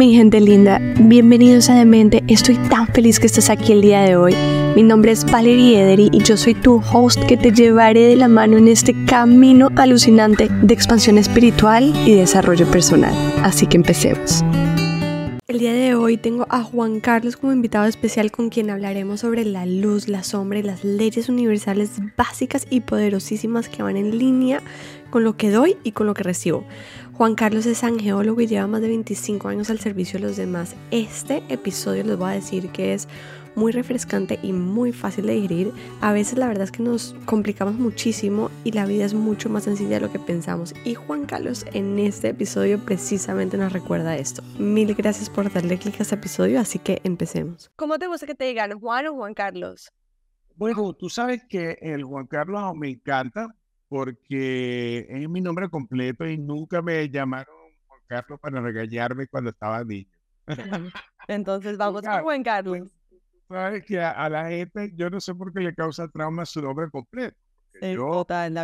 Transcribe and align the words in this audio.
Mi 0.00 0.14
gente 0.14 0.40
linda, 0.40 0.80
bienvenidos 0.98 1.68
a 1.68 1.74
Demente. 1.74 2.24
Estoy 2.26 2.56
tan 2.70 2.86
feliz 2.86 3.20
que 3.20 3.26
estás 3.26 3.50
aquí 3.50 3.72
el 3.72 3.82
día 3.82 4.00
de 4.00 4.16
hoy. 4.16 4.34
Mi 4.74 4.82
nombre 4.82 5.12
es 5.12 5.30
Valerie 5.30 5.78
Edery 5.78 6.08
y 6.10 6.22
yo 6.22 6.38
soy 6.38 6.54
tu 6.54 6.82
host 6.90 7.22
que 7.26 7.36
te 7.36 7.52
llevaré 7.52 8.06
de 8.06 8.16
la 8.16 8.26
mano 8.26 8.56
en 8.56 8.68
este 8.68 8.94
camino 9.04 9.68
alucinante 9.76 10.48
de 10.48 10.72
expansión 10.72 11.18
espiritual 11.18 11.92
y 12.06 12.14
desarrollo 12.14 12.66
personal. 12.70 13.12
Así 13.42 13.66
que 13.66 13.76
empecemos. 13.76 14.42
El 15.48 15.58
día 15.58 15.74
de 15.74 15.94
hoy 15.96 16.16
tengo 16.16 16.46
a 16.48 16.62
Juan 16.62 17.00
Carlos 17.00 17.36
como 17.36 17.52
invitado 17.52 17.84
especial 17.84 18.30
con 18.30 18.48
quien 18.48 18.70
hablaremos 18.70 19.20
sobre 19.20 19.44
la 19.44 19.66
luz, 19.66 20.08
la 20.08 20.22
sombra 20.22 20.60
y 20.60 20.62
las 20.62 20.82
leyes 20.82 21.28
universales 21.28 21.90
básicas 22.16 22.66
y 22.70 22.80
poderosísimas 22.80 23.68
que 23.68 23.82
van 23.82 23.98
en 23.98 24.16
línea 24.16 24.62
con 25.10 25.24
lo 25.24 25.36
que 25.36 25.50
doy 25.50 25.76
y 25.82 25.90
con 25.92 26.06
lo 26.06 26.14
que 26.14 26.22
recibo. 26.22 26.64
Juan 27.20 27.34
Carlos 27.34 27.66
es 27.66 27.84
angeólogo 27.84 28.40
y 28.40 28.46
lleva 28.46 28.66
más 28.66 28.80
de 28.80 28.88
25 28.88 29.46
años 29.48 29.68
al 29.68 29.78
servicio 29.78 30.18
de 30.18 30.26
los 30.26 30.38
demás. 30.38 30.74
Este 30.90 31.42
episodio 31.50 32.02
les 32.02 32.16
voy 32.16 32.30
a 32.30 32.32
decir 32.32 32.70
que 32.70 32.94
es 32.94 33.08
muy 33.54 33.72
refrescante 33.72 34.38
y 34.42 34.54
muy 34.54 34.90
fácil 34.90 35.26
de 35.26 35.34
digerir. 35.34 35.74
A 36.00 36.14
veces 36.14 36.38
la 36.38 36.48
verdad 36.48 36.64
es 36.64 36.72
que 36.72 36.82
nos 36.82 37.14
complicamos 37.26 37.74
muchísimo 37.74 38.50
y 38.64 38.72
la 38.72 38.86
vida 38.86 39.04
es 39.04 39.12
mucho 39.12 39.50
más 39.50 39.64
sencilla 39.64 39.96
de 39.96 40.00
lo 40.00 40.10
que 40.10 40.18
pensamos. 40.18 40.74
Y 40.82 40.94
Juan 40.94 41.26
Carlos 41.26 41.66
en 41.74 41.98
este 41.98 42.30
episodio 42.30 42.78
precisamente 42.78 43.58
nos 43.58 43.74
recuerda 43.74 44.16
esto. 44.16 44.42
Mil 44.58 44.94
gracias 44.94 45.28
por 45.28 45.52
darle 45.52 45.76
clic 45.76 46.00
a 46.00 46.04
este 46.04 46.14
episodio, 46.14 46.58
así 46.58 46.78
que 46.78 47.02
empecemos. 47.04 47.70
¿Cómo 47.76 47.98
te 47.98 48.06
gusta 48.06 48.26
que 48.26 48.34
te 48.34 48.46
digan 48.46 48.80
Juan 48.80 49.08
o 49.08 49.14
Juan 49.16 49.34
Carlos? 49.34 49.92
Bueno, 50.56 50.94
tú 50.94 51.10
sabes 51.10 51.44
que 51.46 51.76
el 51.82 52.02
Juan 52.02 52.26
Carlos 52.26 52.74
me 52.76 52.88
encanta 52.88 53.54
porque 53.90 55.06
es 55.10 55.28
mi 55.28 55.42
nombre 55.42 55.68
completo 55.68 56.26
y 56.26 56.38
nunca 56.38 56.80
me 56.80 57.10
llamaron 57.10 57.54
Juan 57.86 58.00
Carlos 58.06 58.40
para 58.40 58.62
regañarme 58.62 59.26
cuando 59.26 59.50
estaba 59.50 59.84
niño. 59.84 60.08
Entonces 61.28 61.76
vamos 61.76 62.06
a 62.06 62.22
Juan 62.22 62.42
Carlos 62.42 62.88
sabes 63.50 63.84
que 63.84 64.00
a, 64.00 64.28
la 64.28 64.48
gente, 64.48 64.92
yo 64.94 65.10
no 65.10 65.20
sé 65.20 65.34
por 65.34 65.52
qué 65.52 65.60
le 65.60 65.74
causa 65.74 66.08
trauma 66.08 66.46
su 66.46 66.62
nombre 66.62 66.88
completo. 66.90 67.36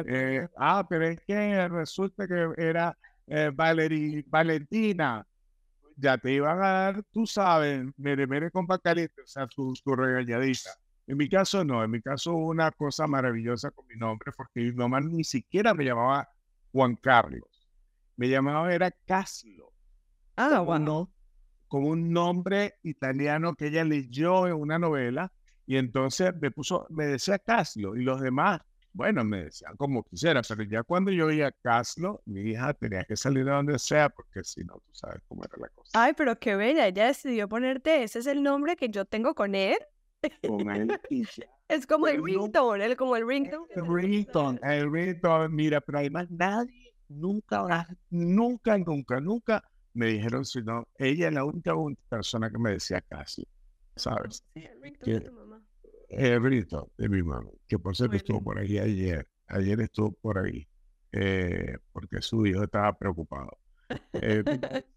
Eh, 0.08 0.48
ah, 0.56 0.86
pero 0.88 1.06
es 1.06 1.20
que 1.27 1.69
resulta 1.69 2.27
que 2.27 2.50
era 2.56 2.97
eh, 3.27 3.50
Valentina. 3.52 5.27
Ya 5.97 6.19
te 6.19 6.32
iban 6.32 6.62
a 6.62 6.69
dar, 6.69 7.02
tú 7.10 7.27
sabes, 7.27 7.84
mere, 7.97 8.27
mere 8.27 8.50
con 8.50 8.66
caliente, 8.66 9.22
o 9.22 9.27
sea, 9.27 9.47
tu, 9.47 9.72
tu 9.82 9.97
regañadita. 9.97 10.70
En 11.07 11.17
mi 11.17 11.29
caso 11.29 11.65
no, 11.65 11.85
en 11.85 11.91
mi 11.91 12.01
caso 12.01 12.35
una 12.35 12.71
cosa 12.73 13.07
maravillosa 13.07 13.71
con 13.71 13.87
mi 13.87 13.97
nombre, 13.97 14.33
porque 14.37 14.61
mi 14.61 14.73
mamá 14.73 15.01
ni 15.01 15.25
siquiera 15.25 15.73
me 15.75 15.85
llamaba 15.85 16.29
Juan 16.73 16.97
Carlos, 16.97 17.69
me 18.17 18.29
llamaba 18.29 18.75
era 18.75 18.91
Caslo. 19.07 19.73
Ah, 20.37 20.61
bueno 20.61 21.11
con 21.69 21.84
un 21.84 22.12
nombre 22.12 22.79
italiano 22.83 23.55
que 23.55 23.69
ella 23.69 23.84
leyó 23.84 24.47
en 24.47 24.55
una 24.55 24.79
novela 24.79 25.33
y 25.67 25.77
entonces 25.77 26.33
me 26.41 26.51
puso, 26.51 26.87
me 26.91 27.07
decía 27.07 27.39
Caslo 27.39 27.97
y 27.97 28.03
los 28.03 28.21
demás, 28.21 28.61
bueno, 28.93 29.25
me 29.25 29.45
decían 29.45 29.77
como 29.77 30.05
quisiera, 30.05 30.43
pero 30.43 30.62
ya 30.62 30.83
cuando 30.84 31.11
yo 31.11 31.27
oía 31.27 31.53
Caslo, 31.62 32.23
mi 32.25 32.41
hija 32.51 32.73
tenía 32.75 33.05
que 33.05 33.17
salir 33.17 33.45
de 33.45 33.51
donde 33.51 33.79
sea 33.79 34.09
porque 34.09 34.43
si 34.45 34.65
no, 34.65 34.75
tú 34.75 34.95
sabes 34.95 35.21
cómo 35.29 35.45
era 35.45 35.55
la 35.59 35.69
cosa. 35.69 35.91
Ay, 36.03 36.12
pero 36.17 36.39
qué 36.39 36.57
bella, 36.57 36.87
ella 36.87 37.07
decidió 37.07 37.49
ponerte, 37.49 38.05
ese 38.05 38.21
es 38.21 38.27
el 38.27 38.43
nombre 38.43 38.77
que 38.77 38.89
yo 38.89 39.05
tengo 39.05 39.34
con 39.34 39.55
él. 39.55 39.77
Con 40.46 40.70
él. 40.70 41.00
es 41.69 41.86
como 41.86 42.06
el 42.06 42.22
ringtone, 42.22 42.84
el, 42.84 42.96
como 42.96 43.16
el 43.16 43.27
ringtone. 43.27 43.66
El 43.74 43.86
ringtone, 43.86 44.60
el 44.62 44.92
ringtone, 44.92 45.48
mira, 45.48 45.80
pero 45.80 45.98
además 45.98 46.30
nadie, 46.30 46.94
nunca, 47.08 47.86
nunca, 48.10 48.78
nunca, 48.78 49.20
nunca 49.20 49.65
me 49.94 50.06
dijeron, 50.06 50.44
si 50.44 50.62
no, 50.62 50.86
ella 50.98 51.28
es 51.28 51.34
la 51.34 51.44
única 51.44 51.75
persona 52.09 52.50
que 52.50 52.59
me 52.59 52.72
decía 52.72 53.00
casi, 53.00 53.47
¿sabes? 53.97 54.44
Sí, 54.54 54.65
el 54.65 54.82
ringtone 54.82 55.12
de 55.15 55.20
tu 55.20 55.32
mamá. 55.32 55.62
El 56.09 56.42
ringtone 56.42 56.88
de 56.98 57.09
mi 57.09 57.22
mamá, 57.22 57.50
que 57.66 57.78
por 57.78 57.97
cierto 57.97 58.16
estuvo 58.16 58.42
por 58.42 58.59
ahí 58.59 58.78
ayer, 58.78 59.26
ayer 59.48 59.81
estuvo 59.81 60.12
por 60.12 60.38
ahí, 60.38 60.69
eh, 61.12 61.76
porque 61.92 62.20
su 62.20 62.47
hijo 62.47 62.65
estaba 62.65 62.97
preocupado. 62.97 63.59
Eh, 64.15 64.42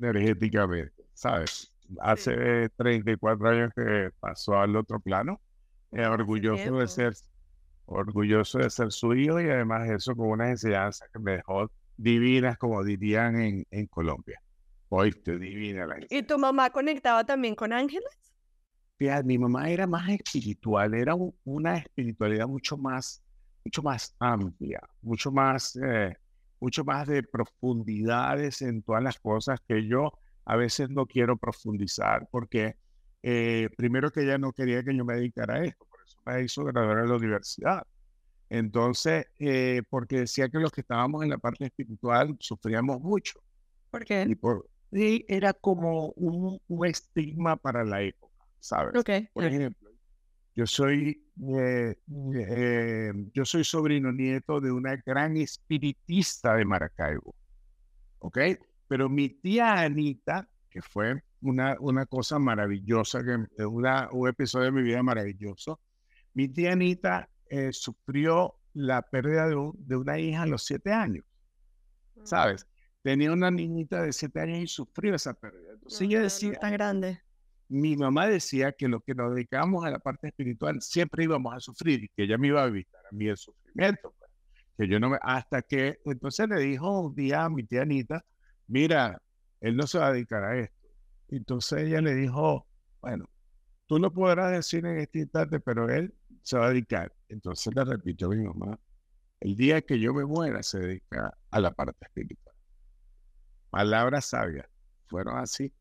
energéticamente, 0.00 1.04
¿sabes? 1.14 1.71
Hace 2.00 2.68
34 2.76 3.48
años 3.48 3.70
que 3.74 4.10
pasó 4.20 4.58
al 4.58 4.76
otro 4.76 5.00
plano, 5.00 5.40
eh, 5.92 6.06
orgulloso 6.06 6.78
de 6.78 6.88
ser 6.88 7.14
orgulloso 7.86 8.58
de 8.58 8.70
ser 8.70 8.92
su 8.92 9.14
hijo 9.14 9.40
y 9.40 9.50
además 9.50 9.88
eso 9.90 10.14
con 10.16 10.28
una 10.28 10.50
enseñanza 10.50 11.06
que 11.12 11.18
me 11.18 11.32
dejó 11.32 11.70
divinas, 11.96 12.56
como 12.58 12.82
dirían 12.82 13.40
en, 13.40 13.66
en 13.70 13.86
Colombia. 13.86 14.40
Oíste, 14.88 15.38
divina 15.38 15.86
la 15.86 15.96
¿Y 16.10 16.22
tu 16.22 16.38
mamá 16.38 16.70
conectaba 16.70 17.24
también 17.24 17.54
con 17.54 17.72
ángeles? 17.72 18.10
Fíjate, 18.98 19.24
mi 19.24 19.38
mamá 19.38 19.70
era 19.70 19.86
más 19.86 20.08
espiritual, 20.10 20.94
era 20.94 21.14
una 21.44 21.78
espiritualidad 21.78 22.46
mucho 22.46 22.76
más, 22.76 23.22
mucho 23.64 23.82
más 23.82 24.14
amplia, 24.18 24.80
mucho 25.00 25.32
más, 25.32 25.76
eh, 25.76 26.14
mucho 26.60 26.84
más 26.84 27.08
de 27.08 27.22
profundidades 27.22 28.62
en 28.62 28.82
todas 28.82 29.02
las 29.02 29.18
cosas 29.18 29.60
que 29.66 29.86
yo 29.86 30.12
a 30.44 30.56
veces 30.56 30.90
no 30.90 31.06
quiero 31.06 31.36
profundizar, 31.36 32.28
porque 32.30 32.76
eh, 33.22 33.68
primero 33.76 34.10
que 34.10 34.22
ella 34.22 34.38
no 34.38 34.52
quería 34.52 34.82
que 34.82 34.96
yo 34.96 35.04
me 35.04 35.14
dedicara 35.14 35.54
a 35.54 35.64
esto, 35.64 35.86
por 35.88 36.00
eso 36.04 36.18
me 36.26 36.42
hizo 36.42 36.64
graduar 36.64 36.98
en 36.98 37.08
la 37.08 37.16
universidad. 37.16 37.86
Entonces, 38.50 39.26
eh, 39.38 39.82
porque 39.88 40.20
decía 40.20 40.48
que 40.48 40.58
los 40.58 40.70
que 40.70 40.82
estábamos 40.82 41.22
en 41.22 41.30
la 41.30 41.38
parte 41.38 41.64
espiritual 41.64 42.36
sufríamos 42.38 43.00
mucho. 43.00 43.40
¿Por 43.90 44.04
qué? 44.04 44.26
Y, 44.28 44.34
por, 44.34 44.68
era 44.92 45.54
como 45.54 46.10
un, 46.16 46.60
estigma 46.86 47.56
para 47.56 47.82
la 47.84 48.02
época, 48.02 48.44
¿sabes? 48.60 48.92
Por 49.32 49.44
ejemplo, 49.44 49.90
yo 50.54 50.66
soy, 50.66 51.24
eh, 51.56 51.96
eh, 52.34 53.12
yo 53.32 53.44
soy 53.46 53.64
sobrino 53.64 54.12
nieto 54.12 54.60
de 54.60 54.70
una 54.70 54.96
gran 54.96 55.36
espiritista 55.38 56.54
de 56.56 56.66
Maracaibo, 56.66 57.34
¿ok? 58.18 58.38
Pero 58.92 59.08
mi 59.08 59.30
tía 59.30 59.80
Anita, 59.80 60.46
que 60.68 60.82
fue 60.82 61.22
una, 61.40 61.78
una 61.80 62.04
cosa 62.04 62.38
maravillosa, 62.38 63.24
que, 63.24 63.64
una, 63.64 64.10
un 64.12 64.28
episodio 64.28 64.66
de 64.66 64.72
mi 64.72 64.82
vida 64.82 65.02
maravilloso, 65.02 65.80
mi 66.34 66.46
tía 66.48 66.72
Anita 66.72 67.26
eh, 67.48 67.72
sufrió 67.72 68.54
la 68.74 69.00
pérdida 69.00 69.48
de, 69.48 69.96
una 69.96 70.18
hija 70.18 70.42
a 70.42 70.46
los 70.46 70.64
siete 70.64 70.92
años, 70.92 71.24
mm. 72.16 72.26
¿sabes? 72.26 72.66
Tenía 73.00 73.32
una 73.32 73.50
niñita 73.50 74.02
de 74.02 74.12
siete 74.12 74.40
años 74.40 74.58
y 74.58 74.66
sufrió 74.66 75.14
esa 75.14 75.32
pérdida. 75.32 75.72
Entonces 75.72 76.00
ella 76.02 76.20
decía... 76.20 76.52
tan 76.60 76.72
grande. 76.74 77.22
Mi 77.68 77.96
mamá 77.96 78.26
decía 78.26 78.72
que 78.72 78.88
los 78.88 79.02
que 79.04 79.14
nos 79.14 79.34
dedicábamos 79.34 79.86
a 79.86 79.90
la 79.90 80.00
parte 80.00 80.28
espiritual 80.28 80.82
siempre 80.82 81.24
íbamos 81.24 81.54
a 81.54 81.60
sufrir 81.60 82.04
y 82.04 82.08
que 82.08 82.24
ella 82.24 82.36
me 82.36 82.48
iba 82.48 82.62
a 82.62 82.66
evitar 82.66 83.00
a 83.10 83.14
mí 83.14 83.26
el 83.26 83.38
sufrimiento. 83.38 84.14
Pues, 84.18 84.30
que 84.76 84.86
yo 84.86 85.00
no 85.00 85.08
me... 85.08 85.18
Hasta 85.22 85.62
que 85.62 85.98
entonces 86.04 86.46
le 86.46 86.60
dijo 86.60 87.00
un 87.00 87.14
día 87.14 87.44
a 87.44 87.48
mi 87.48 87.64
tía 87.64 87.80
Anita, 87.80 88.22
mira, 88.66 89.20
él 89.60 89.76
no 89.76 89.86
se 89.86 89.98
va 89.98 90.08
a 90.08 90.12
dedicar 90.12 90.44
a 90.44 90.58
esto. 90.58 90.76
Entonces 91.28 91.84
ella 91.84 92.00
le 92.00 92.14
dijo, 92.14 92.66
bueno, 93.00 93.28
tú 93.86 93.98
lo 93.98 94.12
podrás 94.12 94.52
decir 94.52 94.84
en 94.86 94.98
este 94.98 95.20
instante, 95.20 95.60
pero 95.60 95.88
él 95.88 96.14
se 96.42 96.58
va 96.58 96.66
a 96.66 96.68
dedicar. 96.70 97.12
Entonces 97.28 97.74
le 97.74 97.84
repito 97.84 98.26
a 98.26 98.28
mi 98.30 98.44
mamá, 98.44 98.78
el 99.40 99.56
día 99.56 99.80
que 99.80 99.98
yo 99.98 100.12
me 100.12 100.24
muera 100.24 100.62
se 100.62 100.78
dedica 100.78 101.36
a 101.50 101.60
la 101.60 101.72
parte 101.72 102.04
espiritual. 102.04 102.54
Palabras 103.70 104.26
sabias, 104.26 104.66
fueron 105.06 105.38
así. 105.38 105.72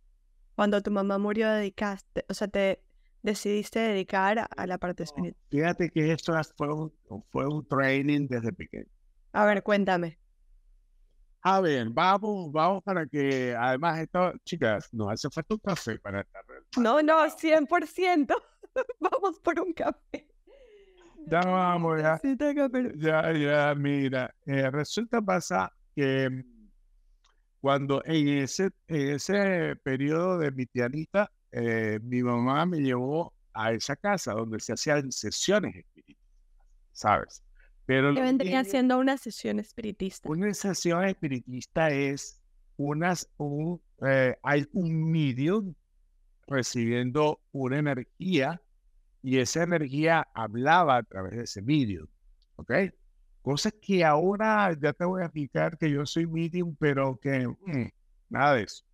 Cuando 0.56 0.82
tu 0.82 0.92
mamá 0.92 1.18
murió, 1.18 1.50
dedicaste, 1.50 2.26
o 2.30 2.34
sea, 2.34 2.48
te 2.48 2.82
decidiste 3.24 3.80
dedicar 3.80 4.48
a 4.56 4.68
la 4.68 4.78
parte 4.78 5.04
espiritual. 5.04 5.42
Fíjate 5.50 5.90
que 5.90 6.12
esto 6.12 6.34
fue 6.56 6.74
un, 6.74 6.94
fue 7.30 7.48
un 7.48 7.68
training 7.68 8.28
desde 8.28 8.54
pequeño. 8.54 8.90
A 9.34 9.46
ver, 9.46 9.64
cuéntame. 9.64 10.21
A 11.44 11.60
ver, 11.60 11.90
vamos, 11.90 12.52
vamos 12.52 12.84
para 12.84 13.08
que, 13.08 13.56
además, 13.56 14.00
esto, 14.00 14.34
chicas, 14.44 14.88
nos 14.94 15.12
hace 15.12 15.30
falta 15.30 15.56
un 15.56 15.60
café 15.60 15.98
para 16.00 16.22
estar. 16.22 16.44
No, 16.78 17.02
no, 17.02 17.26
100%. 17.28 18.36
vamos 19.00 19.40
por 19.40 19.60
un 19.60 19.74
café. 19.74 20.28
Ya 21.28 21.42
vamos, 21.42 22.00
ya. 22.00 22.20
Ya, 22.96 23.32
ya, 23.34 23.76
mira. 23.76 24.36
Eh, 24.46 24.70
resulta 24.70 25.22
pasa 25.22 25.72
que 25.96 26.30
mm, 26.30 26.70
cuando 27.60 28.04
en 28.06 28.28
ese, 28.28 28.70
en 28.88 29.10
ese 29.16 29.76
periodo 29.84 30.38
de 30.38 30.52
mi 30.52 30.68
tianita, 30.68 31.32
eh, 31.52 32.00
mi 32.04 32.22
mamá 32.22 32.66
me 32.66 32.80
llevó 32.80 33.34
a 33.54 33.72
esa 33.72 33.96
casa 33.96 34.34
donde 34.34 34.60
se 34.60 34.74
hacían 34.74 35.12
sesiones 35.12 35.76
espiritistas, 35.76 36.28
¿sabes? 36.94 37.44
Pero 37.92 38.14
¿Qué 38.14 38.22
vendría 38.22 38.64
siendo 38.64 38.98
una 38.98 39.18
sesión 39.18 39.60
espiritista? 39.60 40.30
Una 40.30 40.54
sesión 40.54 41.04
espiritista 41.04 41.90
es 41.90 42.42
unas, 42.78 43.30
un, 43.36 43.82
eh, 44.08 44.34
hay 44.44 44.66
un 44.72 45.12
medium 45.12 45.74
recibiendo 46.48 47.42
una 47.52 47.80
energía 47.80 48.62
y 49.22 49.40
esa 49.40 49.64
energía 49.64 50.26
hablaba 50.34 50.96
a 50.96 51.04
través 51.04 51.34
de 51.34 51.44
ese 51.44 51.62
medium, 51.62 52.08
¿ok? 52.56 52.72
Cosas 53.42 53.74
que 53.82 54.06
ahora 54.06 54.72
ya 54.82 54.94
te 54.94 55.04
voy 55.04 55.24
a 55.24 55.26
explicar 55.26 55.78
que 55.78 55.92
yo 55.92 56.06
soy 56.06 56.26
medium, 56.28 56.74
pero 56.80 57.20
que 57.22 57.46
mm, 57.46 57.90
nada 58.30 58.56
de 58.56 58.64
eso. 58.64 58.86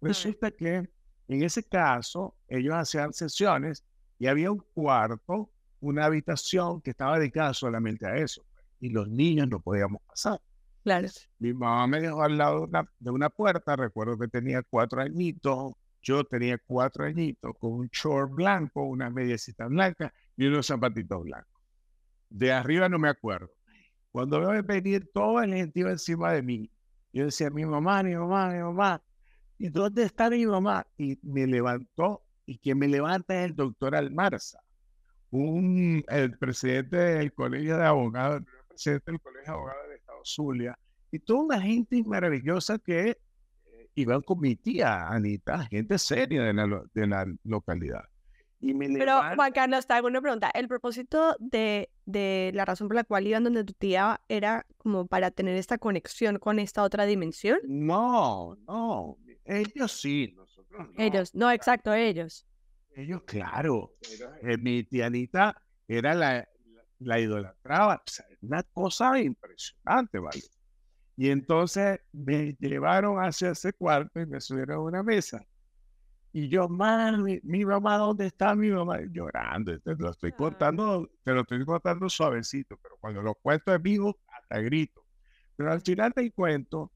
Resulta 0.00 0.50
que 0.50 0.90
en 1.28 1.42
ese 1.44 1.62
caso 1.62 2.34
ellos 2.48 2.74
hacían 2.74 3.12
sesiones 3.12 3.84
y 4.18 4.26
había 4.26 4.50
un 4.50 4.64
cuarto, 4.74 5.52
una 5.80 6.04
habitación 6.04 6.80
que 6.80 6.90
estaba 6.90 7.18
dedicada 7.18 7.54
solamente 7.54 8.06
a 8.06 8.16
eso. 8.16 8.44
Y 8.80 8.90
los 8.90 9.08
niños 9.08 9.48
no 9.48 9.60
podíamos 9.60 10.02
pasar. 10.02 10.40
Claro. 10.82 11.08
Mi 11.38 11.52
mamá 11.52 11.86
me 11.86 12.00
dejó 12.00 12.22
al 12.22 12.38
lado 12.38 12.60
de 12.60 12.64
una, 12.64 12.92
de 12.98 13.10
una 13.10 13.30
puerta, 13.30 13.76
recuerdo 13.76 14.18
que 14.18 14.28
tenía 14.28 14.62
cuatro 14.62 15.02
añitos, 15.02 15.72
yo 16.02 16.24
tenía 16.24 16.58
cuatro 16.58 17.04
añitos 17.04 17.52
con 17.58 17.72
un 17.72 17.88
short 17.88 18.32
blanco, 18.32 18.84
una 18.84 19.10
mediecita 19.10 19.66
blanca 19.66 20.12
y 20.36 20.46
unos 20.46 20.66
zapatitos 20.66 21.22
blancos. 21.22 21.60
De 22.30 22.52
arriba 22.52 22.88
no 22.88 22.98
me 22.98 23.08
acuerdo. 23.08 23.50
Cuando 24.10 24.40
veo 24.40 24.62
venir 24.62 25.10
todo 25.12 25.40
el 25.40 25.54
gente 25.54 25.80
iba 25.80 25.90
encima 25.90 26.32
de 26.32 26.42
mí, 26.42 26.70
yo 27.12 27.24
decía, 27.24 27.50
mi 27.50 27.64
mamá, 27.64 28.02
mi 28.02 28.14
mamá, 28.14 28.48
mi 28.48 28.60
mamá. 28.60 29.02
¿Y 29.58 29.68
dónde 29.68 30.04
está 30.04 30.30
mi 30.30 30.46
mamá? 30.46 30.86
Y 30.96 31.18
me 31.22 31.46
levantó, 31.46 32.22
y 32.46 32.58
quien 32.58 32.78
me 32.78 32.88
levanta 32.88 33.38
es 33.38 33.50
el 33.50 33.56
doctor 33.56 33.94
Almarza, 33.94 34.60
un, 35.30 36.04
el 36.08 36.36
presidente 36.38 36.96
del 36.96 37.32
Colegio 37.32 37.76
de 37.76 37.84
Abogados, 37.84 38.40
el 38.40 38.66
presidente 38.68 39.12
del 39.12 39.20
Colegio 39.20 39.52
de 39.52 39.58
Abogados 39.58 39.82
del 39.88 39.96
Estado 39.96 40.20
Zulia, 40.24 40.78
y 41.12 41.18
toda 41.18 41.40
una 41.40 41.60
gente 41.60 42.02
maravillosa 42.04 42.78
que 42.78 43.16
iban 43.94 44.22
con 44.22 44.40
mi 44.40 44.56
tía 44.56 45.08
Anita, 45.08 45.66
gente 45.66 45.98
seria 45.98 46.44
de 46.44 46.52
la, 46.54 46.82
de 46.94 47.06
la 47.06 47.26
localidad. 47.44 48.04
Y 48.62 48.74
me 48.74 48.90
Pero 48.90 49.22
Juan 49.34 49.52
Carlos, 49.52 49.86
te 49.86 49.94
hago 49.94 50.08
una 50.08 50.20
pregunta. 50.20 50.50
¿El 50.52 50.68
propósito 50.68 51.34
de, 51.38 51.88
de 52.04 52.50
la 52.54 52.66
razón 52.66 52.88
por 52.88 52.96
la 52.96 53.04
cual 53.04 53.26
iban 53.26 53.42
donde 53.42 53.64
tu 53.64 53.72
tía 53.72 54.20
era 54.28 54.66
como 54.76 55.06
para 55.06 55.30
tener 55.30 55.56
esta 55.56 55.78
conexión 55.78 56.38
con 56.38 56.58
esta 56.58 56.82
otra 56.82 57.06
dimensión? 57.06 57.58
No, 57.66 58.58
no. 58.66 59.16
Ellos 59.46 59.98
sí, 59.98 60.34
nosotros 60.36 60.88
no. 60.88 61.02
Ellos, 61.02 61.34
no, 61.34 61.50
exacto, 61.50 61.94
ellos. 61.94 62.46
Ellos, 62.94 63.22
claro. 63.22 63.94
Eh, 64.42 64.56
mi 64.58 64.84
tía 64.84 65.06
Anita 65.06 65.60
era 65.86 66.14
la, 66.14 66.48
la, 66.98 67.20
idolatraba. 67.20 68.02
una 68.42 68.62
cosa 68.62 69.20
impresionante, 69.20 70.18
¿vale? 70.18 70.42
Y 71.16 71.30
entonces 71.30 72.00
me 72.12 72.56
llevaron 72.58 73.18
hacia 73.18 73.50
ese 73.50 73.72
cuarto 73.72 74.20
y 74.20 74.26
me 74.26 74.40
subieron 74.40 74.76
a 74.76 74.80
una 74.80 75.02
mesa. 75.02 75.44
Y 76.32 76.48
yo, 76.48 76.68
mami, 76.68 77.40
mi 77.42 77.64
mamá, 77.64 77.98
¿dónde 77.98 78.26
está 78.26 78.54
mi 78.54 78.70
mamá? 78.70 79.00
Llorando. 79.10 79.78
Te 79.80 79.96
lo 79.96 80.10
estoy 80.10 80.32
contando, 80.32 81.10
te 81.24 81.32
lo 81.32 81.40
estoy 81.40 81.64
contando 81.64 82.08
suavecito, 82.08 82.76
pero 82.80 82.96
cuando 83.00 83.20
lo 83.20 83.34
cuento 83.34 83.74
en 83.74 83.82
vivo, 83.82 84.18
hasta 84.28 84.60
grito. 84.60 85.04
Pero 85.56 85.72
al 85.72 85.80
final 85.80 86.12
del 86.14 86.32
cuento, 86.32 86.92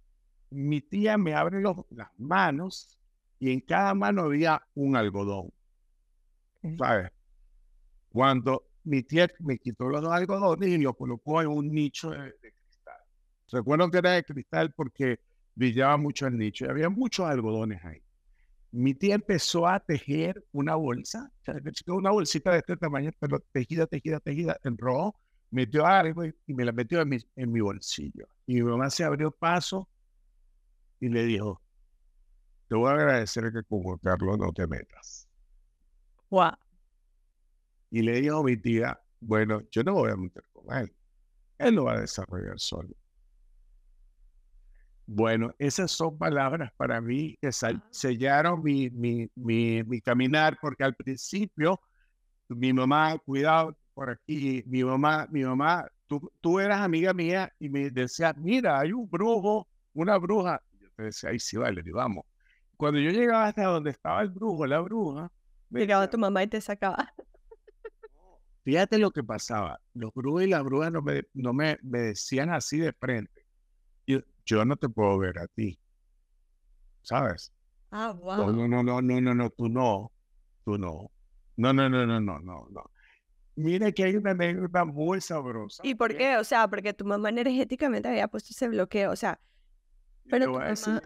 mi 0.51 0.81
tía 0.81 1.19
me 1.19 1.35
abre 1.35 1.61
los, 1.61 1.77
las 1.91 2.09
manos 2.17 2.97
y 3.41 3.53
en 3.53 3.61
cada 3.61 3.93
mano 3.95 4.23
había 4.23 4.63
un 4.75 4.97
algodón. 4.97 5.51
¿Sabes? 6.79 7.11
Cuando 8.09 8.65
mi 8.85 9.03
tía 9.03 9.29
me 9.41 9.59
quitó 9.59 9.89
los 9.89 10.05
algodones 10.07 10.69
y 10.69 10.79
lo 10.79 10.95
colocó 10.95 11.43
en 11.43 11.49
un 11.49 11.71
nicho 11.71 12.11
de, 12.11 12.33
Recuerdo 13.51 13.91
que 13.91 13.99
era 13.99 14.13
de 14.13 14.25
cristal 14.25 14.73
porque 14.73 15.21
brillaba 15.55 15.97
mucho 15.97 16.27
el 16.27 16.37
nicho 16.37 16.65
y 16.65 16.69
había 16.69 16.89
muchos 16.89 17.27
algodones 17.27 17.85
ahí. 17.85 18.01
Mi 18.73 18.95
tía 18.95 19.15
empezó 19.15 19.69
a 19.69 19.79
tejer 19.79 20.45
una 20.51 20.75
bolsa, 20.75 21.31
una 21.87 22.11
bolsita 22.11 22.51
de 22.51 22.59
este 22.59 22.77
tamaño, 22.77 23.13
pero 23.21 23.39
tejida, 23.53 23.87
tejida, 23.87 24.19
tejida, 24.19 24.59
en 24.65 24.77
rojo, 24.77 25.15
metió 25.51 25.87
algo 25.87 26.25
y, 26.25 26.35
me 26.49 26.65
la 26.65 26.73
metió 26.73 27.01
en 27.01 27.09
mi, 27.09 27.19
en 27.37 27.53
mi 27.53 27.61
bolsillo. 27.61 28.27
Y 28.47 28.55
mi 28.55 28.63
mamá 28.63 28.91
se 28.91 29.05
abrió 29.05 29.31
paso 29.31 29.89
y 30.99 31.09
le 31.09 31.25
dijo, 31.25 31.63
te 32.69 32.75
voy 32.75 32.91
a 32.91 32.95
agradecer 32.95 33.53
que 33.53 33.63
con 33.63 33.99
Carlos 33.99 34.39
no 34.39 34.53
te 34.53 34.67
metas. 34.67 35.24
Wow. 36.35 36.51
Y 37.91 38.03
le 38.03 38.21
dijo 38.21 38.39
a 38.39 38.43
mi 38.43 38.57
tía, 38.57 39.01
bueno, 39.21 39.63
yo 39.71 39.85
no 39.85 39.95
voy 39.95 40.11
a 40.11 40.17
meter 40.17 40.43
con 40.53 40.77
él. 40.77 40.93
Él 41.59 41.77
lo 41.77 41.85
va 41.85 41.93
a 41.93 42.01
desarrollar 42.01 42.59
solo. 42.59 42.89
Bueno, 45.07 45.55
esas 45.61 45.93
son 45.93 46.19
palabras 46.19 46.73
para 46.77 47.01
mí 47.01 47.37
que 47.41 47.53
sellaron 47.53 48.65
mi, 48.65 48.91
mi, 48.91 49.31
mi, 49.37 50.01
caminar, 50.01 50.59
porque 50.61 50.83
al 50.83 50.97
principio 50.97 51.81
mi 52.49 52.73
mamá, 52.73 53.17
cuidado 53.19 53.77
por 53.93 54.11
aquí, 54.11 54.65
mi 54.67 54.83
mamá, 54.83 55.29
mi 55.31 55.45
mamá, 55.45 55.87
tú, 56.09 56.33
tú 56.41 56.59
eras 56.59 56.81
amiga 56.81 57.15
mía 57.15 57.53
y 57.61 57.69
me 57.69 57.91
decía, 57.91 58.35
mira, 58.37 58.81
hay 58.81 58.93
un 58.93 59.09
brujo, 59.09 59.69
una 59.93 60.19
bruja. 60.19 60.61
yo 60.81 60.89
te 60.97 61.05
decía, 61.05 61.31
ahí 61.31 61.39
sí, 61.39 61.57
vale, 61.57 61.81
vamos. 61.93 62.25
Cuando 62.77 62.99
yo 62.99 63.13
llegaba 63.13 63.47
hasta 63.47 63.63
donde 63.67 63.91
estaba 63.91 64.21
el 64.23 64.31
brujo, 64.31 64.67
la 64.67 64.81
bruja, 64.81 65.31
llegaba 65.81 66.09
tu 66.09 66.19
mamá 66.19 66.43
y 66.43 66.47
te 66.47 66.61
sacaba. 66.61 67.13
Fíjate 68.65 68.99
lo 68.99 69.11
que 69.11 69.23
pasaba. 69.23 69.81
Los 69.93 70.13
brujos 70.15 70.45
y 70.45 70.47
las 70.47 70.65
brujas 70.65 70.91
no 70.91 71.03
me, 71.03 71.25
no 71.35 71.53
me, 71.53 71.79
me 71.83 71.99
decían 72.01 72.51
así 72.51 72.79
de 72.79 72.93
frente 72.93 73.45
yo 74.45 74.65
no 74.65 74.77
te 74.77 74.89
puedo 74.89 75.19
ver 75.19 75.39
a 75.39 75.47
ti. 75.47 75.79
¿Sabes? 77.03 77.53
Ah, 77.91 78.13
wow. 78.13 78.53
No, 78.53 78.69
no, 78.69 78.83
no, 78.83 79.01
no, 79.01 79.21
no, 79.21 79.35
no, 79.35 79.51
tú 79.51 79.69
no. 79.69 80.13
Tú 80.65 80.79
no. 80.79 81.11
No, 81.57 81.73
no, 81.73 81.89
no, 81.89 82.07
no, 82.07 82.21
no, 82.21 82.39
no, 82.41 82.67
no. 82.71 82.91
Mira 83.57 83.93
que 83.93 84.05
hay 84.05 84.17
una 84.17 84.33
anécdota 84.33 84.85
muy 84.85 85.21
sabrosa. 85.21 85.83
¿Y 85.87 85.95
por 85.95 86.17
qué? 86.17 86.37
O 86.39 86.45
sea, 86.45 86.67
porque 86.69 86.93
tu 86.93 87.05
mamá 87.05 87.29
energéticamente 87.29 88.09
había 88.09 88.27
puesto 88.27 88.49
ese 88.51 88.69
bloqueo. 88.69 89.13
O 89.13 89.17
sea, 89.17 89.41
pero 90.29 90.47
tu 90.47 90.53
mamá, 90.53 91.03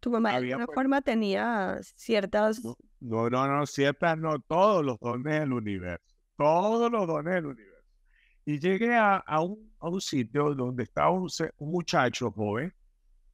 tu 0.00 0.10
mamá, 0.10 0.30
de 0.30 0.52
alguna 0.52 0.66
forma 0.66 1.00
tenía 1.02 1.78
ciertas... 1.82 2.62
No, 3.00 3.30
no, 3.30 3.46
no, 3.46 3.66
ciertas 3.66 4.18
no, 4.18 4.38
todos 4.40 4.84
los 4.84 4.98
dones 4.98 5.40
del 5.40 5.52
universo. 5.52 6.04
Todos 6.36 6.90
los 6.90 7.06
dones 7.06 7.34
del 7.34 7.46
universo. 7.46 7.70
Y 8.44 8.58
llegué 8.58 8.96
a, 8.96 9.16
a, 9.16 9.42
un, 9.42 9.72
a 9.78 9.88
un, 9.88 10.00
sitio 10.00 10.54
donde 10.54 10.84
estaba 10.84 11.10
un, 11.10 11.28
un, 11.58 11.70
muchacho 11.70 12.30
joven 12.32 12.74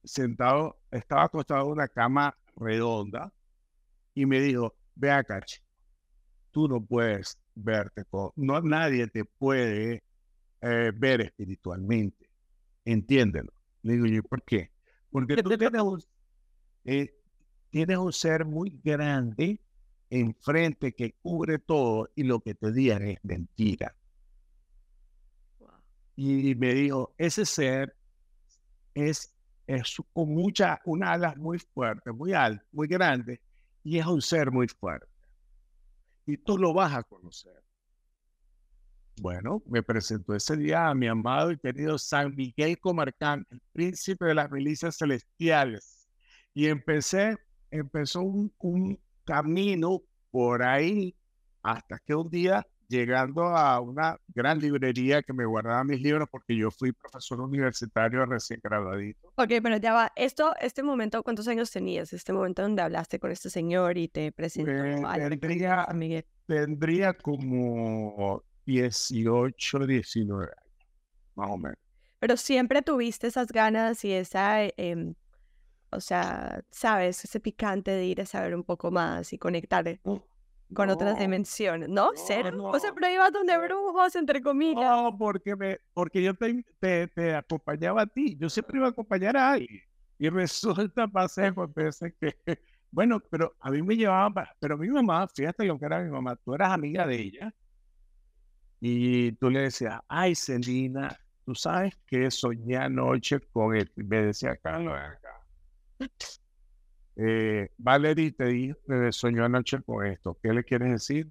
sentado, 0.05 0.79
estaba 0.91 1.25
acostado 1.25 1.67
en 1.67 1.73
una 1.73 1.89
cama 1.89 2.37
redonda 2.57 3.33
y 4.15 4.27
me 4.27 4.41
dijo, 4.41 4.75
ve 4.95 5.11
acá, 5.11 5.45
tú 6.51 6.69
no 6.69 6.85
puedes 6.85 7.39
verte, 7.55 8.05
con, 8.05 8.31
no 8.37 8.61
nadie 8.61 9.07
te 9.07 9.25
puede 9.25 10.03
eh, 10.61 10.93
ver 10.95 11.21
espiritualmente, 11.21 12.29
entiéndelo. 12.85 13.53
Le 13.83 13.93
digo 13.95 14.07
yo, 14.07 14.23
¿por 14.23 14.43
qué? 14.43 14.71
Porque 15.11 15.43
tú 15.43 15.57
tienes 15.57 15.81
un, 15.83 16.03
eh, 16.87 17.15
tienes 17.71 17.99
un 17.99 18.13
ser 18.13 18.45
muy 18.45 18.81
grande 18.83 19.61
enfrente 20.09 20.95
que 20.95 21.15
cubre 21.21 21.59
todo 21.59 22.09
y 22.15 22.23
lo 22.23 22.41
que 22.41 22.55
te 22.55 22.73
digan 22.73 23.03
es 23.03 23.19
mentira 23.23 23.95
y 26.17 26.55
me 26.55 26.73
dijo, 26.73 27.15
ese 27.19 27.45
ser 27.45 27.95
es, 28.95 29.35
es 29.67 29.97
con 30.15 30.31
mucha, 30.31 30.81
una 30.87 31.13
alas 31.13 31.37
muy 31.37 31.59
fuerte, 31.59 32.11
muy 32.11 32.33
alta, 32.33 32.65
muy 32.73 32.89
grande, 32.89 33.41
y 33.85 33.99
es 33.99 34.07
un 34.07 34.23
ser 34.23 34.51
muy 34.51 34.67
fuerte. 34.67 35.07
Y 36.25 36.39
tú 36.39 36.57
lo 36.57 36.73
vas 36.73 36.95
a 36.95 37.03
conocer. 37.03 37.63
Bueno, 39.21 39.63
me 39.67 39.83
presentó 39.83 40.35
ese 40.35 40.57
día 40.57 40.89
a 40.89 40.95
mi 40.95 41.07
amado 41.07 41.53
y 41.53 41.59
querido 41.59 41.99
San 41.99 42.35
Miguel 42.35 42.79
Comarcán, 42.79 43.47
el 43.51 43.61
príncipe 43.73 44.25
de 44.27 44.35
las 44.35 44.51
milicias 44.51 44.97
celestiales. 44.97 45.96
Y 46.57 46.69
empecé, 46.69 47.37
empezó 47.71 48.23
un, 48.23 48.51
un 48.61 48.99
camino 49.27 50.01
por 50.31 50.63
ahí 50.63 51.15
hasta 51.63 51.99
que 51.99 52.15
un 52.15 52.31
día 52.31 52.67
llegando 52.89 53.43
a 53.45 53.79
una 53.81 54.19
gran 54.29 54.59
librería 54.59 55.23
que 55.23 55.35
me 55.35 55.45
guardaba 55.45 55.85
mis 55.85 56.01
libros 56.01 56.27
porque 56.31 56.57
yo 56.57 56.71
fui 56.71 56.93
profesor 56.93 57.43
universitario 57.43 58.25
recién 58.25 58.59
graduadito. 58.63 59.29
Ok, 59.35 59.53
pero 59.63 59.77
ya 59.77 59.93
va, 59.93 60.13
esto, 60.17 60.55
este 60.59 60.83
momento, 60.83 61.23
¿cuántos 61.23 61.47
años 61.47 61.71
tenías? 61.71 62.15
Este 62.15 62.33
momento 62.33 62.63
donde 62.63 62.81
hablaste 62.81 63.19
con 63.19 63.31
este 63.31 63.51
señor 63.51 63.99
y 63.99 64.09
te 64.09 64.33
presentó 64.33 64.71
eh, 64.73 65.29
tendría, 65.29 65.87
Miguel. 65.93 66.25
Tendría 66.47 67.13
como 67.13 68.43
18, 68.65 69.87
19 69.87 70.45
años, 70.45 70.87
más 71.35 71.51
o 71.51 71.59
menos. 71.59 71.79
Pero 72.19 72.39
siempre 72.39 72.81
tuviste 72.81 73.27
esas 73.27 73.49
ganas 73.49 74.03
y 74.07 74.13
esa, 74.13 74.63
em, 74.65 75.15
o 75.97 76.01
sea, 76.01 76.63
sabes, 76.71 77.25
ese 77.25 77.41
picante 77.41 77.91
de 77.91 78.05
ir 78.05 78.21
a 78.21 78.27
saber 78.27 78.55
un 78.55 78.63
poco 78.63 78.91
más 78.91 79.33
y 79.33 79.39
conectar. 79.39 79.99
Uh, 80.05 80.21
con 80.75 80.91
otras 80.91 81.19
dimensiones, 81.19 81.89
¿no? 81.89 82.11
¿Cero? 82.17 82.65
O 82.65 82.79
sea, 82.79 82.93
pero 82.93 83.09
ibas 83.09 83.33
donde 83.33 83.57
brujos, 83.57 84.17
entre 84.17 84.43
comillas. 84.43 84.85
No, 84.85 85.17
porque, 85.17 85.55
me, 85.55 85.79
porque 85.95 86.23
yo 86.23 86.35
te, 86.35 86.65
te, 86.81 87.35
acompañaba 87.35 88.03
a 88.03 88.07
ti. 88.07 88.37
Yo 88.39 88.49
siempre 88.51 88.79
iba 88.79 88.89
a 88.89 88.91
acompañar 88.91 89.37
a 89.37 89.53
alguien. 89.53 89.83
Y 90.19 90.29
resulta, 90.31 91.07
pasé 91.07 91.53
veces 91.75 92.15
que, 92.21 92.37
bueno, 92.91 93.21
pero 93.31 93.55
a 93.61 93.71
mí 93.71 93.83
me 93.83 93.97
llevaban, 93.97 94.47
pero 94.59 94.77
mi 94.77 94.89
mamá, 94.89 95.29
fíjate 95.29 95.65
lo 95.65 95.79
que 95.79 95.87
era 95.87 96.03
mi 96.03 96.11
mamá, 96.11 96.37
tú 96.37 96.55
eras 96.55 96.73
amiga 96.73 97.07
de 97.07 97.21
ella. 97.21 97.55
Y 98.81 99.33
tú 99.33 99.51
le 99.51 99.61
decías, 99.63 100.01
ay, 100.09 100.35
Celina, 100.35 101.17
tú 101.45 101.55
sabes 101.55 101.97
que 102.07 102.31
soñé 102.31 102.77
anoche 102.77 103.41
con 103.53 103.75
él. 103.75 103.91
Y 103.97 104.03
me 104.03 104.27
decía, 104.27 104.57
Carlos, 104.57 104.95
acá. 104.95 105.36
Eh, 107.17 107.69
Valerie 107.79 108.33
te 108.33 108.47
dijo, 108.47 108.79
soñó 109.11 109.45
anoche 109.45 109.81
con 109.83 110.07
esto, 110.07 110.39
¿qué 110.43 110.53
le 110.53 110.65
quieres 110.65 110.91
decir? 110.91 111.29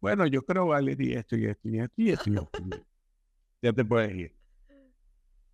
Bueno, 0.00 0.26
yo 0.26 0.44
creo, 0.44 0.66
Valerie, 0.66 1.18
esto 1.18 1.36
y 1.36 1.46
esto 1.46 1.68
y 1.68 1.78
esto 1.78 1.94
y 1.96 2.10
esto. 2.10 2.30
Y 2.30 2.34
esto. 2.34 2.50
ya 3.62 3.72
te 3.72 3.84
puedes 3.84 4.14
ir. 4.14 4.36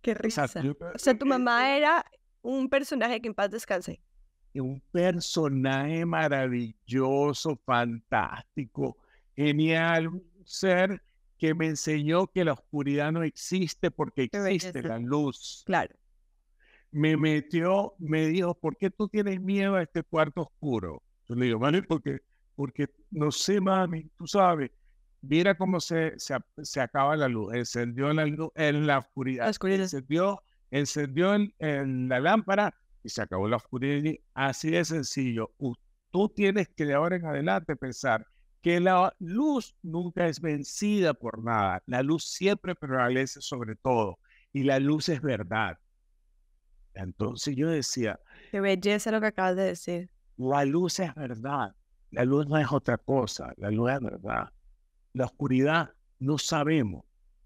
Qué 0.01 0.13
risa. 0.13 0.45
O 0.93 0.97
sea, 0.99 1.17
tu 1.17 1.25
mamá 1.25 1.75
era 1.77 2.05
un 2.41 2.67
personaje 2.67 3.21
que 3.21 3.29
en 3.29 3.33
paz 3.33 3.51
descanse. 3.51 4.01
Un 4.53 4.81
personaje 4.91 6.05
maravilloso, 6.05 7.55
fantástico, 7.65 8.97
genial, 9.35 10.07
un 10.07 10.23
ser 10.43 11.01
que 11.37 11.53
me 11.53 11.67
enseñó 11.67 12.27
que 12.27 12.43
la 12.43 12.53
oscuridad 12.53 13.11
no 13.11 13.23
existe 13.23 13.89
porque 13.89 14.23
existe 14.23 14.83
la 14.83 14.99
luz. 14.99 15.63
Claro. 15.65 15.95
Me 16.91 17.15
metió, 17.15 17.93
me 17.99 18.27
dijo, 18.27 18.53
¿por 18.53 18.75
qué 18.77 18.89
tú 18.89 19.07
tienes 19.07 19.39
miedo 19.41 19.75
a 19.75 19.83
este 19.83 20.03
cuarto 20.03 20.41
oscuro? 20.41 21.01
Yo 21.27 21.35
le 21.35 21.45
digo, 21.45 21.59
mami, 21.59 21.81
porque, 21.81 22.19
porque 22.55 22.89
no 23.11 23.31
sé, 23.31 23.61
mami, 23.61 24.09
tú 24.17 24.27
sabes, 24.27 24.71
mira 25.21 25.55
cómo 25.55 25.79
se, 25.79 26.13
se, 26.17 26.81
acaba 26.81 27.15
la 27.15 27.27
luz. 27.27 27.53
Encendió 27.53 28.11
la 28.13 28.25
luz 28.25 28.51
en 28.55 28.87
la 28.87 28.99
oscuridad. 28.99 29.47
Encendió, 29.47 30.41
encendió 30.69 31.35
en, 31.35 32.09
la 32.09 32.19
lámpara 32.19 32.75
y 33.03 33.09
se 33.09 33.21
acabó 33.21 33.47
la 33.47 33.57
oscuridad. 33.57 34.13
Así 34.33 34.71
de 34.71 34.83
sencillo. 34.83 35.51
Tú 36.11 36.29
tienes 36.29 36.69
que 36.69 36.85
de 36.85 36.93
ahora 36.93 37.15
en 37.15 37.25
adelante 37.25 37.75
pensar 37.75 38.27
que 38.61 38.79
la 38.79 39.15
luz 39.19 39.75
nunca 39.81 40.27
es 40.27 40.39
vencida 40.41 41.13
por 41.13 41.43
nada. 41.43 41.81
La 41.85 42.03
luz 42.03 42.25
siempre 42.25 42.75
prevalece 42.75 43.41
sobre 43.41 43.75
todo. 43.75 44.19
Y 44.53 44.63
la 44.63 44.79
luz 44.79 45.09
es 45.09 45.21
verdad. 45.21 45.77
Entonces 46.93 47.55
yo 47.55 47.69
decía... 47.69 48.19
Qué 48.51 48.59
belleza 48.59 49.11
lo 49.11 49.21
que 49.21 49.27
acabas 49.27 49.55
de 49.55 49.63
decir. 49.63 50.09
La 50.37 50.65
luz 50.65 50.99
es 50.99 51.13
verdad. 51.15 51.75
La 52.11 52.25
luz 52.25 52.47
no 52.47 52.57
es 52.57 52.71
otra 52.71 52.97
cosa. 52.97 53.53
La 53.57 53.71
luz 53.71 53.91
es 53.91 53.99
verdad. 54.01 54.49
La 55.13 55.25
oscuridad 55.25 55.91
no 56.19 56.37
sabemos, 56.37 57.03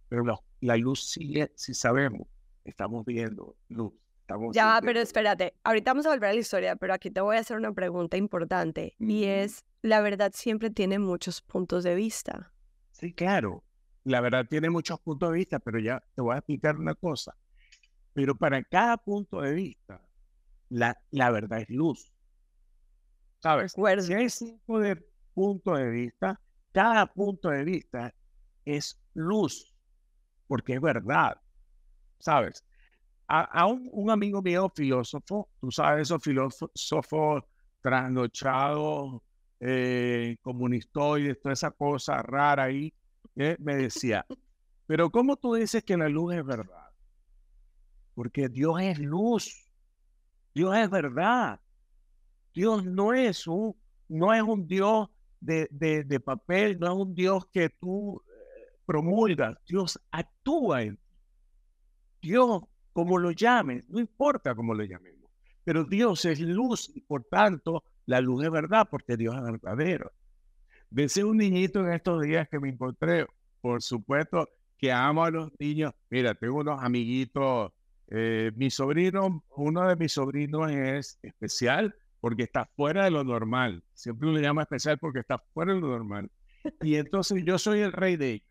pero 0.10 0.24
la, 0.60 0.78
luz 0.78 1.04
sí, 1.04 1.36
sí 1.56 1.74
sabemos. 1.74 2.28
Estamos 2.64 3.06
viendo 3.06 3.56
luz. 3.70 3.94
ya, 4.52 4.80
pero 4.84 5.00
espérate, 5.00 5.56
ahorita 5.64 5.92
vamos 5.92 6.06
a 6.06 6.10
volver 6.10 6.30
a 6.30 6.34
la 6.34 6.40
historia, 6.40 6.76
pero 6.76 6.94
aquí 6.94 7.10
te 7.10 7.22
voy 7.22 7.38
a 7.38 7.40
hacer 7.40 7.58
una 7.58 7.74
pregunta 7.74 8.18
importante 8.18 8.96
y 9.00 9.26
es, 9.26 9.66
la 9.82 10.02
verdad 10.02 10.32
siempre 10.34 10.70
tiene 10.70 11.00
muchos 11.00 11.42
puntos 11.42 11.84
de 11.84 11.96
vista. 11.96 12.52
Sí, 12.92 13.14
claro, 13.14 13.64
la 14.04 14.22
verdad 14.22 14.46
tiene 14.48 14.70
muchos 14.70 15.00
puntos 15.00 15.32
de 15.32 15.38
vista, 15.38 15.60
pero 15.60 15.80
ya 15.80 16.04
te 16.16 16.22
voy 16.22 16.36
a 16.36 16.40
explicar 16.40 16.78
una 16.78 16.96
cosa. 16.96 17.36
Pero 18.16 18.34
para 18.34 18.64
cada 18.64 18.96
punto 18.96 19.42
de 19.42 19.54
vista, 19.54 20.02
la, 20.70 20.98
la 21.12 21.30
verdad 21.32 21.60
es 21.60 21.70
luz. 21.70 22.14
¿Sabes? 23.40 23.76
Si 24.00 24.14
hay 24.14 24.30
cinco 24.30 24.80
de 24.80 24.96
puntos 25.34 25.78
de 25.78 25.90
vista, 25.90 26.40
cada 26.72 27.06
punto 27.06 27.50
de 27.50 27.66
vista 27.66 28.16
es 28.64 28.98
luz, 29.14 29.76
porque 30.48 30.76
es 30.76 30.82
verdad, 30.82 31.38
¿sabes? 32.20 32.64
A, 33.28 33.66
un, 33.68 34.10
amigo 34.10 34.42
mío 34.42 34.72
filósofo, 34.74 35.50
tú 35.60 35.72
sabes, 35.72 36.04
esos 36.04 36.24
filósofos 36.24 37.44
trasnochados, 37.82 39.22
eh, 39.60 40.38
comunistoides, 40.42 41.42
toda 41.42 41.54
esa 41.54 41.72
cosa 41.72 42.22
rara 42.22 42.64
ahí, 42.64 42.94
eh, 43.36 43.58
me 43.60 43.76
decía, 43.76 44.26
pero 44.88 45.10
¿cómo 45.10 45.36
tú 45.36 45.56
dices 45.56 45.84
que 45.84 45.98
la 45.98 46.08
luz 46.08 46.34
es 46.36 46.46
verdad? 46.46 46.85
Porque 48.16 48.50
Dios 48.50 48.82
es 48.82 48.98
luz, 48.98 49.70
Dios 50.54 50.76
es 50.76 50.90
verdad, 50.90 51.60
Dios 52.54 52.86
no 52.86 53.14
es 53.14 53.46
un, 53.46 53.76
no 54.08 54.34
es 54.34 54.42
un 54.42 54.66
Dios 54.66 55.10
de, 55.42 56.22
papel, 56.24 56.80
no 56.80 56.88
es 56.88 56.94
un 56.94 57.14
Dios 57.14 57.46
que 57.48 57.70
tú 57.70 58.22
eh, 58.26 58.80
promulgas, 58.86 59.58
Dios 59.68 60.00
actúa 60.12 60.84
en 60.84 60.96
ti. 60.96 61.02
Dios, 62.22 62.64
como 62.94 63.20
lo 63.20 63.32
llames, 63.32 63.84
no 63.90 64.00
importa 64.00 64.56
cómo 64.56 64.74
lo 64.74 64.84
llamemos, 64.84 65.30
pero 65.64 65.84
Dios 65.84 66.26
es 66.26 66.40
luz 66.40 66.90
y 66.96 67.02
por 67.02 67.26
tanto 67.26 67.84
la 68.06 68.22
luz 68.22 68.46
es 68.46 68.50
verdad 68.50 68.88
porque 68.90 69.18
Dios 69.18 69.36
es 69.36 69.44
verdadero. 69.44 70.12
Pensé 70.94 71.24
un 71.24 71.38
niñito 71.38 71.82
en 71.82 71.92
estos 71.92 72.22
días 72.24 72.48
que 72.50 72.60
me 72.60 72.70
encontré, 72.70 73.28
por 73.62 73.82
supuesto 73.82 74.48
que 74.78 74.92
amo 74.92 75.24
a 75.24 75.32
los 75.32 75.52
niños. 75.60 75.94
Mira, 76.10 76.34
tengo 76.36 76.60
unos 76.60 76.82
amiguitos, 76.82 77.72
eh, 78.08 78.52
mi 78.56 78.70
sobrino, 78.70 79.44
uno 79.56 79.88
de 79.88 79.96
mis 79.96 80.14
sobrinos 80.14 80.72
es 80.72 81.20
especial 81.22 81.96
porque 82.20 82.44
está 82.44 82.66
fuera 82.76 83.06
de 83.06 83.12
lo 83.12 83.24
normal. 83.24 83.84
Siempre 83.94 84.28
uno 84.28 84.38
le 84.38 84.44
llama 84.44 84.64
especial 84.64 84.98
porque 84.98 85.20
está 85.20 85.38
fuera 85.54 85.74
de 85.74 85.80
lo 85.80 85.88
normal. 85.88 86.30
Y 86.82 86.96
entonces 86.96 87.44
yo 87.46 87.58
soy 87.58 87.82
el 87.82 87.92
rey 87.92 88.16
de 88.16 88.32
ellos, 88.32 88.50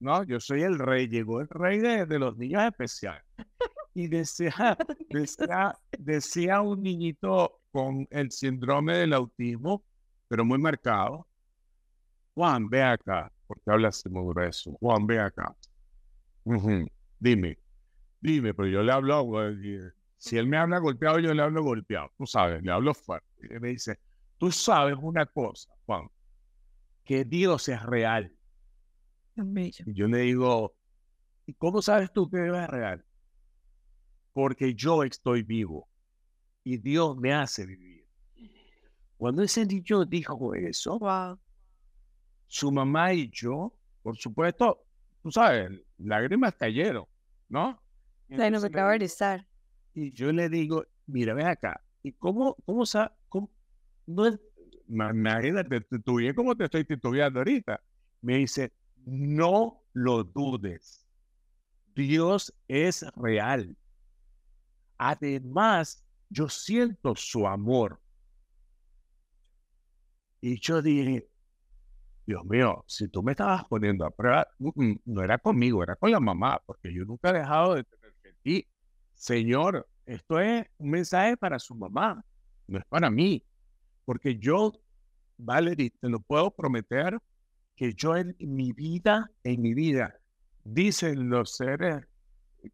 ¿no? 0.00 0.22
Yo 0.24 0.40
soy 0.40 0.62
el 0.62 0.78
rey, 0.78 1.08
llegó 1.08 1.40
el 1.40 1.48
rey 1.48 1.78
de, 1.78 2.18
los 2.18 2.36
niños 2.36 2.62
especiales. 2.64 3.24
Y 3.94 4.06
decía, 4.06 4.54
decía, 5.10 5.76
decía 5.98 6.60
un 6.60 6.82
niñito 6.82 7.60
con 7.72 8.06
el 8.10 8.30
síndrome 8.30 8.96
del 8.98 9.12
autismo, 9.12 9.82
pero 10.28 10.44
muy 10.44 10.58
marcado, 10.58 11.26
Juan, 12.34 12.68
ve 12.68 12.82
acá, 12.82 13.32
porque 13.48 13.68
hablas 13.68 14.06
muy 14.06 14.32
grueso. 14.32 14.76
Juan, 14.80 15.06
ve 15.06 15.18
acá. 15.18 15.56
Dime, 17.18 17.58
dime, 18.20 18.54
pero 18.54 18.68
yo 18.68 18.82
le 18.82 18.92
hablo, 18.92 19.26
si 20.16 20.36
él 20.36 20.46
me 20.46 20.56
habla 20.56 20.78
golpeado, 20.78 21.18
yo 21.18 21.32
le 21.32 21.42
hablo 21.42 21.62
golpeado. 21.62 22.10
Tú 22.16 22.26
sabes, 22.26 22.62
le 22.62 22.72
hablo 22.72 22.94
fuerte. 22.94 23.26
Y 23.42 23.58
me 23.60 23.68
dice, 23.68 23.98
tú 24.36 24.50
sabes 24.50 24.96
una 25.00 25.26
cosa, 25.26 25.70
Juan, 25.86 26.08
que 27.04 27.24
Dios 27.24 27.68
es 27.68 27.82
real. 27.82 28.32
Y 29.86 29.94
yo 29.94 30.08
le 30.08 30.18
digo, 30.18 30.74
¿y 31.46 31.54
cómo 31.54 31.80
sabes 31.80 32.12
tú 32.12 32.28
que 32.28 32.42
Dios 32.42 32.58
es 32.58 32.68
real? 32.68 33.04
Porque 34.32 34.74
yo 34.74 35.04
estoy 35.04 35.42
vivo 35.42 35.88
y 36.64 36.76
Dios 36.76 37.16
me 37.16 37.32
hace 37.32 37.64
vivir. 37.66 38.04
Cuando 39.16 39.42
ese 39.42 39.64
niño 39.64 40.04
dijo 40.04 40.54
eso, 40.54 40.98
su 42.46 42.72
mamá 42.72 43.12
y 43.12 43.30
yo, 43.30 43.74
por 44.02 44.16
supuesto, 44.16 44.84
tú 45.22 45.30
sabes, 45.30 45.70
lágrimas 45.98 46.54
cayeron, 46.54 47.04
¿no? 47.48 47.80
No 48.28 48.60
me 48.60 48.66
acaba 48.66 48.96
de 48.98 49.04
estar. 49.04 49.46
Y 49.94 50.12
yo 50.12 50.32
le 50.32 50.48
digo, 50.48 50.84
mira, 51.06 51.34
ven 51.34 51.46
acá, 51.46 51.80
¿y 52.02 52.12
cómo, 52.12 52.56
cómo, 52.64 52.84
cómo 53.28 53.50
no 54.06 54.26
es, 54.26 54.38
imagínate, 54.88 55.84
bien 56.16 56.34
como 56.34 56.56
te 56.56 56.64
estoy 56.64 56.84
titubeando 56.84 57.40
ahorita? 57.40 57.80
Me 58.22 58.36
dice, 58.36 58.72
no 59.04 59.82
lo 59.92 60.24
dudes. 60.24 61.06
Dios 61.94 62.54
es 62.68 63.04
real. 63.16 63.76
Además, 64.98 66.04
yo 66.28 66.48
siento 66.48 67.14
su 67.16 67.46
amor. 67.46 68.00
Y 70.40 70.60
yo 70.60 70.80
dije, 70.80 71.28
Dios 72.26 72.44
mío, 72.44 72.84
si 72.86 73.08
tú 73.08 73.22
me 73.22 73.32
estabas 73.32 73.64
poniendo 73.64 74.04
a 74.04 74.10
prueba, 74.10 74.46
mm, 74.58 74.68
mm, 74.74 75.00
no 75.06 75.22
era 75.22 75.38
conmigo, 75.38 75.82
era 75.82 75.96
con 75.96 76.10
la 76.10 76.20
mamá, 76.20 76.60
porque 76.66 76.92
yo 76.94 77.04
nunca 77.04 77.30
he 77.30 77.38
dejado 77.38 77.74
de 77.74 77.84
que 78.42 78.50
ti. 78.50 78.68
Señor, 79.14 79.88
esto 80.06 80.40
es 80.40 80.66
un 80.78 80.90
mensaje 80.90 81.36
para 81.36 81.58
su 81.58 81.74
mamá, 81.74 82.24
no 82.66 82.78
es 82.78 82.84
para 82.86 83.10
mí, 83.10 83.44
porque 84.04 84.38
yo, 84.38 84.72
Valerie, 85.36 85.90
te 86.00 86.08
lo 86.08 86.20
puedo 86.20 86.50
prometer 86.50 87.18
que 87.74 87.92
yo 87.94 88.16
en 88.16 88.34
mi 88.38 88.72
vida, 88.72 89.30
en 89.44 89.60
mi 89.62 89.74
vida, 89.74 90.18
dicen 90.64 91.28
los 91.28 91.56
seres 91.56 92.06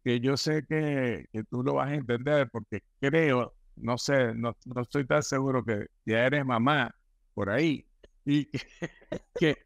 que 0.03 0.19
yo 0.19 0.37
sé 0.37 0.65
que, 0.65 1.27
tú 1.49 1.63
lo 1.63 1.75
vas 1.75 1.89
a 1.91 1.95
entender 1.95 2.49
porque 2.49 2.83
creo, 2.99 3.53
no 3.75 3.97
sé, 3.97 4.33
no, 4.33 4.55
estoy 4.81 5.05
tan 5.05 5.23
seguro 5.23 5.63
que 5.63 5.87
ya 6.05 6.25
eres 6.25 6.45
mamá 6.45 6.93
por 7.33 7.49
ahí 7.49 7.85
y 8.25 8.45
que, 9.39 9.57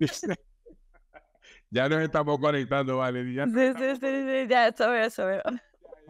ya 1.70 1.88
nos 1.88 2.02
estamos 2.02 2.38
conectando, 2.38 2.98
Valeria. 2.98 3.46
Sí, 3.46 3.72
sí, 3.78 3.96
sí, 4.00 4.46
ya, 4.48 4.68
eso 4.68 4.90
veo, 4.90 5.04
eso 5.04 5.26
veo. 5.26 5.42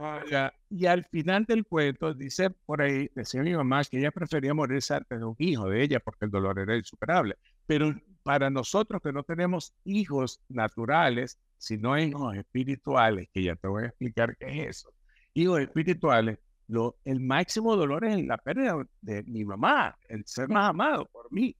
Ah, 0.01 0.53
y 0.71 0.87
al 0.87 1.05
final 1.07 1.45
del 1.45 1.67
cuento, 1.67 2.15
dice 2.15 2.51
por 2.51 2.83
ahí, 2.83 3.11
decía 3.17 3.43
mi 3.43 3.55
mamá 3.55 3.83
que 3.85 3.99
ella 3.99 4.13
prefería 4.13 4.55
morirse 4.55 4.95
antes 4.95 5.19
de 5.19 5.25
un 5.25 5.35
hijo 5.39 5.69
de 5.69 5.83
ella 5.83 5.99
porque 5.99 6.27
el 6.27 6.31
dolor 6.31 6.59
era 6.61 6.77
insuperable. 6.77 7.37
Pero 7.67 7.93
para 8.23 8.49
nosotros 8.49 9.03
que 9.03 9.13
no 9.13 9.25
tenemos 9.25 9.75
hijos 9.85 10.41
naturales, 10.49 11.41
sino 11.57 11.99
hijos 11.99 12.37
espirituales, 12.37 13.29
que 13.33 13.43
ya 13.43 13.57
te 13.57 13.67
voy 13.67 13.85
a 13.85 13.87
explicar 13.87 14.37
qué 14.37 14.63
es 14.63 14.69
eso, 14.77 14.93
hijos 15.35 15.61
espirituales, 15.61 16.39
lo, 16.69 16.97
el 17.05 17.19
máximo 17.19 17.75
dolor 17.75 18.05
es 18.05 18.25
la 18.25 18.39
pérdida 18.39 18.77
de 19.01 19.25
mi 19.25 19.45
mamá, 19.45 19.99
el 20.09 20.25
ser 20.27 20.49
más 20.49 20.71
amado 20.71 21.07
por 21.07 21.33
mí, 21.33 21.57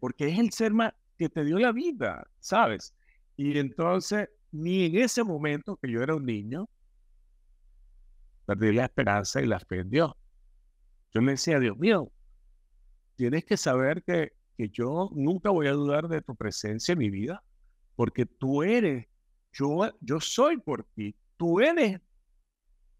porque 0.00 0.28
es 0.28 0.38
el 0.38 0.52
ser 0.52 0.72
más 0.74 0.92
que 1.16 1.30
te 1.30 1.44
dio 1.44 1.58
la 1.58 1.72
vida, 1.72 2.26
¿sabes? 2.40 2.94
Y 3.40 3.58
entonces, 3.58 4.28
ni 4.52 4.84
en 4.84 4.96
ese 4.96 5.24
momento 5.24 5.78
que 5.78 5.90
yo 5.90 6.02
era 6.02 6.14
un 6.14 6.26
niño, 6.26 6.68
perdí 8.44 8.70
la 8.70 8.84
esperanza 8.84 9.40
y 9.40 9.46
la 9.46 9.58
fe 9.58 9.78
en 9.78 9.88
Dios. 9.88 10.12
Yo 11.14 11.22
le 11.22 11.30
decía, 11.30 11.58
Dios 11.58 11.78
mío, 11.78 12.12
tienes 13.16 13.46
que 13.46 13.56
saber 13.56 14.02
que, 14.02 14.32
que 14.58 14.68
yo 14.68 15.08
nunca 15.14 15.48
voy 15.48 15.68
a 15.68 15.72
dudar 15.72 16.06
de 16.08 16.20
tu 16.20 16.36
presencia 16.36 16.92
en 16.92 16.98
mi 16.98 17.08
vida, 17.08 17.42
porque 17.96 18.26
tú 18.26 18.62
eres, 18.62 19.06
yo, 19.54 19.90
yo 20.02 20.20
soy 20.20 20.58
por 20.58 20.84
ti, 20.94 21.16
tú 21.38 21.60
eres 21.60 21.98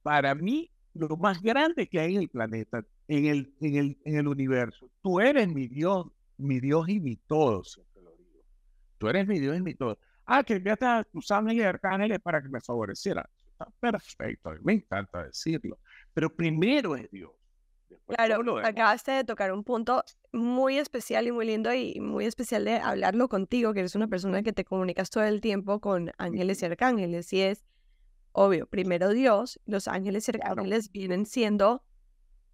para 0.02 0.34
mí 0.34 0.70
lo 0.94 1.18
más 1.18 1.42
grande 1.42 1.86
que 1.86 2.00
hay 2.00 2.14
en 2.14 2.22
el 2.22 2.30
planeta, 2.30 2.82
en 3.08 3.26
el, 3.26 3.54
en 3.60 3.76
el, 3.76 3.98
en 4.06 4.16
el 4.16 4.26
universo. 4.26 4.90
Tú 5.02 5.20
eres 5.20 5.48
mi 5.48 5.68
Dios, 5.68 6.06
mi 6.38 6.60
Dios 6.60 6.88
y 6.88 6.98
mi 6.98 7.16
todo, 7.16 7.62
siempre 7.62 8.02
lo 8.02 8.16
digo. 8.16 8.40
Tú 8.96 9.06
eres 9.08 9.26
mi 9.26 9.38
Dios 9.38 9.54
y 9.58 9.60
mi 9.60 9.74
todo. 9.74 9.98
Ah, 10.32 10.44
que 10.44 10.54
enviaste 10.54 10.86
a 10.86 11.02
tus 11.02 11.28
ángeles 11.32 11.64
y 11.64 11.66
arcángeles 11.66 12.20
para 12.20 12.40
que 12.40 12.48
me 12.48 12.60
favorecieran. 12.60 13.24
Está 13.50 13.66
perfecto, 13.80 14.52
me 14.62 14.74
encanta 14.74 15.24
decirlo. 15.24 15.76
Pero 16.14 16.32
primero 16.32 16.94
es 16.94 17.10
Dios. 17.10 17.32
Claro, 18.06 18.58
acabaste 18.58 19.10
de 19.10 19.24
tocar 19.24 19.52
un 19.52 19.64
punto 19.64 20.04
muy 20.32 20.78
especial 20.78 21.26
y 21.26 21.32
muy 21.32 21.46
lindo 21.46 21.74
y 21.74 21.98
muy 21.98 22.26
especial 22.26 22.64
de 22.64 22.76
hablarlo 22.76 23.28
contigo, 23.28 23.74
que 23.74 23.80
eres 23.80 23.96
una 23.96 24.06
persona 24.06 24.44
que 24.44 24.52
te 24.52 24.64
comunicas 24.64 25.10
todo 25.10 25.24
el 25.24 25.40
tiempo 25.40 25.80
con 25.80 26.12
ángeles 26.16 26.62
y 26.62 26.66
arcángeles. 26.66 27.32
Y 27.32 27.40
es 27.40 27.64
obvio, 28.30 28.68
primero 28.68 29.08
Dios, 29.08 29.58
los 29.66 29.88
ángeles 29.88 30.28
y 30.28 30.30
arcángeles 30.30 30.92
vienen 30.92 31.26
siendo 31.26 31.82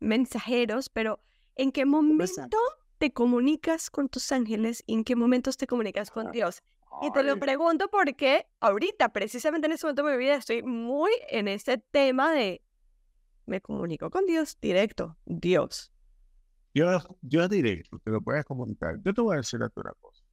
mensajeros, 0.01 0.89
pero 0.89 1.21
¿en 1.57 1.73
qué 1.73 1.85
momento 1.85 2.57
te 2.97 3.13
comunicas 3.13 3.91
con 3.91 4.09
tus 4.09 4.33
ángeles 4.33 4.83
y 4.87 4.95
en 4.95 5.05
qué 5.05 5.15
momentos 5.15 5.59
te 5.59 5.67
comunicas 5.67 6.11
con 6.11 6.33
Dios? 6.33 6.63
Y 7.03 7.13
te 7.13 7.23
lo 7.23 7.39
pregunto 7.39 7.89
porque 7.89 8.47
ahorita, 8.61 9.11
precisamente 9.11 9.67
en 9.67 9.73
este 9.73 9.87
momento 9.87 10.05
de 10.05 10.13
mi 10.13 10.19
vida, 10.19 10.37
estoy 10.37 10.63
muy 10.63 11.11
en 11.29 11.49
este 11.49 11.79
tema 11.79 12.33
de 12.33 12.63
me 13.47 13.61
comunico 13.61 14.11
con 14.11 14.27
Dios 14.27 14.59
directo, 14.61 15.17
Dios. 15.25 15.93
Dios, 16.75 17.09
Dios 17.23 17.49
directo, 17.49 17.99
te 18.05 18.11
lo 18.11 18.21
puedes 18.21 18.45
comunicar. 18.45 18.99
Yo 19.03 19.15
te 19.15 19.21
voy 19.21 19.35
a 19.35 19.37
decir 19.39 19.63
a 19.63 19.71
una 19.75 19.93
cosa. 20.01 20.25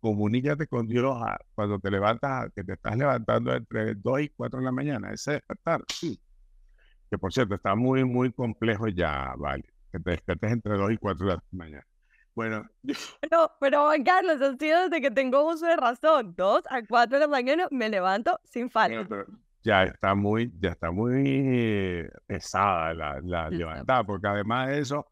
Comunícate 0.00 0.66
con 0.66 0.86
Dios 0.86 1.16
cuando 1.54 1.78
te 1.78 1.90
levantas, 1.90 2.50
que 2.54 2.62
te 2.64 2.74
estás 2.74 2.96
levantando 2.96 3.54
entre 3.54 3.94
2 3.94 4.20
y 4.20 4.28
4 4.30 4.60
de 4.60 4.64
la 4.64 4.72
mañana, 4.72 5.12
ese 5.12 5.32
despertar, 5.32 5.82
sí. 5.88 6.20
Que 7.10 7.18
por 7.18 7.32
cierto, 7.32 7.54
está 7.54 7.74
muy, 7.74 8.04
muy 8.04 8.32
complejo 8.32 8.88
ya, 8.88 9.34
vale. 9.36 9.64
Que 9.90 9.98
te 9.98 10.10
despertes 10.10 10.52
entre 10.52 10.76
2 10.76 10.92
y 10.92 10.96
4 10.98 11.26
de 11.26 11.34
la 11.34 11.44
mañana. 11.50 11.86
Bueno. 12.34 12.68
Pero, 13.20 13.52
pero 13.60 13.90
Carlos, 14.04 14.40
ha 14.40 14.56
sido 14.56 14.82
desde 14.82 15.00
que 15.00 15.10
tengo 15.10 15.46
uso 15.46 15.66
de 15.66 15.76
razón. 15.76 16.34
2 16.36 16.64
a 16.68 16.82
4 16.82 17.18
de 17.18 17.20
la 17.20 17.28
mañana 17.28 17.68
me 17.70 17.88
levanto 17.88 18.40
sin 18.44 18.68
falta 18.70 19.24
ya 19.64 19.84
está 19.84 20.14
muy, 20.14 20.52
ya 20.60 20.70
está 20.70 20.90
muy 20.90 22.06
pesada 22.26 22.92
la, 22.92 23.20
la 23.22 23.48
levantada, 23.48 24.04
porque 24.04 24.28
además 24.28 24.68
de 24.68 24.80
eso, 24.80 25.06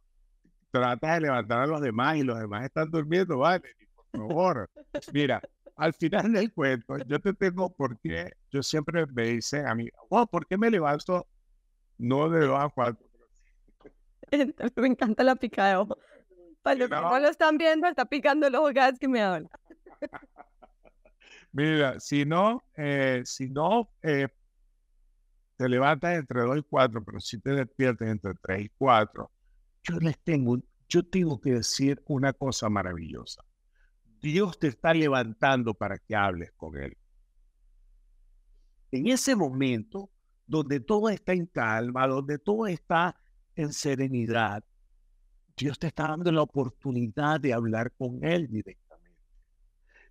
tratas 0.70 1.14
de 1.14 1.20
levantar 1.22 1.60
a 1.60 1.66
los 1.66 1.80
demás 1.80 2.16
y 2.16 2.22
los 2.22 2.38
demás 2.38 2.64
están 2.64 2.90
durmiendo, 2.90 3.38
vale, 3.38 3.62
por 4.10 4.28
favor. 4.28 4.70
Mira, 5.12 5.40
al 5.76 5.94
final 5.94 6.32
del 6.32 6.52
cuento, 6.52 6.98
yo 6.98 7.18
te 7.18 7.32
tengo 7.32 7.70
porque 7.74 8.32
yo 8.50 8.62
siempre 8.62 9.06
me 9.06 9.28
dicen 9.28 9.66
a 9.66 9.74
mí, 9.74 9.88
oh, 10.10 10.26
¿por 10.26 10.46
qué 10.46 10.58
me 10.58 10.70
levanto 10.70 11.26
no 11.96 12.28
de 12.28 12.46
dos 12.46 12.60
a 12.60 12.68
cuatro? 12.68 13.06
Me 14.76 14.86
encanta 14.86 15.24
la 15.24 15.36
pica 15.36 15.68
de 15.68 15.76
ojo. 15.76 15.98
Para 16.62 16.76
los 16.76 16.88
que 16.88 16.94
no 16.94 17.18
lo 17.18 17.28
están 17.28 17.58
viendo, 17.58 17.86
está 17.88 18.04
picando 18.04 18.48
los 18.48 18.60
ojos 18.60 18.98
que 18.98 19.08
me 19.08 19.22
hablan. 19.22 19.50
Mira, 21.52 22.00
si 22.00 22.24
no, 22.24 22.62
eh, 22.76 23.22
si 23.24 23.50
no 23.50 23.90
eh, 24.02 24.28
te 25.56 25.68
levantas 25.68 26.16
entre 26.16 26.40
2 26.40 26.58
y 26.58 26.62
4, 26.62 27.04
pero 27.04 27.20
si 27.20 27.38
te 27.40 27.50
despiertas 27.50 28.08
entre 28.08 28.34
3 28.34 28.64
y 28.64 28.68
4, 28.70 29.30
yo 29.82 29.98
les 29.98 30.18
tengo, 30.20 30.58
yo 30.88 31.02
tengo 31.04 31.40
que 31.40 31.52
decir 31.52 32.02
una 32.06 32.32
cosa 32.32 32.70
maravillosa. 32.70 33.44
Dios 34.20 34.58
te 34.58 34.68
está 34.68 34.94
levantando 34.94 35.74
para 35.74 35.98
que 35.98 36.14
hables 36.14 36.52
con 36.52 36.78
Él. 36.78 36.96
En 38.92 39.08
ese 39.08 39.34
momento 39.34 40.10
donde 40.46 40.80
todo 40.80 41.08
está 41.08 41.32
en 41.32 41.46
calma, 41.46 42.06
donde 42.06 42.38
todo 42.38 42.66
está 42.66 43.16
en 43.56 43.72
serenidad, 43.72 44.64
Dios 45.56 45.78
te 45.78 45.88
está 45.88 46.08
dando 46.08 46.32
la 46.32 46.42
oportunidad 46.42 47.40
de 47.40 47.52
hablar 47.52 47.92
con 47.92 48.24
Él 48.24 48.48
directamente. 48.48 49.18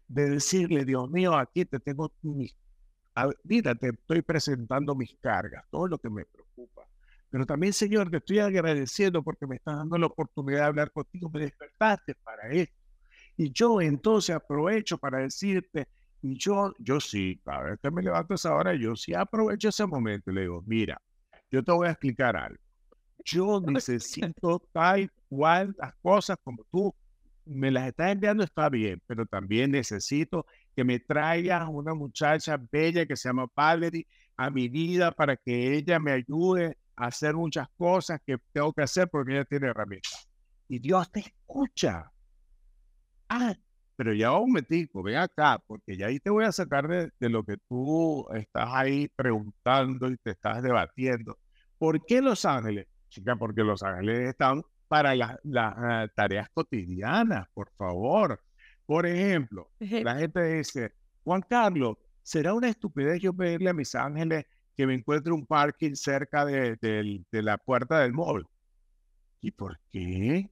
De 0.07 0.29
decirle, 0.29 0.85
Dios 0.85 1.09
mío, 1.09 1.35
aquí 1.35 1.65
te 1.65 1.79
tengo 1.79 2.11
mis 2.21 2.55
mira, 3.43 3.75
te 3.75 3.89
estoy 3.89 4.21
presentando 4.21 4.95
mis 4.95 5.15
cargas, 5.19 5.65
todo 5.69 5.87
lo 5.87 5.97
que 5.97 6.09
me 6.09 6.25
preocupa. 6.25 6.87
Pero 7.29 7.45
también, 7.45 7.73
Señor, 7.73 8.09
te 8.09 8.17
estoy 8.17 8.39
agradeciendo 8.39 9.23
porque 9.23 9.47
me 9.47 9.55
estás 9.55 9.77
dando 9.77 9.97
la 9.97 10.07
oportunidad 10.07 10.59
de 10.59 10.65
hablar 10.65 10.91
contigo, 10.91 11.29
me 11.29 11.41
despertaste 11.41 12.15
para 12.15 12.49
esto. 12.49 12.75
Y 13.37 13.51
yo 13.51 13.81
entonces 13.81 14.35
aprovecho 14.35 14.97
para 14.97 15.19
decirte, 15.19 15.87
y 16.21 16.37
yo, 16.37 16.73
yo 16.77 16.99
sí, 16.99 17.41
cada 17.43 17.63
vez 17.63 17.79
que 17.81 17.89
me 17.89 18.03
levanto 18.03 18.33
a 18.33 18.35
esa 18.35 18.73
yo 18.75 18.95
sí 18.95 19.13
aprovecho 19.13 19.69
ese 19.69 19.85
momento 19.85 20.29
y 20.29 20.35
le 20.35 20.41
digo, 20.41 20.63
mira, 20.67 21.01
yo 21.49 21.63
te 21.63 21.71
voy 21.71 21.87
a 21.87 21.91
explicar 21.91 22.35
algo. 22.35 22.61
Yo 23.25 23.61
necesito 23.65 24.61
tal 24.71 25.11
cual 25.29 25.75
las 25.77 25.93
cosas 26.01 26.37
como 26.43 26.63
tú 26.71 26.93
me 27.45 27.71
las 27.71 27.87
estás 27.87 28.11
enviando, 28.11 28.43
está 28.43 28.69
bien, 28.69 29.01
pero 29.07 29.25
también 29.25 29.71
necesito 29.71 30.45
que 30.75 30.83
me 30.83 30.99
traigas 30.99 31.67
una 31.69 31.93
muchacha 31.93 32.59
bella 32.71 33.05
que 33.05 33.15
se 33.15 33.29
llama 33.29 33.47
Valerie 33.55 34.07
a 34.37 34.49
mi 34.49 34.69
vida 34.69 35.11
para 35.11 35.35
que 35.35 35.75
ella 35.75 35.99
me 35.99 36.11
ayude 36.11 36.77
a 36.95 37.07
hacer 37.07 37.35
muchas 37.35 37.67
cosas 37.77 38.21
que 38.25 38.37
tengo 38.51 38.71
que 38.73 38.83
hacer 38.83 39.09
porque 39.09 39.33
ella 39.33 39.45
tiene 39.45 39.67
herramientas. 39.67 40.27
Y 40.67 40.79
Dios 40.79 41.11
te 41.11 41.19
escucha. 41.19 42.11
Ah, 43.27 43.55
pero 43.95 44.13
ya 44.13 44.31
un 44.31 44.49
momentico, 44.49 45.03
ven 45.03 45.17
acá, 45.17 45.61
porque 45.67 45.95
ya 45.95 46.07
ahí 46.07 46.19
te 46.19 46.29
voy 46.29 46.45
a 46.45 46.51
sacar 46.51 46.87
de, 46.87 47.29
lo 47.29 47.43
que 47.43 47.57
tú 47.69 48.27
estás 48.33 48.69
ahí 48.71 49.07
preguntando 49.15 50.09
y 50.09 50.17
te 50.17 50.31
estás 50.31 50.63
debatiendo. 50.63 51.37
¿Por 51.77 52.03
qué 52.05 52.21
Los 52.21 52.45
Ángeles? 52.45 52.87
Chica, 53.11 53.35
porque 53.35 53.61
Los 53.61 53.83
Ángeles 53.83 54.29
están 54.29 54.63
para 54.87 55.13
las, 55.15 55.37
ah, 55.55 56.07
tareas 56.15 56.49
cotidianas, 56.49 57.47
por 57.53 57.69
favor. 57.77 58.41
Por 58.85 59.05
ejemplo, 59.05 59.69
la 59.79 60.15
gente 60.15 60.43
dice, 60.57 60.93
Juan 61.23 61.41
Carlos, 61.47 61.97
¿será 62.23 62.53
una 62.53 62.69
estupidez 62.69 63.21
yo 63.21 63.33
pedirle 63.33 63.69
a 63.69 63.73
mis 63.73 63.93
ángeles 63.95 64.45
que 64.75 64.87
me 64.87 64.95
encuentre 64.95 65.31
un 65.31 65.45
parking 65.45 65.93
cerca 65.93 66.45
de, 66.45 67.23
la 67.31 67.57
puerta 67.57 67.99
del 67.99 68.13
mall? 68.13 68.45
¿Y 69.41 69.51
por 69.51 69.79
qué? 69.91 70.49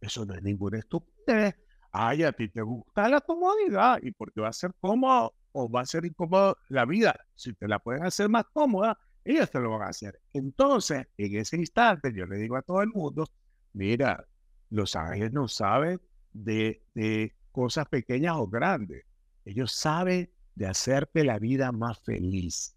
Eso 0.00 0.26
no 0.26 0.34
es 0.34 0.42
ninguna 0.42 0.78
estupidez. 0.78 1.54
Ay, 1.92 2.22
a 2.22 2.32
ti 2.32 2.48
te 2.48 2.62
gusta 2.62 3.08
la 3.08 3.20
comodidad 3.20 3.98
y 4.02 4.10
porque 4.12 4.40
va 4.40 4.48
a 4.48 4.52
ser 4.52 4.72
cómodo 4.80 5.34
o 5.52 5.70
va 5.70 5.80
a 5.80 5.86
ser 5.86 6.04
incómodo 6.04 6.56
la 6.68 6.84
vida. 6.84 7.14
Si 7.34 7.52
te 7.54 7.66
la 7.66 7.78
pueden 7.78 8.04
hacer 8.04 8.28
más 8.28 8.44
cómoda, 8.52 8.98
ellos 9.24 9.50
te 9.50 9.60
lo 9.60 9.70
van 9.70 9.82
a 9.82 9.90
hacer. 9.90 10.20
Entonces, 10.32 11.06
en 11.16 11.36
ese 11.36 11.56
instante, 11.56 12.12
yo 12.14 12.26
le 12.26 12.36
digo 12.36 12.56
a 12.56 12.62
todo 12.62 12.82
el 12.82 12.88
mundo, 12.88 13.26
mira, 13.72 14.26
los 14.70 14.96
ángeles 14.96 15.32
no 15.32 15.48
saben 15.48 16.00
de, 16.32 16.82
de 16.94 17.34
cosas 17.52 17.86
pequeñas 17.88 18.36
o 18.36 18.46
grandes. 18.46 19.04
Ellos 19.44 19.72
saben 19.72 20.30
de 20.54 20.66
hacerte 20.66 21.24
la 21.24 21.38
vida 21.38 21.72
más 21.72 21.98
feliz, 22.00 22.76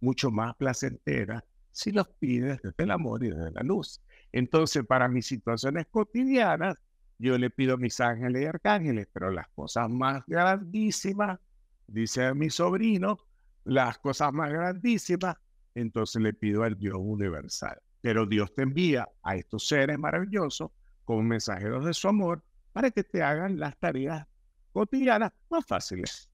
mucho 0.00 0.30
más 0.30 0.54
placentera, 0.56 1.44
si 1.70 1.90
los 1.90 2.08
pides 2.08 2.60
desde 2.62 2.84
el 2.84 2.90
amor 2.90 3.24
y 3.24 3.30
desde 3.30 3.50
la 3.50 3.62
luz. 3.62 4.00
Entonces, 4.30 4.84
para 4.86 5.08
mis 5.08 5.26
situaciones 5.26 5.86
cotidianas, 5.90 6.76
yo 7.18 7.38
le 7.38 7.50
pido 7.50 7.74
a 7.74 7.78
mis 7.78 8.00
ángeles 8.00 8.42
y 8.42 8.46
arcángeles, 8.46 9.08
pero 9.12 9.30
las 9.30 9.48
cosas 9.48 9.88
más 9.88 10.24
grandísimas, 10.26 11.38
dice 11.86 12.34
mi 12.34 12.50
sobrino, 12.50 13.18
las 13.64 13.98
cosas 13.98 14.32
más 14.32 14.50
grandísimas, 14.50 15.36
entonces 15.74 16.22
le 16.22 16.32
pido 16.32 16.62
al 16.62 16.78
Dios 16.78 16.96
universal. 16.98 17.80
Pero 18.00 18.26
Dios 18.26 18.52
te 18.54 18.62
envía 18.62 19.08
a 19.22 19.36
estos 19.36 19.66
seres 19.66 19.98
maravillosos 19.98 20.70
como 21.04 21.22
mensajeros 21.22 21.84
de 21.84 21.94
su 21.94 22.08
amor 22.08 22.42
para 22.72 22.90
que 22.90 23.04
te 23.04 23.22
hagan 23.22 23.58
las 23.58 23.76
tareas 23.78 24.26
cotidianas 24.72 25.32
más 25.50 25.64
fáciles. 25.66 26.28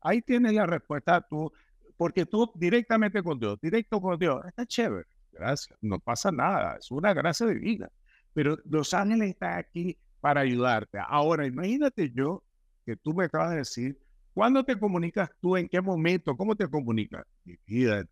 Ahí 0.00 0.22
tienes 0.22 0.52
la 0.52 0.66
respuesta 0.66 1.20
tú, 1.20 1.52
porque 1.96 2.26
tú 2.26 2.50
directamente 2.54 3.22
con 3.22 3.38
Dios, 3.38 3.58
directo 3.60 4.00
con 4.00 4.18
Dios, 4.18 4.44
está 4.46 4.66
chévere, 4.66 5.06
gracias, 5.30 5.78
no 5.80 5.98
pasa 5.98 6.32
nada, 6.32 6.76
es 6.76 6.90
una 6.90 7.12
gracia 7.12 7.46
divina. 7.46 7.88
Pero 8.32 8.58
los 8.64 8.94
ángeles 8.94 9.30
están 9.30 9.58
aquí 9.58 9.98
para 10.20 10.40
ayudarte. 10.40 10.98
Ahora, 11.06 11.46
imagínate 11.46 12.10
yo 12.10 12.42
que 12.86 12.96
tú 12.96 13.12
me 13.12 13.24
acabas 13.24 13.50
de 13.50 13.56
decir, 13.58 14.01
¿cuándo 14.34 14.64
te 14.64 14.78
comunicas 14.78 15.30
tú? 15.40 15.56
¿En 15.56 15.68
qué 15.68 15.80
momento? 15.80 16.36
¿Cómo 16.36 16.54
te 16.56 16.68
comunicas? 16.68 17.24
Mi 17.44 17.56
vida, 17.66 18.04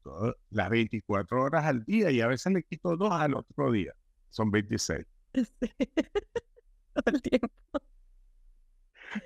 las 0.50 0.70
24 0.70 1.42
horas 1.42 1.64
al 1.64 1.84
día 1.84 2.10
y 2.10 2.20
a 2.20 2.26
veces 2.26 2.52
le 2.52 2.62
quito 2.62 2.96
dos 2.96 3.12
al 3.12 3.34
otro 3.34 3.70
día. 3.70 3.92
Son 4.30 4.50
26. 4.50 5.06
todo 6.94 7.04
el 7.06 7.22
tiempo. 7.22 7.48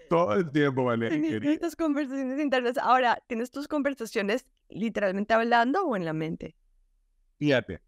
Todo 0.08 0.34
el 0.34 0.50
tiempo, 0.50 0.84
vale. 0.84 1.10
Tienes 1.10 1.60
tus 1.60 1.76
conversaciones 1.76 2.40
internas. 2.40 2.78
Ahora, 2.78 3.22
¿tienes 3.26 3.50
tus 3.50 3.68
conversaciones 3.68 4.46
literalmente 4.68 5.34
hablando 5.34 5.84
o 5.84 5.96
en 5.96 6.04
la 6.04 6.12
mente? 6.12 6.56
Fíjate, 7.38 7.80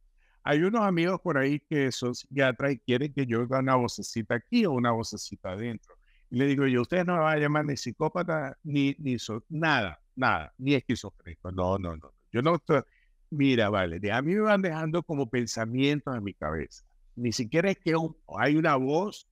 hay 0.42 0.62
unos 0.62 0.82
amigos 0.82 1.20
por 1.20 1.38
ahí 1.38 1.60
que 1.60 1.90
son 1.90 2.14
psiquiatras 2.14 2.72
y 2.72 2.78
quieren 2.80 3.12
que 3.12 3.26
yo 3.26 3.42
haga 3.42 3.60
una 3.60 3.76
vocecita 3.76 4.34
aquí 4.34 4.66
o 4.66 4.72
una 4.72 4.92
vocecita 4.92 5.52
adentro. 5.52 5.95
Y 6.30 6.38
le 6.38 6.46
digo 6.46 6.66
yo, 6.66 6.82
ustedes 6.82 7.06
no 7.06 7.14
me 7.14 7.20
van 7.20 7.36
a 7.38 7.40
llamar 7.40 7.64
ni 7.64 7.76
psicópata, 7.76 8.56
ni, 8.64 8.96
ni 8.98 9.16
nada, 9.48 10.00
nada, 10.14 10.52
ni 10.58 10.74
esquizofrénico. 10.74 11.52
No, 11.52 11.78
no, 11.78 11.96
no. 11.96 12.12
Yo 12.32 12.42
no 12.42 12.56
estoy... 12.56 12.82
Mira, 13.30 13.68
vale, 13.70 14.12
a 14.12 14.22
mí 14.22 14.34
me 14.34 14.40
van 14.40 14.62
dejando 14.62 15.02
como 15.02 15.28
pensamientos 15.28 16.16
en 16.16 16.22
mi 16.22 16.32
cabeza. 16.34 16.84
Ni 17.16 17.32
siquiera 17.32 17.70
es 17.70 17.78
que 17.78 17.94
hay 18.38 18.56
una 18.56 18.76
voz 18.76 19.28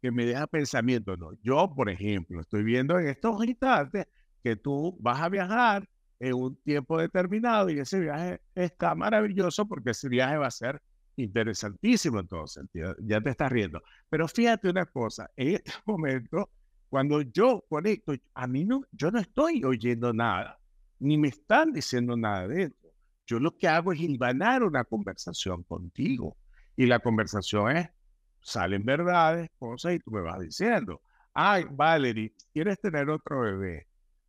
que 0.00 0.10
me 0.10 0.24
deja 0.24 0.46
pensamientos. 0.46 1.18
No, 1.18 1.32
yo, 1.42 1.72
por 1.74 1.90
ejemplo, 1.90 2.40
estoy 2.40 2.62
viendo 2.64 2.98
en 2.98 3.08
estos 3.08 3.44
instantes 3.44 4.06
que 4.42 4.56
tú 4.56 4.96
vas 5.00 5.20
a 5.20 5.28
viajar 5.28 5.88
en 6.18 6.34
un 6.34 6.56
tiempo 6.62 6.98
determinado 6.98 7.68
y 7.70 7.78
ese 7.78 8.00
viaje 8.00 8.40
está 8.54 8.94
maravilloso 8.94 9.66
porque 9.66 9.90
ese 9.90 10.08
viaje 10.08 10.36
va 10.38 10.46
a 10.46 10.50
ser 10.50 10.80
interesantísimo 11.16 12.20
en 12.20 12.28
todo 12.28 12.46
sentido. 12.46 12.94
Ya 13.00 13.20
te 13.20 13.30
estás 13.30 13.50
riendo. 13.50 13.82
Pero 14.08 14.28
fíjate 14.28 14.68
una 14.68 14.86
cosa, 14.86 15.30
en 15.36 15.56
este 15.56 15.72
momento, 15.86 16.50
cuando 16.88 17.20
yo 17.22 17.64
conecto, 17.68 18.14
a 18.34 18.46
mí 18.46 18.64
no, 18.64 18.82
yo 18.92 19.10
no 19.10 19.18
estoy 19.18 19.64
oyendo 19.64 20.12
nada, 20.12 20.58
ni 21.00 21.18
me 21.18 21.28
están 21.28 21.72
diciendo 21.72 22.16
nada 22.16 22.46
dentro. 22.48 22.90
Yo 23.26 23.40
lo 23.40 23.56
que 23.56 23.68
hago 23.68 23.92
es 23.92 24.00
hilvanar 24.00 24.62
una 24.62 24.84
conversación 24.84 25.64
contigo. 25.64 26.36
Y 26.76 26.86
la 26.86 27.00
conversación 27.00 27.76
es, 27.76 27.88
salen 28.40 28.84
verdades, 28.84 29.50
cosas, 29.58 29.94
y 29.94 29.98
tú 29.98 30.10
me 30.10 30.20
vas 30.20 30.40
diciendo, 30.40 31.00
ay, 31.34 31.66
Valerie, 31.70 32.34
¿quieres 32.52 32.78
tener 32.80 33.08
otro 33.10 33.40
bebé? 33.40 33.86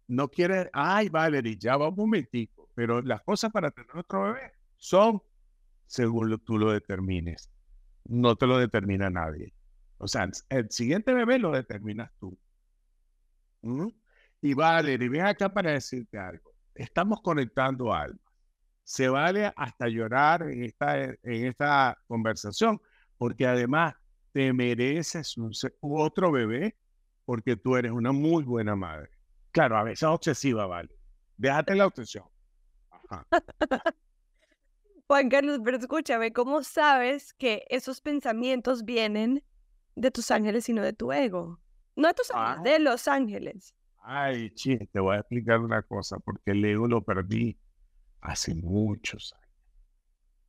no 0.08 0.30
quiere, 0.30 0.69
ay, 0.73 1.10
Valerie, 1.10 1.58
ya 1.58 1.78
va 1.78 1.89
un 1.89 1.95
momentico, 1.95 2.69
pero 2.73 3.02
las 3.02 3.21
cosas 3.21 3.52
para 3.52 3.71
tener 3.71 3.95
otro 3.95 4.23
bebé 4.23 4.54
son 4.78 5.21
según 5.88 6.38
tú 6.45 6.58
lo 6.58 6.71
determines. 6.71 7.50
No 8.06 8.36
te 8.36 8.45
lo 8.45 8.58
determina 8.58 9.10
nadie. 9.10 9.54
O 9.97 10.08
sea, 10.08 10.30
el 10.50 10.69
siguiente 10.69 11.13
bebé 11.13 11.39
lo 11.39 11.52
determinas 11.52 12.12
tú. 12.19 12.38
¿Mm? 13.62 13.88
Y 14.41 14.54
Valerie, 14.54 15.10
ven 15.10 15.26
acá 15.26 15.52
para 15.52 15.71
decirte 15.71 16.17
algo. 16.17 16.52
Estamos 16.76 17.21
conectando 17.21 17.93
almas. 17.93 18.21
Se 18.84 19.10
vale 19.10 19.52
hasta 19.56 19.88
llorar 19.89 20.43
en 20.43 20.63
esta, 20.63 21.04
en 21.04 21.45
esta 21.45 21.97
conversación, 22.08 22.80
porque 23.17 23.47
además 23.47 23.95
te 24.32 24.54
mereces 24.54 25.36
un, 25.38 25.52
otro 25.82 26.32
bebé 26.32 26.78
porque 27.26 27.58
tú 27.58 27.76
eres 27.76 27.91
una 27.91 28.12
muy 28.12 28.43
buena 28.43 28.76
madre. 28.76 29.10
Claro, 29.52 29.78
a 29.78 29.84
veces 29.84 30.04
es 30.04 30.08
obsesiva, 30.08 30.67
vale. 30.67 30.89
Déjate 31.36 31.76
la 31.76 31.88
obsesión. 31.88 32.26
Juan 35.08 35.30
Carlos, 35.30 35.62
pero 35.63 35.78
escúchame, 35.78 36.34
¿cómo 36.34 36.63
sabes 36.63 37.34
que 37.34 37.65
esos 37.70 38.02
pensamientos 38.02 38.84
vienen 38.84 39.41
de 39.96 40.12
tus 40.12 40.32
ángeles 40.32 40.67
y 40.67 40.74
no 40.74 40.82
de 40.82 40.91
tu 40.91 41.13
ego? 41.13 41.62
No 41.96 42.10
de 42.10 42.13
tus 42.13 42.30
ángeles, 42.32 42.63
de 42.63 42.76
ah. 42.76 42.80
los 42.80 43.08
ángeles. 43.08 43.74
Ay, 44.04 44.50
chiste, 44.52 44.88
te 44.88 45.00
voy 45.00 45.15
a 45.15 45.20
explicar 45.20 45.62
una 45.62 45.82
cosa, 45.82 46.20
porque 46.20 46.52
el 46.52 46.63
ego 46.65 46.88
lo 46.88 47.02
perdí 47.02 47.58
hace 48.20 48.54
muchos 48.54 49.34
años. 49.34 49.48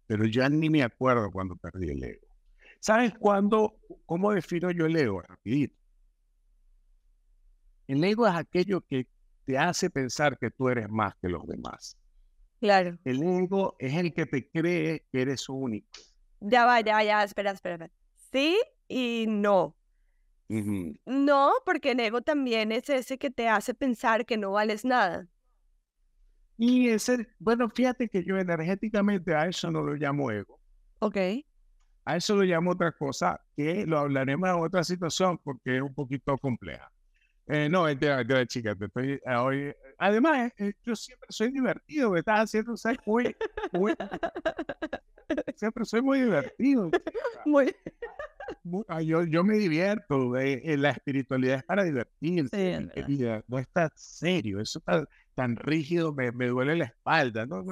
Pero 0.09 0.25
ya 0.27 0.49
ni 0.49 0.69
me 0.69 0.83
acuerdo 0.83 1.31
cuando 1.31 1.55
perdí 1.55 1.91
el 1.91 2.03
ego. 2.03 2.27
¿Sabes 2.81 3.15
cuándo? 3.17 3.77
¿Cómo 4.07 4.33
defino 4.33 4.73
yo 4.73 4.87
el 4.87 4.97
ego? 4.97 5.23
Rapidito. 5.23 5.77
El 7.87 8.03
ego 8.03 8.27
es 8.27 8.35
aquello 8.35 8.81
que 8.81 9.07
te 9.45 9.57
hace 9.57 9.89
pensar 9.89 10.37
que 10.37 10.51
tú 10.51 10.69
eres 10.69 10.89
más 10.89 11.15
que 11.17 11.29
los 11.29 11.47
demás. 11.47 11.97
Claro. 12.61 12.99
El 13.05 13.23
ego 13.23 13.77
es 13.79 13.95
el 13.95 14.13
que 14.13 14.27
te 14.27 14.49
cree 14.51 15.07
que 15.13 15.23
eres 15.23 15.49
único. 15.49 15.89
Ya 16.41 16.65
va, 16.65 16.81
ya 16.81 16.95
va, 16.95 17.05
ya, 17.05 17.23
espera, 17.23 17.53
espera. 17.53 17.91
Sí 18.33 18.59
y 18.89 19.27
no. 19.29 19.77
No, 20.49 21.53
porque 21.67 21.91
el 21.93 22.01
ego 22.01 22.23
también 22.23 22.73
es 22.73 22.89
ese 22.89 23.19
que 23.19 23.31
te 23.31 23.49
hace 23.49 23.75
pensar 23.75 24.25
que 24.25 24.39
no 24.39 24.53
vales 24.53 24.85
nada. 24.85 25.29
Y 26.57 26.89
ese, 26.89 27.29
bueno, 27.39 27.69
fíjate 27.69 28.09
que 28.09 28.25
yo 28.25 28.37
energéticamente 28.37 29.35
a 29.35 29.47
eso 29.47 29.71
no 29.71 29.83
lo 29.83 29.95
llamo 29.95 30.31
ego. 30.31 30.59
Ok. 31.01 31.17
A 32.05 32.17
eso 32.17 32.35
lo 32.35 32.43
llamo 32.43 32.73
otra 32.73 32.91
cosa, 32.93 33.41
que 33.55 33.85
lo 33.87 33.99
hablaremos 33.99 34.49
en 34.49 34.57
otra 34.57 34.83
situación 34.83 35.39
porque 35.39 35.77
es 35.77 35.83
un 35.83 35.95
poquito 35.95 36.37
compleja. 36.39 36.91
Eh, 37.47 37.69
no, 37.71 37.89
entiendo, 37.89 38.21
entiendo, 38.21 38.45
chica, 38.47 38.75
te 38.75 38.87
estoy 38.87 39.13
eh, 39.13 39.35
hoy. 39.37 39.75
Además, 39.99 40.53
eh, 40.59 40.73
yo 40.85 40.95
siempre 40.95 41.27
soy 41.29 41.51
divertido, 41.51 42.13
me 42.13 42.21
estás 42.21 42.41
haciendo, 42.41 42.77
¿sabes? 42.77 42.99
Muy, 43.05 43.37
muy, 43.73 43.95
siempre 45.57 45.85
soy 45.85 46.03
muy 46.03 46.21
divertido. 46.21 46.91
Muy. 47.45 47.75
Ah, 48.89 49.03
yo, 49.03 49.25
yo 49.25 49.45
me 49.45 49.57
divierto, 49.57 50.33
la 50.35 50.91
espiritualidad 50.91 51.59
es 51.59 51.65
para 51.65 51.85
divertirse, 51.85 52.89
no 53.47 53.59
está 53.59 53.91
serio, 53.95 54.61
eso 54.61 54.79
está 54.79 55.07
tan 55.35 55.57
rígido, 55.57 56.13
me, 56.15 56.33
me 56.33 56.49
duele 56.49 56.77
la 56.77 56.85
espalda, 56.87 57.47
¿no? 57.47 57.65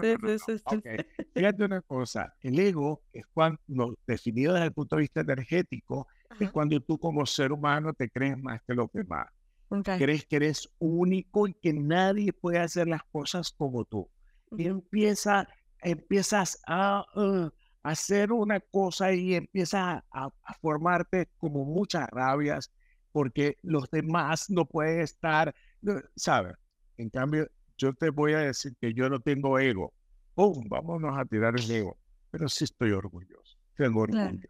Fíjate 1.35 1.65
una 1.65 1.81
cosa, 1.83 2.35
el 2.41 2.59
ego 2.59 3.03
es 3.13 3.27
cuando, 3.33 3.97
definido 4.07 4.53
desde 4.53 4.67
el 4.67 4.73
punto 4.73 4.97
de 4.97 5.03
vista 5.03 5.21
energético, 5.21 6.07
es 6.39 6.51
cuando 6.51 6.79
tú 6.81 6.99
como 6.99 7.25
ser 7.25 7.53
humano 7.53 7.93
te 7.93 8.11
crees 8.11 8.39
más 8.39 8.61
que 8.67 8.75
los 8.75 8.93
demás. 8.93 9.27
Crees 9.69 10.27
que 10.27 10.37
eres 10.37 10.69
único 10.79 11.49
y 11.49 11.55
que 11.55 11.73
nadie 11.73 12.33
puede 12.33 12.59
hacer 12.59 12.87
las 12.87 13.03
cosas 13.05 13.53
como 13.53 13.85
tú. 13.85 14.09
Y 14.57 14.67
empieza, 14.67 15.49
empiezas 15.83 16.61
a 16.67 17.05
uh, 17.17 17.51
hacer 17.83 18.33
una 18.33 18.61
cosa 18.61 19.13
y 19.13 19.35
empiezas 19.35 20.03
a, 20.13 20.31
formarte 20.61 21.29
como 21.39 21.65
muchas 21.65 22.09
rabias 22.11 22.73
porque 23.13 23.59
los 23.63 23.91
demás 23.91 24.51
no 24.51 24.67
pueden 24.67 25.01
estar, 25.01 25.55
¿sabes? 26.15 26.55
En 26.97 27.11
cambio, 27.11 27.49
yo 27.77 27.93
te 27.95 28.11
voy 28.11 28.35
a 28.35 28.39
decir 28.39 28.75
que 28.81 28.93
yo 28.95 29.09
no 29.09 29.21
tengo 29.21 29.59
ego. 29.59 29.93
¡Pum! 30.35 30.65
Vámonos 30.69 31.19
a 31.19 31.25
tirar 31.25 31.55
el 31.59 31.71
ego. 31.71 31.99
Pero 32.31 32.49
sí 32.49 32.65
estoy 32.65 32.93
orgulloso. 32.93 33.57
Tengo 33.77 34.03
orgullo. 34.03 34.49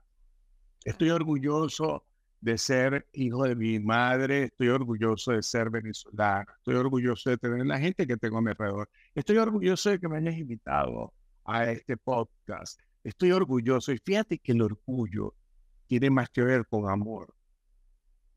Estoy 0.84 1.10
orgulloso 1.10 2.04
de 2.46 2.58
ser 2.58 3.08
hijo 3.12 3.42
de 3.42 3.56
mi 3.56 3.80
madre, 3.80 4.44
estoy 4.44 4.68
orgulloso 4.68 5.32
de 5.32 5.42
ser 5.42 5.68
venezolano, 5.68 6.46
estoy 6.58 6.76
orgulloso 6.76 7.30
de 7.30 7.38
tener 7.38 7.66
la 7.66 7.76
gente 7.76 8.06
que 8.06 8.16
tengo 8.16 8.38
a 8.38 8.40
mi 8.40 8.50
alrededor, 8.50 8.88
estoy 9.16 9.38
orgulloso 9.38 9.90
de 9.90 9.98
que 9.98 10.08
me 10.08 10.18
hayas 10.18 10.38
invitado 10.38 11.12
a 11.44 11.68
este 11.68 11.96
podcast, 11.96 12.80
estoy 13.02 13.32
orgulloso 13.32 13.90
y 13.90 13.98
fíjate 13.98 14.38
que 14.38 14.52
el 14.52 14.62
orgullo 14.62 15.34
tiene 15.88 16.08
más 16.08 16.30
que 16.30 16.42
ver 16.42 16.64
con 16.68 16.88
amor. 16.88 17.34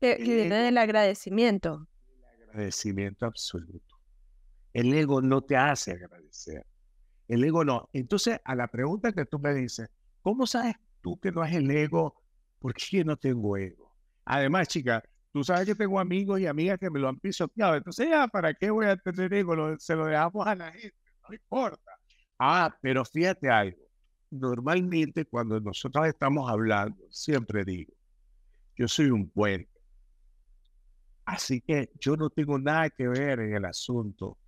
Que 0.00 0.16
viene 0.16 0.56
del 0.56 0.78
agradecimiento. 0.78 1.86
El 2.02 2.48
agradecimiento 2.48 3.26
absoluto. 3.26 3.94
El 4.72 4.92
ego 4.92 5.22
no 5.22 5.40
te 5.40 5.56
hace 5.56 5.92
agradecer. 5.92 6.66
El 7.28 7.44
ego 7.44 7.64
no. 7.64 7.88
Entonces, 7.92 8.40
a 8.42 8.56
la 8.56 8.66
pregunta 8.66 9.12
que 9.12 9.24
tú 9.24 9.38
me 9.38 9.54
dices, 9.54 9.88
¿cómo 10.20 10.48
sabes 10.48 10.74
tú 11.00 11.16
que 11.20 11.30
no 11.30 11.44
es 11.44 11.54
el 11.54 11.70
ego? 11.70 12.20
Porque 12.58 12.82
yo 12.90 13.04
no 13.04 13.16
tengo 13.16 13.56
ego. 13.56 13.79
Además, 14.24 14.68
chica, 14.68 15.02
tú 15.32 15.44
sabes 15.44 15.66
que 15.66 15.74
tengo 15.74 15.98
amigos 15.98 16.40
y 16.40 16.46
amigas 16.46 16.78
que 16.78 16.90
me 16.90 16.98
lo 16.98 17.08
han 17.08 17.18
pisoteado. 17.18 17.76
Entonces, 17.76 18.08
ya, 18.08 18.28
¿para 18.28 18.54
qué 18.54 18.70
voy 18.70 18.86
a 18.86 18.96
tener 18.96 19.32
ego? 19.34 19.78
se 19.78 19.94
lo 19.94 20.06
dejamos 20.06 20.46
a 20.46 20.54
la 20.54 20.72
gente, 20.72 20.96
no 21.28 21.34
importa. 21.34 21.92
Ah, 22.38 22.74
pero 22.80 23.04
fíjate 23.04 23.48
algo. 23.50 23.78
Normalmente, 24.30 25.24
cuando 25.24 25.60
nosotros 25.60 26.06
estamos 26.06 26.48
hablando, 26.50 27.02
siempre 27.10 27.64
digo, 27.64 27.92
yo 28.76 28.88
soy 28.88 29.10
un 29.10 29.28
puente. 29.28 29.68
Así 31.24 31.60
que 31.60 31.90
yo 32.00 32.16
no 32.16 32.30
tengo 32.30 32.58
nada 32.58 32.90
que 32.90 33.06
ver 33.06 33.40
en 33.40 33.54
el 33.54 33.64
asunto 33.64 34.38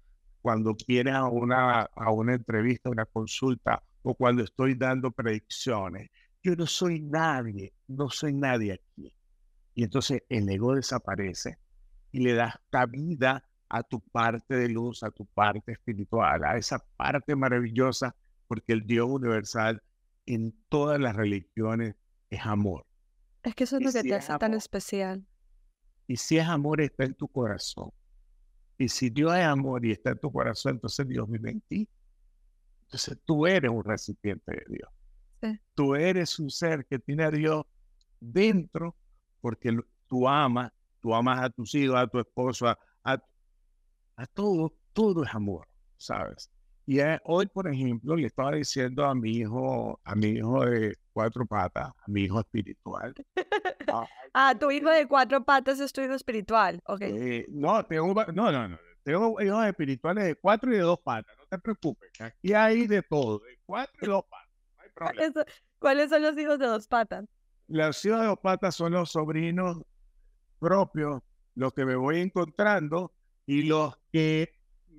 cuando 0.41 0.75
quieres 0.75 1.15
a 1.15 1.27
una, 1.27 1.83
a 1.83 2.11
una 2.13 2.35
entrevista, 2.35 2.91
una 2.91 3.07
consulta 3.07 3.83
o 4.03 4.15
cuando 4.15 4.43
estoy 4.43 4.75
dando 4.75 5.11
predicciones. 5.13 6.11
Yo 6.43 6.57
no 6.57 6.67
soy 6.67 7.01
nadie, 7.01 7.73
no 7.87 8.11
soy 8.11 8.33
nadie 8.35 8.73
aquí. 8.73 9.13
Y 9.75 9.85
entonces 9.85 10.23
el 10.29 10.49
ego 10.49 10.75
desaparece 10.75 11.59
y 12.11 12.21
le 12.21 12.35
das 12.35 12.57
cabida 12.71 13.45
a 13.69 13.83
tu 13.83 14.01
parte 14.01 14.55
de 14.55 14.69
luz, 14.69 15.03
a 15.03 15.11
tu 15.11 15.25
parte 15.25 15.73
espiritual, 15.73 16.45
a 16.45 16.59
esa 16.59 16.79
parte 16.97 17.35
maravillosa, 17.35 18.15
porque 18.47 18.75
el 18.75 18.87
Dios 18.87 19.07
universal 19.09 19.83
en 20.27 20.55
todas 20.69 21.01
las 21.01 21.17
religiones 21.17 21.95
es 22.29 22.41
amor. 22.45 22.85
Es 23.43 23.55
que 23.55 23.65
eso 23.65 23.79
es 23.79 23.83
lo 23.83 23.93
que 23.93 24.03
te 24.03 24.15
hace 24.15 24.37
tan 24.39 24.55
especial. 24.55 25.27
Y 26.07 26.17
si 26.17 26.37
es 26.37 26.47
amor, 26.47 26.81
está 26.81 27.05
en 27.05 27.15
tu 27.15 27.27
corazón. 27.29 27.91
Y 28.77 28.89
si 28.89 29.11
Dios 29.11 29.35
es 29.35 29.45
amor 29.45 29.85
y 29.87 29.93
está 29.93 30.11
en 30.11 30.19
tu 30.19 30.31
corazón, 30.31 30.73
entonces 30.75 31.09
Dios 31.09 31.29
vive 31.31 31.51
en 31.51 31.61
ti. 31.63 31.89
Entonces 32.83 33.19
tú 33.25 33.47
eres 33.47 33.71
un 33.71 33.83
recipiente 33.83 34.53
de 34.53 34.65
Dios. 34.69 35.59
Tú 35.75 35.95
eres 35.95 36.39
un 36.39 36.51
ser 36.51 36.85
que 36.87 36.99
tiene 36.99 37.25
a 37.25 37.31
Dios 37.31 37.65
dentro 38.21 38.95
porque 39.43 39.77
tú 40.09 40.27
amas, 40.27 40.73
tú 41.01 41.15
amas 41.15 41.43
a 41.43 41.51
tus 41.51 41.75
hijos, 41.75 41.97
a 41.97 42.07
tu 42.07 42.21
esposo, 42.21 42.69
a, 42.69 42.79
a, 43.05 44.27
todo, 44.33 44.73
todo 44.93 45.25
es 45.25 45.35
amor, 45.35 45.67
¿sabes? 45.99 46.51
Y 46.87 46.99
hoy, 47.25 47.47
por 47.47 47.69
ejemplo, 47.69 48.17
le 48.17 48.27
estaba 48.27 48.53
diciendo 48.53 49.05
a 49.05 49.15
mi 49.15 49.39
hijo, 49.39 50.01
a 50.05 50.15
mi 50.15 50.29
hijo 50.29 50.65
de 50.65 50.97
cuatro 51.13 51.45
patas, 51.45 51.89
a 51.89 52.05
mi 52.07 52.23
hijo 52.23 52.41
espiritual. 52.41 53.15
ah, 54.35 54.55
tu 54.59 54.71
hijo 54.71 54.91
de 54.91 55.07
cuatro 55.07 55.45
patas 55.45 55.81
es 55.81 55.93
tu 55.93 56.01
hijo 56.01 56.15
espiritual, 56.15 56.81
ok. 56.87 57.03
Eh, 57.03 57.47
no, 57.51 57.85
tengo, 57.85 58.15
no, 58.33 58.53
no, 58.53 58.69
no, 58.69 58.79
tengo 59.03 59.41
hijos 59.41 59.67
espirituales 59.67 60.25
de 60.25 60.35
cuatro 60.37 60.73
y 60.73 60.77
de 60.77 60.83
dos 60.83 61.01
patas, 61.01 61.37
no 61.37 61.47
te 61.47 61.59
preocupes, 61.59 62.11
aquí 62.21 62.53
hay 62.53 62.87
de 62.87 63.03
todo, 63.03 63.41
de 63.41 63.59
cuatro 63.67 63.99
y 64.03 64.07
dos 64.07 64.25
patas, 64.25 64.49
no 64.77 64.83
hay 64.83 64.91
problema. 64.95 65.45
¿Cuáles 65.79 66.11
son 66.11 66.23
los 66.23 66.39
hijos 66.39 66.59
de 66.61 66.67
dos 66.67 66.87
patas? 66.87 67.25
Los 67.69 68.05
patas 68.43 68.75
son 68.75 68.93
los 68.93 69.11
sobrinos 69.11 69.83
propios, 70.59 71.23
los 71.55 71.73
que 71.73 71.85
me 71.85 71.97
voy 71.97 72.21
encontrando 72.21 73.13
y 73.47 73.63
los 73.63 73.97
que 74.13 74.53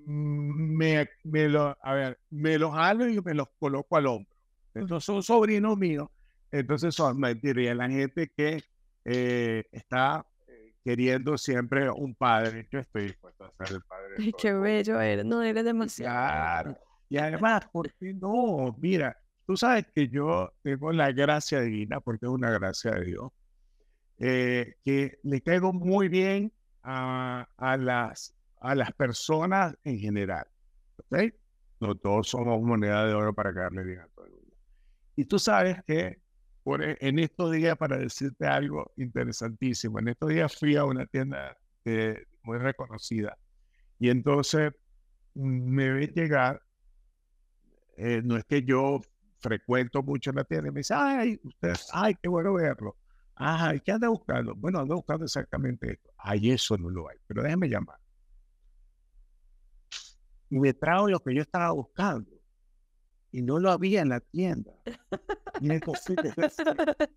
me, 0.06 1.10
me, 1.24 1.50
lo, 1.50 1.78
a 1.82 1.94
ver, 1.94 2.20
me 2.30 2.58
los 2.58 2.74
jalo 2.74 3.08
y 3.08 3.22
me 3.22 3.34
los 3.34 3.48
coloco 3.60 3.96
al 3.96 4.08
hombro. 4.08 4.36
Entonces 4.74 5.06
son 5.06 5.24
sobrinos 5.24 5.78
míos. 5.78 6.10
Entonces 6.52 6.94
son, 6.94 7.20
me 7.20 7.34
diría 7.36 7.74
la 7.74 7.90
gente 7.90 8.32
que 8.36 8.64
eh, 9.06 9.64
está 9.72 10.26
eh, 10.48 10.74
queriendo 10.84 11.38
siempre 11.38 11.90
un 11.90 12.14
padre. 12.16 12.68
Yo 12.72 12.80
estoy 12.80 13.04
dispuesto 13.04 13.46
a 13.46 13.66
ser 13.66 13.78
el 13.78 13.82
padre. 13.84 14.32
Qué 14.38 14.54
bello 14.54 15.00
eres, 15.00 15.26
no 15.26 15.42
eres 15.42 15.64
demasiado. 15.64 16.14
Claro. 16.14 16.78
Y 17.10 17.18
además, 17.18 17.68
¿por 17.72 17.92
qué 17.94 18.14
no? 18.14 18.76
Mira, 18.80 19.18
tú 19.46 19.58
sabes 19.58 19.86
que 19.94 20.08
yo 20.10 20.54
tengo 20.62 20.92
la 20.92 21.12
gracia 21.12 21.62
divina, 21.62 22.00
porque 22.00 22.26
es 22.26 22.32
una 22.32 22.52
gracia 22.52 22.92
de 22.92 23.06
Dios, 23.06 23.32
eh, 24.20 24.76
que 24.84 25.20
le 25.24 25.42
caigo 25.42 25.74
muy 25.74 26.08
bien 26.08 26.52
a, 26.84 27.48
a 27.58 27.78
las 27.78 28.36
a 28.64 28.76
las 28.76 28.94
personas 28.94 29.76
en 29.84 30.00
general. 30.00 30.48
¿Ok? 30.98 31.34
No 31.82 31.96
todos 31.96 32.30
somos 32.30 32.62
moneda 32.62 33.06
de 33.06 33.14
oro 33.14 33.34
para 33.34 33.54
caerle 33.54 33.84
bien 33.84 34.00
a 34.00 34.08
todo 34.08 34.26
el 34.26 34.32
mundo. 34.32 34.56
Y 35.18 35.26
tú 35.26 35.38
sabes 35.38 35.84
que 35.86 36.22
por, 36.64 36.82
e, 36.82 36.98
en 37.02 37.20
estos 37.20 37.52
días, 37.52 37.78
para 37.78 37.98
decirte 37.98 38.48
algo 38.48 38.94
interesantísimo, 38.96 40.00
en 40.00 40.08
estos 40.08 40.30
días 40.30 40.58
fui 40.58 40.78
a 40.78 40.86
una 40.86 41.06
tienda 41.06 41.58
muy 42.44 42.58
reconocida 42.58 43.38
y 44.00 44.10
entonces 44.10 44.72
mm, 45.34 45.70
me 45.70 45.92
ve 45.92 46.08
llegar, 46.08 46.62
eh, 47.98 48.22
no 48.24 48.38
es 48.38 48.46
que 48.46 48.64
yo 48.64 49.02
frecuento 49.44 50.02
mucho 50.02 50.32
la 50.32 50.44
tienda, 50.44 50.70
y 50.70 50.72
me 50.72 50.80
dice, 50.80 50.96
ay, 50.96 51.40
usted, 51.44 51.74
ay, 51.92 52.16
qué 52.16 52.30
bueno 52.30 52.54
verlo. 52.54 52.98
Ay, 53.36 53.80
¿qué 53.82 53.92
anda 53.92 54.10
buscando? 54.10 54.56
Bueno, 54.56 54.80
ando 54.80 54.96
buscando 54.96 55.26
exactamente 55.26 55.92
esto. 55.94 56.10
Ay, 56.18 56.52
eso 56.52 56.78
no 56.78 56.90
lo 56.90 57.10
hay, 57.10 57.18
pero 57.28 57.44
déjeme 57.44 57.68
llamar 57.68 57.98
y 60.54 60.60
me 60.60 60.72
trajo 60.72 61.10
lo 61.10 61.20
que 61.20 61.34
yo 61.34 61.42
estaba 61.42 61.72
buscando. 61.72 62.30
Y 63.32 63.42
no 63.42 63.58
lo 63.58 63.72
había 63.72 64.02
en 64.02 64.10
la 64.10 64.20
tienda. 64.20 64.72
Y 65.60 65.68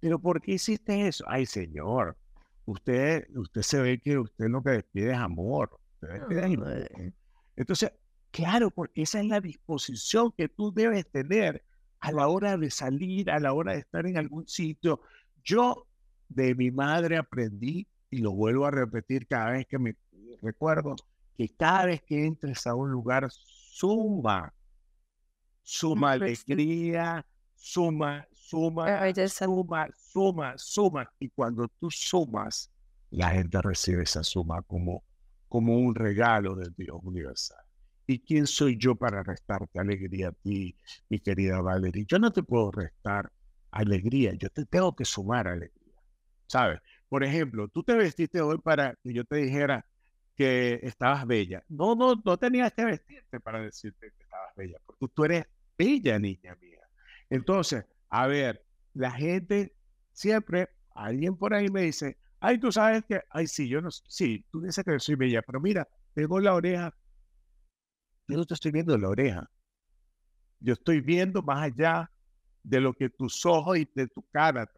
Pero 0.00 0.18
¿por 0.18 0.42
qué 0.42 0.52
hiciste 0.52 1.08
eso? 1.08 1.24
Ay, 1.26 1.46
señor, 1.46 2.18
usted, 2.66 3.26
usted 3.34 3.62
se 3.62 3.80
ve 3.80 3.98
que 3.98 4.18
usted 4.18 4.48
lo 4.50 4.62
que 4.62 4.72
despide 4.72 5.12
es 5.12 5.16
amor. 5.16 5.80
Entonces, 7.56 7.92
claro, 8.34 8.72
porque 8.72 9.02
esa 9.02 9.20
es 9.20 9.26
la 9.26 9.40
disposición 9.40 10.32
que 10.32 10.48
tú 10.48 10.74
debes 10.74 11.08
tener 11.08 11.64
a 12.00 12.10
la 12.10 12.26
hora 12.26 12.56
de 12.56 12.68
salir, 12.68 13.30
a 13.30 13.38
la 13.38 13.52
hora 13.52 13.74
de 13.74 13.78
estar 13.78 14.06
en 14.06 14.18
algún 14.18 14.48
sitio. 14.48 15.02
Yo 15.44 15.86
de 16.28 16.52
mi 16.56 16.72
madre 16.72 17.16
aprendí, 17.16 17.86
y 18.10 18.18
lo 18.18 18.32
vuelvo 18.32 18.66
a 18.66 18.72
repetir 18.72 19.28
cada 19.28 19.52
vez 19.52 19.66
que 19.68 19.78
me 19.78 19.96
recuerdo, 20.42 20.96
que 21.36 21.48
cada 21.48 21.86
vez 21.86 22.02
que 22.02 22.26
entres 22.26 22.66
a 22.66 22.74
un 22.74 22.90
lugar 22.90 23.28
suma, 23.30 24.52
suma 25.62 26.12
alegría, 26.12 27.24
suma, 27.54 28.26
suma, 28.32 29.14
suma, 29.28 29.88
suma, 29.96 30.54
suma. 30.58 31.12
Y 31.20 31.28
cuando 31.28 31.68
tú 31.68 31.88
sumas, 31.88 32.68
la 33.10 33.30
gente 33.30 33.62
recibe 33.62 34.02
esa 34.02 34.24
suma 34.24 34.60
como, 34.62 35.04
como 35.48 35.78
un 35.78 35.94
regalo 35.94 36.56
del 36.56 36.74
Dios 36.74 36.98
universal. 37.04 37.63
¿Y 38.06 38.20
quién 38.20 38.46
soy 38.46 38.76
yo 38.76 38.94
para 38.94 39.22
restarte 39.22 39.78
alegría 39.78 40.28
a 40.28 40.32
ti, 40.32 40.76
mi 41.08 41.20
querida 41.20 41.60
Valerie? 41.60 42.04
Yo 42.06 42.18
no 42.18 42.32
te 42.32 42.42
puedo 42.42 42.70
restar 42.70 43.32
alegría, 43.70 44.34
yo 44.34 44.50
te 44.50 44.66
tengo 44.66 44.94
que 44.94 45.04
sumar 45.04 45.48
alegría. 45.48 45.94
¿Sabes? 46.46 46.80
Por 47.08 47.24
ejemplo, 47.24 47.68
tú 47.68 47.82
te 47.82 47.94
vestiste 47.94 48.40
hoy 48.40 48.58
para 48.58 48.94
que 49.02 49.12
yo 49.12 49.24
te 49.24 49.36
dijera, 49.36 49.86
que 50.36 50.80
estabas 50.82 51.26
bella. 51.26 51.64
No, 51.68 51.94
no, 51.94 52.20
no 52.24 52.36
tenías 52.36 52.72
que 52.72 52.84
vestirte 52.84 53.40
para 53.40 53.60
decirte 53.60 54.10
que 54.16 54.22
estabas 54.22 54.54
bella, 54.56 54.78
porque 54.84 55.06
tú 55.14 55.24
eres 55.24 55.46
bella, 55.78 56.18
niña 56.18 56.56
mía. 56.60 56.80
Entonces, 57.30 57.84
a 58.08 58.26
ver, 58.26 58.64
la 58.94 59.10
gente 59.12 59.74
siempre, 60.12 60.68
alguien 60.94 61.36
por 61.36 61.54
ahí 61.54 61.68
me 61.70 61.82
dice, 61.82 62.18
ay, 62.40 62.58
tú 62.58 62.72
sabes 62.72 63.04
que, 63.04 63.22
ay, 63.30 63.46
sí, 63.46 63.68
yo 63.68 63.80
no, 63.80 63.90
sí, 63.90 64.44
tú 64.50 64.60
dices 64.60 64.84
que 64.84 64.98
soy 64.98 65.14
bella, 65.14 65.42
pero 65.42 65.60
mira, 65.60 65.88
tengo 66.14 66.40
la 66.40 66.54
oreja, 66.54 66.94
yo 68.26 68.36
no 68.36 68.44
te 68.44 68.54
estoy 68.54 68.72
viendo 68.72 68.96
la 68.96 69.08
oreja. 69.08 69.50
Yo 70.60 70.72
estoy 70.72 71.00
viendo 71.00 71.42
más 71.42 71.62
allá 71.62 72.10
de 72.62 72.80
lo 72.80 72.94
que 72.94 73.10
tus 73.10 73.44
ojos 73.44 73.78
y 73.78 73.88
de 73.94 74.08
tu 74.08 74.22
cara. 74.30 74.70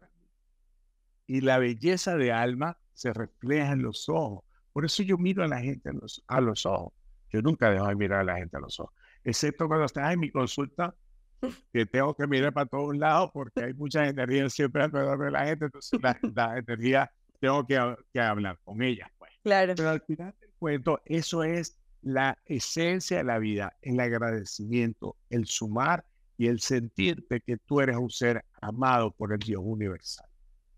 Y 1.25 1.41
la 1.41 1.57
belleza 1.59 2.17
de 2.17 2.31
alma 2.31 2.77
se 2.93 3.13
refleja 3.13 3.71
en 3.71 3.81
los 3.81 4.09
ojos. 4.09 4.43
Por 4.73 4.85
eso 4.85 5.03
yo 5.03 5.17
miro 5.17 5.43
a 5.43 5.47
la 5.47 5.59
gente 5.59 5.89
a 5.89 5.93
los, 5.93 6.23
a 6.27 6.41
los 6.41 6.65
ojos. 6.65 6.93
Yo 7.31 7.41
nunca 7.41 7.69
dejo 7.69 7.87
de 7.87 7.95
mirar 7.95 8.21
a 8.21 8.23
la 8.23 8.37
gente 8.37 8.57
a 8.57 8.59
los 8.59 8.79
ojos, 8.79 8.93
excepto 9.23 9.67
cuando 9.67 9.85
estás 9.85 10.13
en 10.13 10.19
mi 10.19 10.31
consulta, 10.31 10.95
que 11.73 11.85
tengo 11.85 12.15
que 12.15 12.25
mirar 12.25 12.53
para 12.53 12.65
todos 12.65 12.97
lados 12.97 13.29
porque 13.33 13.65
hay 13.65 13.73
mucha 13.73 14.07
energía 14.07 14.49
siempre 14.49 14.83
alrededor 14.83 15.25
de 15.25 15.31
la 15.31 15.45
gente, 15.45 15.65
entonces 15.65 15.99
la, 16.01 16.17
energía 16.57 17.11
tengo 17.39 17.65
que, 17.67 17.95
que, 18.13 18.19
hablar 18.19 18.57
con 18.63 18.81
ella. 18.81 19.11
Pues. 19.17 19.31
Claro. 19.43 19.73
Pero 19.75 19.89
al 19.89 20.01
final 20.01 20.33
del 20.39 20.51
cuento, 20.57 21.01
eso 21.05 21.43
es 21.43 21.77
la 22.01 22.37
esencia 22.45 23.17
de 23.17 23.23
la 23.23 23.39
vida, 23.39 23.75
el 23.81 23.99
agradecimiento, 23.99 25.17
el 25.29 25.45
sumar 25.45 26.05
y 26.37 26.47
el 26.47 26.59
sentirte 26.59 27.41
que 27.41 27.57
tú 27.57 27.81
eres 27.81 27.97
un 27.97 28.09
ser 28.09 28.45
amado 28.61 29.11
por 29.11 29.33
el 29.33 29.39
Dios 29.39 29.61
universal. 29.63 30.27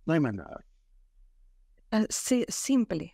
No 0.06 0.14
hay 0.14 0.20
más 0.20 0.34
nada. 0.34 0.66
Ah, 1.92 2.06
sí, 2.10 2.46
simple, 2.48 3.14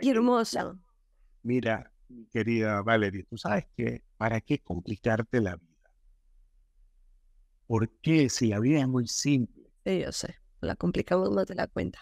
y 0.00 0.10
hermosa. 0.10 0.76
Mira, 1.42 1.92
querida 2.30 2.82
Valerie, 2.82 3.24
tú 3.24 3.36
sabes 3.36 3.66
que 3.76 4.02
para 4.16 4.40
qué 4.40 4.58
complicarte 4.58 5.40
la 5.40 5.56
vida. 5.56 5.68
¿Por 7.66 7.90
qué? 8.00 8.28
Si 8.28 8.48
la 8.48 8.60
vida 8.60 8.80
es 8.80 8.88
muy 8.88 9.06
simple. 9.06 9.70
Sí, 9.84 10.00
yo 10.00 10.12
sé. 10.12 10.36
La 10.60 10.74
complicamos 10.74 11.30
más 11.30 11.46
de 11.46 11.54
la 11.54 11.66
cuenta. 11.66 12.00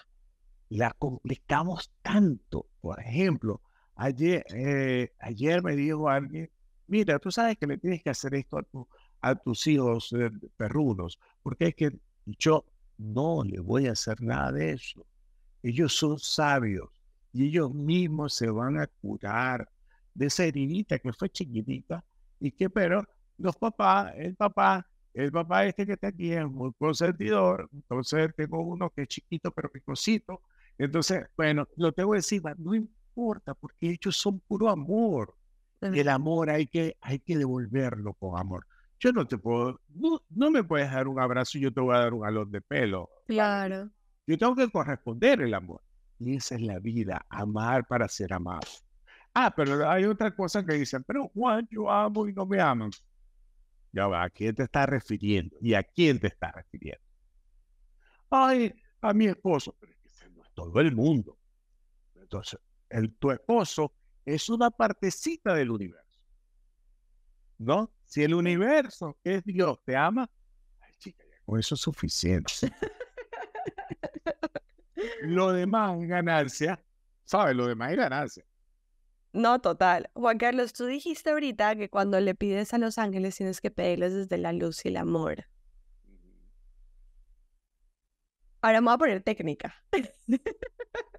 La 0.68 0.92
complicamos 0.92 1.92
tanto. 2.02 2.66
Por 2.80 3.00
ejemplo, 3.00 3.60
ayer, 3.96 4.44
eh, 4.54 5.12
ayer 5.18 5.62
me 5.62 5.74
dijo 5.74 6.08
alguien, 6.08 6.50
mira, 6.86 7.18
tú 7.18 7.30
sabes 7.30 7.56
que 7.58 7.66
le 7.66 7.78
tienes 7.78 8.02
que 8.02 8.10
hacer 8.10 8.34
esto 8.34 8.58
a, 8.58 9.30
a 9.30 9.34
tus 9.34 9.66
hijos 9.66 10.12
eh, 10.12 10.30
perrunos, 10.56 11.18
porque 11.42 11.68
es 11.68 11.74
que 11.74 11.98
yo 12.26 12.64
no 12.98 13.42
le 13.44 13.60
voy 13.60 13.86
a 13.86 13.92
hacer 13.92 14.20
nada 14.22 14.52
de 14.52 14.72
eso. 14.72 15.04
Ellos 15.62 15.94
son 15.94 16.18
sabios 16.18 16.88
y 17.32 17.48
ellos 17.48 17.74
mismos 17.74 18.34
se 18.34 18.48
van 18.48 18.78
a 18.78 18.86
curar 18.86 19.68
de 20.14 20.26
esa 20.26 20.44
heridita 20.44 20.98
que 20.98 21.12
fue 21.12 21.28
chiquitita 21.30 22.04
y 22.40 22.52
que, 22.52 22.70
pero 22.70 23.04
los 23.38 23.56
papás, 23.56 24.12
el 24.16 24.36
papá, 24.36 24.86
el 25.12 25.32
papá 25.32 25.66
este 25.66 25.86
que 25.86 25.92
está 25.94 26.08
aquí 26.08 26.32
es 26.32 26.46
muy 26.46 26.72
consentidor, 26.78 27.68
entonces 27.72 28.30
tengo 28.36 28.60
uno 28.60 28.90
que 28.90 29.02
es 29.02 29.08
chiquito 29.08 29.50
pero 29.50 29.70
picosito, 29.70 30.42
entonces, 30.78 31.24
bueno, 31.36 31.66
lo 31.76 31.92
tengo 31.92 32.14
encima, 32.14 32.54
no 32.58 32.74
importa 32.74 33.05
porque 33.16 33.90
ellos 33.90 34.16
son 34.16 34.40
puro 34.40 34.68
amor. 34.68 35.34
Y 35.82 36.00
el 36.00 36.08
amor 36.08 36.50
hay 36.50 36.66
que, 36.66 36.96
hay 37.00 37.18
que 37.18 37.36
devolverlo 37.36 38.14
con 38.14 38.38
amor. 38.38 38.66
Yo 38.98 39.12
no 39.12 39.26
te 39.26 39.36
puedo, 39.36 39.80
no, 39.88 40.22
no 40.30 40.50
me 40.50 40.64
puedes 40.64 40.90
dar 40.90 41.06
un 41.06 41.20
abrazo 41.20 41.58
y 41.58 41.62
yo 41.62 41.72
te 41.72 41.80
voy 41.80 41.94
a 41.94 42.00
dar 42.00 42.14
un 42.14 42.20
galón 42.20 42.50
de 42.50 42.60
pelo. 42.60 43.10
Claro. 43.26 43.90
Yo 44.26 44.38
tengo 44.38 44.56
que 44.56 44.70
corresponder 44.70 45.42
el 45.42 45.54
amor. 45.54 45.82
Y 46.18 46.36
esa 46.36 46.54
es 46.54 46.62
la 46.62 46.78
vida, 46.78 47.24
amar 47.28 47.86
para 47.86 48.08
ser 48.08 48.32
amado. 48.32 48.66
Ah, 49.34 49.52
pero 49.54 49.88
hay 49.88 50.04
otra 50.04 50.34
cosa 50.34 50.64
que 50.64 50.74
dicen, 50.74 51.04
pero 51.04 51.28
Juan, 51.28 51.68
yo 51.70 51.90
amo 51.90 52.26
y 52.26 52.32
no 52.32 52.46
me 52.46 52.58
aman. 52.58 52.90
Ya 53.92 54.06
va, 54.06 54.24
¿a 54.24 54.30
quién 54.30 54.54
te 54.54 54.62
estás 54.62 54.88
refiriendo? 54.88 55.56
¿Y 55.60 55.74
a 55.74 55.82
quién 55.82 56.18
te 56.18 56.28
estás 56.28 56.54
refiriendo? 56.54 57.02
Ay, 58.30 58.74
a 59.02 59.12
mi 59.12 59.26
esposo, 59.26 59.76
pero 59.78 59.92
es 59.92 59.98
que 59.98 60.08
ese 60.08 60.30
no 60.30 60.42
es 60.42 60.50
todo 60.54 60.80
el 60.80 60.94
mundo. 60.94 61.38
Entonces, 62.14 62.58
el, 62.90 63.14
tu 63.14 63.30
esposo 63.30 63.92
es 64.24 64.48
una 64.48 64.70
partecita 64.70 65.54
del 65.54 65.70
universo. 65.70 66.20
¿No? 67.58 67.90
Si 68.04 68.22
el 68.22 68.34
universo 68.34 69.16
es 69.24 69.42
Dios, 69.44 69.78
te 69.84 69.96
ama, 69.96 70.28
ay, 70.80 70.94
chica, 70.98 71.24
con 71.44 71.58
eso 71.58 71.74
es 71.74 71.80
suficiente. 71.80 72.52
Lo 75.22 75.52
demás 75.52 76.00
es 76.00 76.08
ganancia, 76.08 76.82
¿sabes? 77.24 77.56
Lo 77.56 77.66
demás 77.66 77.92
es 77.92 77.96
ganancia. 77.96 78.44
No, 79.32 79.60
total. 79.60 80.08
Juan 80.14 80.38
Carlos, 80.38 80.72
tú 80.72 80.86
dijiste 80.86 81.30
ahorita 81.30 81.76
que 81.76 81.90
cuando 81.90 82.18
le 82.20 82.34
pides 82.34 82.72
a 82.72 82.78
los 82.78 82.96
ángeles 82.96 83.36
tienes 83.36 83.60
que 83.60 83.70
pedirles 83.70 84.14
desde 84.14 84.38
la 84.38 84.52
luz 84.52 84.84
y 84.84 84.88
el 84.88 84.96
amor. 84.96 85.46
Ahora 88.62 88.80
me 88.80 88.86
voy 88.86 88.94
a 88.94 88.98
poner 88.98 89.22
técnica. 89.22 89.74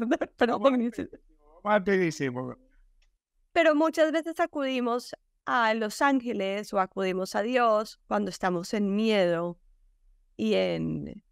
perdón, 0.36 0.62
perdón. 0.62 2.58
Pero 3.52 3.74
muchas 3.74 4.12
veces 4.12 4.40
acudimos 4.40 5.14
a 5.44 5.74
los 5.74 6.02
ángeles 6.02 6.72
o 6.72 6.80
acudimos 6.80 7.34
a 7.34 7.42
Dios 7.42 8.00
cuando 8.06 8.30
estamos 8.30 8.72
en 8.74 8.94
miedo 8.94 9.58
y 10.36 10.54
en 10.54 11.22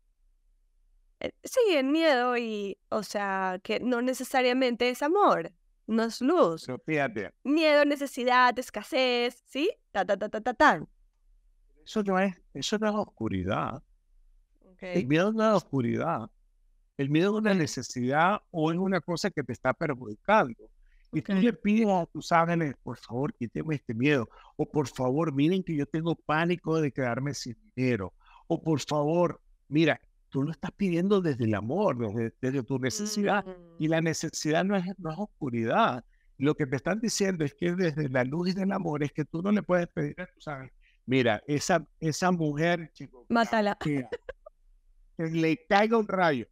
eh, 1.20 1.32
sí, 1.44 1.60
en 1.70 1.92
miedo 1.92 2.36
y, 2.36 2.78
o 2.88 3.02
sea, 3.02 3.60
que 3.62 3.78
no 3.78 4.00
necesariamente 4.00 4.88
es 4.88 5.02
amor, 5.02 5.52
no 5.86 6.04
es 6.04 6.20
luz. 6.20 6.66
fíjate. 6.86 7.32
Miedo, 7.44 7.84
necesidad, 7.84 8.58
escasez, 8.58 9.42
¿sí? 9.46 9.70
Ta, 9.92 10.04
ta, 10.04 10.16
ta, 10.16 10.28
ta, 10.30 10.40
ta, 10.40 10.54
ta. 10.54 10.86
Eso 11.84 12.02
no 12.02 12.18
es, 12.18 12.40
eso 12.54 12.78
no 12.78 12.88
es 12.88 12.94
oscuridad. 12.94 13.82
El 14.80 15.06
miedo 15.06 15.30
no 15.32 15.46
es 15.50 15.56
oscuridad. 15.56 16.30
El 17.00 17.08
miedo 17.08 17.30
es 17.30 17.38
una 17.38 17.54
necesidad 17.54 18.42
o 18.50 18.70
es 18.70 18.76
una 18.76 19.00
cosa 19.00 19.30
que 19.30 19.42
te 19.42 19.54
está 19.54 19.72
perjudicando. 19.72 20.68
Y 21.14 21.22
tú 21.22 21.32
le 21.32 21.54
pides 21.54 21.88
a 21.88 22.04
tus 22.04 22.30
ángeles, 22.30 22.74
por 22.82 22.98
favor, 22.98 23.32
quíteme 23.32 23.76
este 23.76 23.94
miedo. 23.94 24.28
O 24.56 24.70
por 24.70 24.86
favor, 24.86 25.32
miren 25.32 25.62
que 25.62 25.74
yo 25.74 25.86
tengo 25.86 26.14
pánico 26.14 26.78
de 26.78 26.92
quedarme 26.92 27.32
sin 27.32 27.56
dinero. 27.74 28.12
O 28.48 28.62
por 28.62 28.80
favor, 28.80 29.40
mira, 29.68 29.98
tú 30.28 30.42
lo 30.42 30.50
estás 30.50 30.72
pidiendo 30.72 31.22
desde 31.22 31.44
el 31.44 31.54
amor, 31.54 31.96
desde, 32.38 32.62
tu 32.64 32.78
necesidad. 32.78 33.46
Y 33.78 33.88
la 33.88 34.02
mm. 34.02 34.04
necesidad 34.04 34.62
no 34.62 34.76
es, 34.76 34.84
no 34.98 35.10
es 35.10 35.18
oscuridad. 35.18 36.04
Lo 36.36 36.54
que 36.54 36.66
te 36.66 36.76
están 36.76 37.00
diciendo 37.00 37.46
es 37.46 37.54
que 37.54 37.74
desde 37.74 38.10
la 38.10 38.24
luz 38.24 38.50
y 38.50 38.52
del 38.52 38.72
amor 38.72 39.02
es 39.02 39.12
que 39.12 39.24
tú 39.24 39.40
no 39.40 39.52
le 39.52 39.62
puedes 39.62 39.88
pedir 39.88 40.20
a 40.20 40.26
tus 40.26 40.46
ángeles, 40.46 40.74
mira, 41.06 41.42
esa, 41.46 41.82
esa 41.98 42.30
mujer, 42.30 42.90
chico, 42.92 43.24
mátala. 43.30 43.78
Que, 43.80 44.06
le 45.16 45.64
caiga 45.66 45.96
un 45.96 46.06
rayo. 46.06 46.46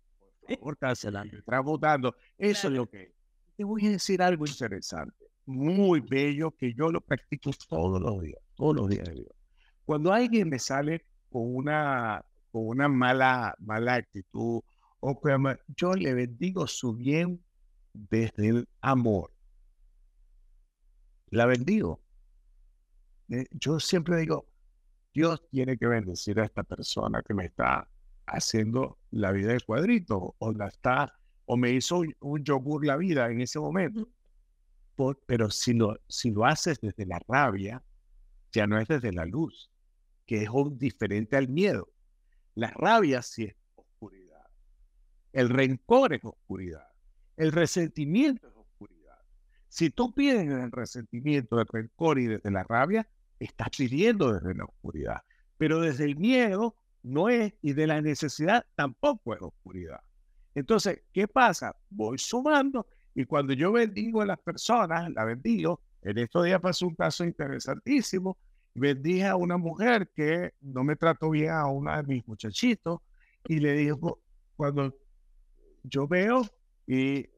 Por 0.56 0.76
favor, 0.76 1.26
está 1.32 1.60
votando. 1.60 2.14
Eso 2.36 2.68
es 2.68 2.74
lo 2.74 2.86
que 2.86 3.14
Te 3.56 3.64
voy 3.64 3.86
a 3.86 3.90
decir 3.90 4.22
algo 4.22 4.46
interesante, 4.46 5.26
muy 5.46 6.00
bello, 6.00 6.50
que 6.52 6.72
yo 6.74 6.90
lo 6.90 7.00
practico 7.00 7.50
todos 7.68 8.00
los 8.00 8.22
días, 8.22 8.40
todos 8.54 8.76
los 8.76 8.88
días 8.88 9.06
de 9.08 9.14
Dios. 9.14 9.32
Cuando 9.84 10.12
alguien 10.12 10.48
me 10.48 10.58
sale 10.58 11.04
con 11.30 11.54
una 11.54 12.24
con 12.50 12.66
una 12.66 12.88
mala, 12.88 13.54
mala 13.58 13.94
actitud, 13.94 14.62
o 15.00 15.20
yo 15.76 15.94
le 15.94 16.14
bendigo 16.14 16.66
su 16.66 16.94
bien 16.94 17.44
desde 17.92 18.48
el 18.48 18.68
amor. 18.80 19.30
La 21.30 21.46
bendigo. 21.46 22.00
Eh, 23.28 23.44
yo 23.50 23.78
siempre 23.78 24.16
digo, 24.16 24.46
Dios 25.12 25.46
tiene 25.50 25.76
que 25.76 25.86
bendecir 25.86 26.40
a 26.40 26.44
esta 26.44 26.62
persona 26.62 27.22
que 27.22 27.34
me 27.34 27.46
está 27.46 27.86
haciendo 28.28 28.98
la 29.10 29.32
vida 29.32 29.52
de 29.52 29.60
cuadrito, 29.60 30.34
o 30.38 30.52
la 30.52 30.68
está, 30.68 31.14
o 31.46 31.56
me 31.56 31.70
hizo 31.70 32.02
un, 32.20 32.44
yogur 32.44 32.84
la 32.84 32.96
vida 32.96 33.30
en 33.30 33.40
ese 33.40 33.58
momento. 33.58 34.08
pero 35.26 35.50
si 35.50 35.74
lo, 35.74 35.98
si 36.08 36.30
lo 36.30 36.44
haces 36.44 36.80
desde 36.80 37.06
la 37.06 37.20
rabia, 37.28 37.82
ya 38.52 38.66
no 38.66 38.78
es 38.78 38.88
desde 38.88 39.12
la 39.12 39.24
luz, 39.24 39.70
que 40.26 40.42
es 40.42 40.48
un 40.48 40.78
diferente 40.78 41.36
al 41.36 41.48
miedo. 41.48 41.88
La 42.54 42.70
rabia 42.70 43.22
sí 43.22 43.44
es 43.44 43.56
oscuridad. 43.76 44.46
El 45.32 45.48
rencor 45.48 46.12
es 46.14 46.24
oscuridad. 46.24 46.88
El 47.36 47.52
resentimiento 47.52 48.48
es 48.48 48.56
oscuridad. 48.56 49.18
Si 49.68 49.90
tú 49.90 50.12
pides 50.12 50.48
el 50.48 50.72
resentimiento, 50.72 51.60
el 51.60 51.66
rencor 51.66 52.18
y 52.18 52.26
desde 52.26 52.50
la 52.50 52.64
rabia, 52.64 53.08
estás 53.38 53.68
pidiendo 53.76 54.32
desde 54.32 54.54
la 54.54 54.64
oscuridad. 54.64 55.22
Pero 55.56 55.80
desde 55.80 56.04
el 56.04 56.16
miedo 56.16 56.74
no 57.02 57.28
es, 57.28 57.54
y 57.62 57.72
de 57.72 57.86
la 57.86 58.00
necesidad 58.00 58.66
tampoco 58.74 59.34
es 59.34 59.42
oscuridad. 59.42 60.00
Entonces, 60.54 61.02
¿qué 61.12 61.28
pasa? 61.28 61.74
Voy 61.90 62.18
sumando 62.18 62.86
y 63.14 63.24
cuando 63.24 63.52
yo 63.52 63.72
bendigo 63.72 64.22
a 64.22 64.26
las 64.26 64.38
personas, 64.38 65.10
la 65.10 65.24
bendigo. 65.24 65.80
En 66.02 66.18
estos 66.18 66.44
días 66.44 66.60
pasó 66.60 66.86
un 66.86 66.94
caso 66.94 67.24
interesantísimo 67.24 68.38
Bendije 68.78 69.26
a 69.26 69.36
una 69.36 69.56
mujer 69.56 70.08
que 70.14 70.54
no 70.60 70.84
me 70.84 70.96
trató 70.96 71.30
bien 71.30 71.50
a 71.50 71.66
uno 71.66 71.96
de 71.96 72.02
mis 72.04 72.26
muchachitos 72.28 73.00
y 73.46 73.58
le 73.58 73.72
dijo, 73.72 74.20
cuando 74.56 74.94
yo 75.82 76.06
veo 76.06 76.42
y, 76.86 77.28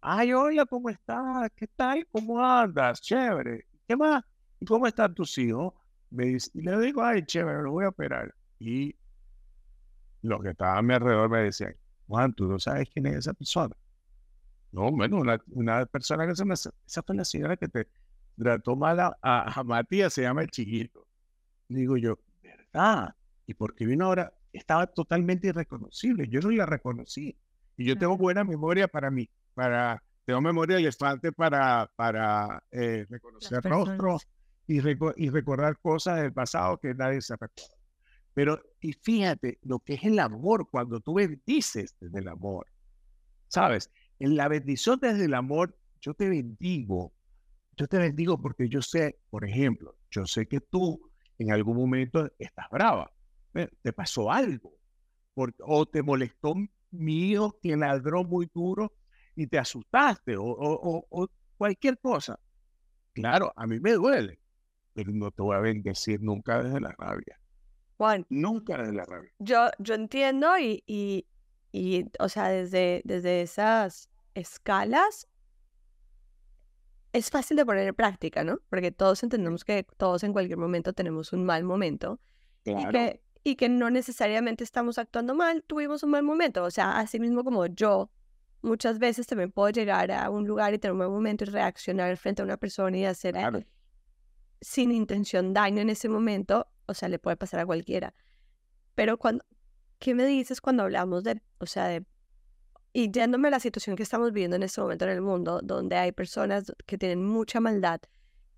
ay, 0.00 0.32
hola, 0.32 0.66
¿cómo 0.66 0.90
estás? 0.90 1.50
¿Qué 1.54 1.66
tal? 1.68 2.06
¿Cómo 2.10 2.44
andas? 2.44 3.00
Chévere. 3.00 3.66
¿Qué 3.86 3.96
más? 3.96 4.24
¿Y 4.58 4.66
cómo 4.66 4.86
están 4.86 5.14
tus 5.14 5.36
hijos? 5.38 5.74
Me 6.10 6.26
y 6.26 6.60
le 6.60 6.78
digo, 6.80 7.02
ay, 7.02 7.24
chévere, 7.24 7.62
lo 7.62 7.72
voy 7.72 7.84
a 7.84 7.88
operar. 7.90 8.34
Y 8.62 8.94
los 10.22 10.40
que 10.40 10.50
estaban 10.50 10.78
a 10.78 10.82
mi 10.82 10.94
alrededor 10.94 11.28
me 11.28 11.40
decían, 11.40 11.74
Juan, 12.06 12.32
¿tú 12.32 12.46
no 12.46 12.60
sabes 12.60 12.88
quién 12.90 13.06
es 13.06 13.16
esa 13.16 13.34
persona? 13.34 13.74
No, 14.70 14.92
bueno, 14.92 15.16
una, 15.16 15.42
una 15.50 15.84
persona 15.84 16.28
que 16.28 16.36
se 16.36 16.44
me... 16.44 16.54
Esa 16.54 17.02
fue 17.04 17.16
la 17.16 17.24
señora 17.24 17.56
que 17.56 17.66
te 17.66 17.88
trató 18.38 18.76
mal 18.76 19.00
a, 19.00 19.16
a, 19.20 19.64
Matías, 19.64 20.12
se 20.12 20.22
llama 20.22 20.42
el 20.42 20.50
chiquito. 20.50 21.04
Digo 21.68 21.96
yo, 21.96 22.20
¿verdad? 22.40 23.16
¿Y 23.48 23.54
por 23.54 23.74
qué 23.74 23.84
vino 23.84 24.06
ahora? 24.06 24.32
Estaba 24.52 24.86
totalmente 24.86 25.48
irreconocible. 25.48 26.28
Yo 26.28 26.40
no 26.40 26.50
la 26.50 26.64
reconocí. 26.64 27.36
Y 27.76 27.84
yo 27.84 27.98
tengo 27.98 28.16
buena 28.16 28.44
memoria 28.44 28.86
para 28.86 29.10
mí, 29.10 29.28
para, 29.54 30.00
tengo 30.24 30.40
memoria 30.40 30.76
de 30.76 30.82
elefante 30.82 31.32
para, 31.32 31.90
para 31.96 32.62
eh, 32.70 33.06
reconocer 33.10 33.60
rostros 33.64 34.28
y, 34.68 34.78
y 35.16 35.30
recordar 35.30 35.78
cosas 35.80 36.20
del 36.22 36.32
pasado 36.32 36.78
que 36.78 36.94
nadie 36.94 37.20
se 37.20 37.34
recuerda. 37.34 37.81
Pero, 38.34 38.60
y 38.80 38.92
fíjate 38.92 39.58
lo 39.62 39.80
que 39.80 39.94
es 39.94 40.04
el 40.04 40.18
amor 40.18 40.68
cuando 40.70 41.00
tú 41.00 41.14
bendices 41.14 41.96
desde 42.00 42.18
el 42.18 42.28
amor. 42.28 42.66
¿Sabes? 43.48 43.90
En 44.18 44.36
la 44.36 44.48
bendición 44.48 44.98
desde 45.00 45.26
el 45.26 45.34
amor, 45.34 45.76
yo 46.00 46.14
te 46.14 46.28
bendigo 46.28 47.12
yo 47.76 47.86
te 47.86 47.98
bendigo 47.98 48.40
porque 48.40 48.68
yo 48.68 48.82
sé, 48.82 49.18
por 49.30 49.44
ejemplo, 49.44 49.96
yo 50.10 50.26
sé 50.26 50.46
que 50.46 50.60
tú 50.60 51.10
en 51.38 51.52
algún 51.52 51.76
momento 51.76 52.30
estás 52.38 52.66
brava, 52.70 53.10
eh, 53.54 53.68
te 53.82 53.92
pasó 53.92 54.30
algo, 54.30 54.74
o 55.34 55.86
te 55.86 56.02
molestó 56.02 56.54
mi 56.90 57.30
hijo 57.30 57.58
que 57.62 57.76
ladró 57.76 58.24
muy 58.24 58.50
duro 58.52 58.92
y 59.34 59.46
te 59.46 59.58
asustaste, 59.58 60.36
o, 60.38 61.30
cualquier 61.56 61.98
cosa. 61.98 62.38
Claro, 63.14 63.52
a 63.56 63.66
mí 63.66 63.80
me 63.80 63.92
duele, 63.92 64.38
pero 64.92 65.12
no 65.12 65.30
te 65.30 65.42
voy 65.42 65.56
a 65.56 65.60
bendecir 65.60 66.20
nunca 66.20 66.62
desde 66.62 66.80
la 66.80 66.92
rabia. 66.98 67.38
Juan. 67.96 68.26
Nunca 68.28 68.76
desde 68.78 68.92
la 68.92 69.04
rabia. 69.04 69.30
Yo, 69.38 69.68
yo 69.78 69.94
entiendo 69.94 70.58
y, 70.58 70.82
y, 70.86 71.26
y, 71.72 72.06
o 72.18 72.28
sea, 72.28 72.48
desde, 72.48 73.02
desde 73.04 73.42
esas 73.42 74.10
escalas 74.34 75.28
es 77.12 77.30
fácil 77.30 77.56
de 77.56 77.66
poner 77.66 77.88
en 77.88 77.94
práctica, 77.94 78.42
¿no? 78.42 78.58
Porque 78.70 78.90
todos 78.90 79.22
entendemos 79.22 79.64
que 79.64 79.86
todos 79.96 80.24
en 80.24 80.32
cualquier 80.32 80.58
momento 80.58 80.92
tenemos 80.92 81.32
un 81.32 81.44
mal 81.44 81.62
momento 81.62 82.20
y, 82.64 82.88
que, 82.88 83.22
y 83.44 83.56
que 83.56 83.68
no 83.68 83.90
necesariamente 83.90 84.64
estamos 84.64 84.98
actuando 84.98 85.34
mal, 85.34 85.62
tuvimos 85.62 86.02
un 86.02 86.10
mal 86.10 86.22
momento. 86.22 86.64
O 86.64 86.70
sea, 86.70 86.98
así 86.98 87.20
mismo 87.20 87.44
como 87.44 87.66
yo 87.66 88.10
muchas 88.62 88.98
veces 88.98 89.26
también 89.26 89.52
puedo 89.52 89.70
llegar 89.70 90.10
a 90.10 90.30
un 90.30 90.46
lugar 90.46 90.72
y 90.72 90.78
tener 90.78 90.92
un 90.92 90.98
mal 90.98 91.10
momento 91.10 91.44
y 91.44 91.48
reaccionar 91.48 92.16
frente 92.16 92.40
a 92.42 92.44
una 92.44 92.56
persona 92.56 92.96
y 92.96 93.04
hacer 93.04 93.36
sin 94.60 94.92
intención 94.92 95.52
daño 95.52 95.82
en 95.82 95.90
ese 95.90 96.08
momento, 96.08 96.68
o 96.86 96.94
sea, 96.94 97.08
le 97.08 97.18
puede 97.18 97.36
pasar 97.36 97.60
a 97.60 97.66
cualquiera. 97.66 98.14
Pero 98.94 99.18
cuando, 99.18 99.44
¿qué 99.98 100.14
me 100.14 100.26
dices 100.26 100.60
cuando 100.60 100.82
hablamos 100.82 101.24
de, 101.24 101.40
o 101.58 101.66
sea, 101.66 101.86
de 101.88 102.04
y 102.92 103.10
yéndome 103.10 103.48
a 103.48 103.52
la 103.52 103.60
situación 103.60 103.96
que 103.96 104.02
estamos 104.02 104.32
viviendo 104.32 104.56
en 104.56 104.62
este 104.62 104.80
momento 104.80 105.06
en 105.06 105.12
el 105.12 105.22
mundo, 105.22 105.60
donde 105.62 105.96
hay 105.96 106.12
personas 106.12 106.72
que 106.86 106.98
tienen 106.98 107.24
mucha 107.24 107.58
maldad, 107.58 108.00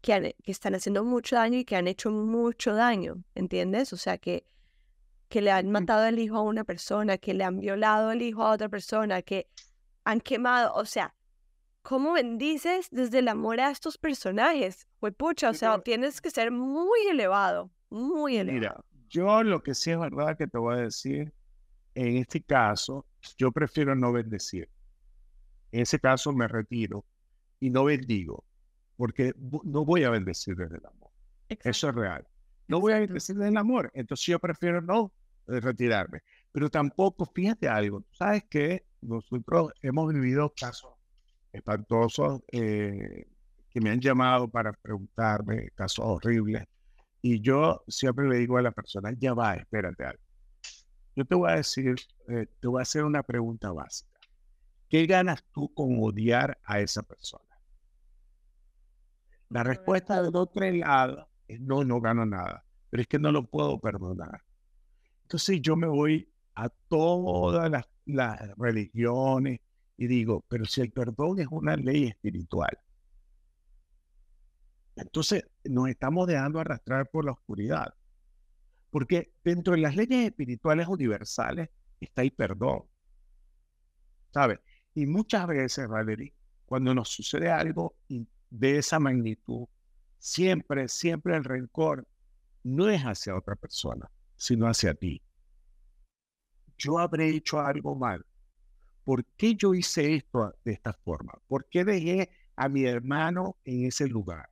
que, 0.01 0.35
que 0.43 0.51
están 0.51 0.75
haciendo 0.75 1.05
mucho 1.05 1.37
daño 1.37 1.59
y 1.59 1.65
que 1.65 1.77
han 1.77 1.87
hecho 1.87 2.11
mucho 2.11 2.75
daño, 2.75 3.23
¿entiendes? 3.35 3.93
O 3.93 3.97
sea, 3.97 4.19
que, 4.19 4.45
que 5.29 5.41
le 5.41 5.53
han 5.53 5.71
matado 5.71 6.05
el 6.07 6.19
hijo 6.19 6.37
a 6.37 6.43
una 6.43 6.65
persona, 6.65 7.17
que 7.17 7.33
le 7.33 7.45
han 7.45 7.61
violado 7.61 8.11
el 8.11 8.23
hijo 8.23 8.43
a 8.43 8.51
otra 8.51 8.69
persona, 8.69 9.23
que 9.23 9.49
han 10.05 10.21
quemado, 10.21 10.75
o 10.75 10.85
sea, 10.85 11.15
¿cómo 11.83 12.13
bendices 12.13 12.89
desde 12.91 13.21
el 13.21 13.29
amor 13.29 13.61
a 13.61 13.71
estos 13.71 13.99
personajes? 13.99 14.89
Pues 14.99 15.15
pucha, 15.15 15.51
o 15.51 15.55
sea, 15.55 15.81
tienes 15.81 16.21
que 16.21 16.31
ser 16.31 16.51
muy 16.51 16.99
elevado, 17.09 17.71
muy 17.91 18.37
elevado. 18.37 18.61
Mira, 18.61 18.85
yo 19.09 19.43
lo 19.43 19.63
que 19.63 19.75
sí 19.75 19.91
es 19.91 19.99
verdad 19.99 20.37
que 20.37 20.47
te 20.47 20.59
voy 20.59 20.75
a 20.75 20.79
decir, 20.79 21.33
en 21.95 22.17
este 22.17 22.43
caso, 22.43 23.07
yo 23.39 23.53
prefiero 23.53 23.95
no 23.95 24.13
bendecir. 24.13 24.69
En 25.73 25.83
ese 25.83 25.99
caso 25.99 26.33
me 26.33 26.49
retiro 26.49 27.05
y 27.61 27.71
no 27.71 27.85
bendigo, 27.85 28.45
porque 28.97 29.35
no 29.65 29.85
voy 29.85 30.05
a 30.05 30.11
bendecir 30.11 30.57
desde 30.57 30.77
el 30.77 30.87
amor. 30.87 31.11
Eso 31.49 31.89
es 31.89 31.95
real. 31.95 32.27
No 32.69 32.81
voy 32.81 32.93
a 32.93 33.01
bendecir 33.01 33.37
desde 33.37 33.51
el 33.51 33.57
amor, 33.57 33.91
entonces 33.95 34.27
yo 34.27 34.39
prefiero 34.39 34.81
no 34.81 35.13
eh, 35.49 35.61
retirarme. 35.61 36.21
Pero 36.53 36.71
tampoco, 36.71 37.27
fíjate 37.27 37.69
algo, 37.69 38.05
sabes 38.13 38.45
que 38.45 38.85
nosotros 39.01 39.73
hemos 39.83 40.13
vivido 40.13 40.53
casos 40.59 40.93
espantosos 41.53 42.41
eh, 42.51 43.27
que 43.71 43.81
me 43.81 43.91
han 43.91 44.01
llamado 44.01 44.49
para 44.49 44.73
preguntarme 44.73 45.71
casos 45.75 46.05
horribles. 46.05 46.65
Y 47.27 47.41
yo 47.41 47.83
siempre 47.89 48.29
le 48.29 48.37
digo 48.37 48.59
a 48.59 48.63
la 48.63 48.71
persona, 48.71 49.11
ya 49.17 49.33
va, 49.33 49.55
espérate 49.55 50.05
algo. 50.05 50.23
Yo 51.17 51.25
te 51.25 51.35
voy 51.35 51.53
a 51.53 51.57
decir, 51.57 51.95
eh, 52.29 52.47
te 52.61 52.69
voy 52.69 52.81
a 52.81 52.83
hacer 52.83 53.03
una 53.03 53.23
pregunta 53.23 53.73
básica. 53.73 54.21
¿Qué 54.91 55.07
ganas 55.07 55.43
tú 55.55 55.73
con 55.73 55.97
odiar 56.03 56.59
a 56.65 56.81
esa 56.81 57.03
persona? 57.03 57.49
La 59.49 59.63
respuesta 59.63 60.23
del 60.23 60.37
otro 60.37 60.71
lado 60.71 61.31
es 61.49 61.63
no, 61.63 61.83
no 61.83 61.99
gano 61.99 62.27
nada, 62.27 62.63
pero 62.91 63.01
es 63.01 63.07
que 63.07 63.19
no 63.19 63.33
lo 63.33 63.47
puedo 63.47 63.79
perdonar. 63.79 64.43
Entonces 65.23 65.63
yo 65.63 65.77
me 65.77 65.87
voy 65.87 66.31
a 66.57 66.69
todas 66.69 67.71
las, 67.71 67.89
las 68.05 68.55
religiones 68.59 69.61
y 69.97 70.09
digo, 70.09 70.45
pero 70.47 70.67
si 70.67 70.83
el 70.83 70.93
perdón 70.93 71.39
es 71.39 71.47
una 71.51 71.75
ley 71.75 72.05
espiritual, 72.05 72.79
entonces 74.97 75.45
nos 75.65 75.89
estamos 75.89 76.27
dejando 76.27 76.61
arrastrar 76.61 77.09
por 77.11 77.25
la 77.25 77.33
oscuridad. 77.33 77.95
Porque 78.91 79.33
dentro 79.43 79.75
de 79.75 79.81
las 79.81 79.97
leyes 79.97 80.27
espirituales 80.27 80.87
universales 80.87 81.69
está 82.01 82.23
el 82.23 82.33
perdón. 82.33 82.85
¿Sabes? 84.33 84.61
Y 84.95 85.07
muchas 85.07 85.47
veces, 85.47 85.89
Valerie, 85.89 86.35
cuando 86.65 86.95
nos 86.95 87.09
sucede 87.09 87.51
algo 87.51 87.97
de 88.51 88.79
esa 88.79 89.01
magnitud, 89.01 89.67
siempre, 90.19 90.89
siempre 90.89 91.37
el 91.37 91.45
rencor 91.45 92.07
no 92.63 92.89
es 92.89 93.03
hacia 93.03 93.37
otra 93.37 93.57
persona, 93.57 94.11
sino 94.37 94.67
hacia 94.67 94.95
ti. 94.95 95.21
Yo 96.79 96.99
habré 96.99 97.29
hecho 97.31 97.61
algo 97.61 97.95
mal. 97.95 98.25
¿Por 99.05 99.25
qué 99.37 99.55
yo 99.55 99.75
hice 99.75 100.15
esto 100.15 100.55
de 100.65 100.73
esta 100.73 100.93
forma? 100.93 101.35
¿Por 101.47 101.69
qué 101.69 101.85
dejé 101.85 102.31
a 102.57 102.69
mi 102.69 102.85
hermano 102.85 103.59
en 103.65 103.85
ese 103.85 104.09
lugar? 104.09 104.49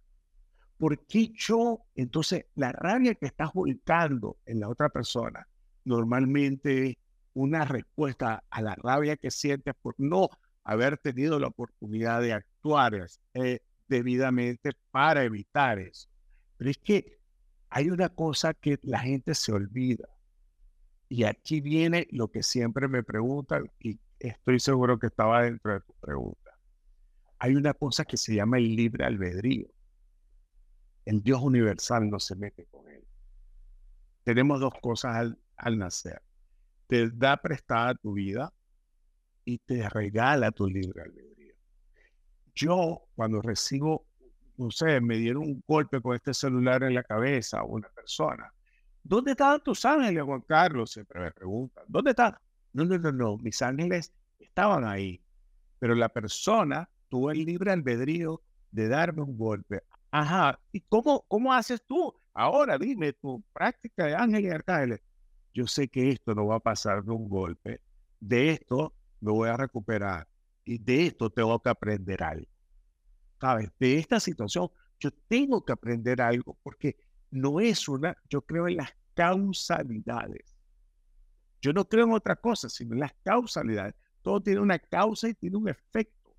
¿Por 0.83 0.99
qué 1.07 1.33
yo? 1.37 1.87
Entonces, 1.95 2.47
la 2.57 2.73
rabia 2.73 3.15
que 3.15 3.27
estás 3.27 3.53
volcando 3.53 4.39
en 4.45 4.59
la 4.59 4.69
otra 4.69 4.89
persona 4.89 5.47
normalmente 5.85 6.99
una 7.35 7.65
respuesta 7.65 8.43
a 8.51 8.63
la 8.63 8.75
rabia 8.75 9.17
que 9.17 9.31
sientes 9.31 9.75
por 9.81 9.95
no 9.97 10.29
haber 10.65 10.99
tenido 10.99 11.39
la 11.39 11.47
oportunidad 11.47 12.21
de 12.21 12.33
actuar 12.33 13.07
debidamente 13.87 14.73
para 14.91 15.23
evitar 15.23 15.79
eso. 15.79 16.09
Pero 16.57 16.71
es 16.71 16.79
que 16.79 17.17
hay 17.71 17.89
una 17.89 18.09
cosa 18.09 18.53
que 18.53 18.81
la 18.83 18.99
gente 18.99 19.37
se 19.37 19.53
olvida. 19.53 20.09
Y 21.09 21.23
aquí 21.23 21.61
viene 21.61 22.09
lo 22.11 22.27
que 22.27 22.43
siempre 22.43 22.89
me 22.89 23.05
preguntan 23.05 23.71
y 23.79 24.01
estoy 24.19 24.59
seguro 24.59 24.99
que 24.99 25.07
estaba 25.07 25.45
dentro 25.45 25.75
de 25.75 25.81
tu 25.83 25.93
pregunta. 26.01 26.59
Hay 27.39 27.55
una 27.55 27.73
cosa 27.73 28.05
que 28.05 28.17
se 28.17 28.35
llama 28.35 28.59
el 28.59 28.75
libre 28.75 29.05
albedrío 29.05 29.69
el 31.05 31.23
Dios 31.23 31.41
universal 31.43 32.09
no 32.09 32.19
se 32.21 32.37
mete 32.37 32.67
con 32.67 32.89
él. 32.89 33.05
Tenemos 34.25 34.61
dos 34.61 34.75
cosas 34.81 35.35
al, 35.57 35.79
nacer. 35.79 36.23
Te 36.87 37.11
da 37.11 37.37
prestada 37.37 37.95
tu 37.95 38.13
vida 38.13 38.53
y 39.45 39.59
te 39.59 39.89
regala 39.89 40.53
tu 40.53 40.69
libre 40.69 41.03
albedrío. 41.03 41.55
Yo, 42.55 43.09
cuando 43.17 43.41
recibo, 43.41 44.07
no 44.57 44.71
sé, 44.71 45.01
me 45.01 45.17
dieron 45.17 45.43
un 45.43 45.65
golpe 45.67 46.01
con 46.01 46.15
este 46.15 46.35
celular 46.35 46.83
en 46.85 46.95
la 46.95 47.03
cabeza 47.03 47.61
a 47.61 47.65
una 47.65 47.89
persona. 47.89 48.53
¿Dónde 49.03 49.33
estaban 49.33 49.61
tus 49.63 49.85
ángeles, 49.85 50.23
Juan 50.23 50.43
Carlos? 50.43 50.93
Siempre 50.93 51.21
me 51.21 51.33
preguntan. 51.33 51.85
¿Dónde 51.89 52.11
están? 52.11 52.37
No, 52.73 52.85
no, 52.85 52.99
no, 52.99 53.11
no. 53.11 53.37
Mis 53.39 53.61
ángeles 53.63 54.13
estaban 54.39 54.85
ahí. 54.85 55.21
Pero 55.81 55.95
la 55.97 56.09
persona 56.09 56.89
tuvo 57.09 57.33
el 57.33 57.45
libre 57.45 57.73
albedrío 57.73 58.43
de 58.71 58.89
darme 58.89 59.23
un 59.23 59.37
golpe. 59.37 59.83
Ajá. 60.13 60.61
¿Y 60.71 60.81
cómo, 60.83 61.25
cómo 61.27 61.53
haces 61.53 61.83
tú? 61.87 62.15
Ahora 62.35 62.79
dime 62.79 63.13
tu 63.15 63.43
práctica 63.53 64.07
de 64.07 64.15
ángeles 64.15 64.45
y 64.45 64.55
arcángeles. 64.55 65.01
Yo 65.55 65.67
sé 65.67 65.89
que 65.89 66.11
esto 66.11 66.35
no 66.35 66.47
va 66.47 66.57
a 66.57 66.61
pasar 66.61 67.03
de 67.03 67.11
un 67.11 67.29
golpe. 67.29 67.81
De 68.21 68.51
esto 68.51 68.95
me 69.21 69.33
voy 69.33 69.49
a 69.49 69.57
recuperar. 69.57 70.29
Y 70.65 70.79
de 70.79 71.07
esto 71.07 71.31
tengo 71.31 71.61
que 71.61 71.71
aprender 71.71 72.23
algo. 72.23 72.47
¿Sabes? 73.41 73.71
De 73.81 73.99
esta 73.99 74.21
situación 74.21 74.71
yo 75.01 75.11
tengo 75.27 75.65
que 75.65 75.73
aprender 75.73 76.23
algo 76.23 76.57
porque 76.63 76.97
no 77.31 77.59
es 77.59 77.89
una, 77.89 78.17
yo 78.29 78.43
creo 78.43 78.69
en 78.69 78.77
las 78.77 78.95
causalidades. 79.15 80.55
Yo 81.61 81.73
no 81.73 81.89
creo 81.89 82.05
en 82.05 82.13
otra 82.13 82.37
cosa, 82.37 82.69
sino 82.69 82.95
en 82.95 83.01
las 83.01 83.15
causalidades. 83.25 83.95
Todo 84.21 84.43
tiene 84.43 84.61
una 84.61 84.79
causa 84.79 85.29
y 85.29 85.35
tiene 85.35 85.57
un 85.57 85.69
efecto. 85.69 86.37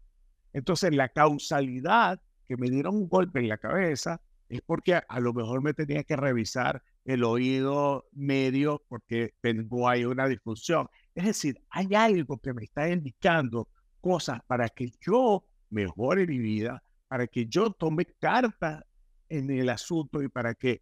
Entonces, 0.53 0.93
la 0.93 1.09
causalidad 1.09 2.21
que 2.47 2.57
me 2.57 2.69
dieron 2.69 2.95
un 2.95 3.07
golpe 3.07 3.39
en 3.39 3.49
la 3.49 3.57
cabeza 3.57 4.21
es 4.49 4.61
porque 4.61 4.95
a, 4.95 5.19
lo 5.19 5.33
mejor 5.33 5.63
me 5.63 5.73
tenía 5.73 6.03
que 6.03 6.15
revisar 6.15 6.83
el 7.05 7.23
oído 7.23 8.05
medio 8.11 8.83
porque 8.87 9.33
tengo 9.41 9.89
ahí 9.89 10.05
una 10.05 10.27
disfunción. 10.27 10.87
Es 11.15 11.25
decir, 11.25 11.59
hay 11.69 11.93
algo 11.95 12.37
que 12.37 12.53
me 12.53 12.63
está 12.63 12.89
indicando 12.89 13.67
cosas 13.99 14.41
para 14.45 14.69
que 14.69 14.91
yo 15.01 15.43
mejore 15.69 16.27
mi 16.27 16.37
vida, 16.37 16.83
para 17.07 17.27
que 17.27 17.47
yo 17.47 17.71
tome 17.71 18.05
carta 18.05 18.85
en 19.29 19.49
el 19.49 19.69
asunto 19.69 20.21
y 20.21 20.27
para 20.27 20.53
que 20.53 20.81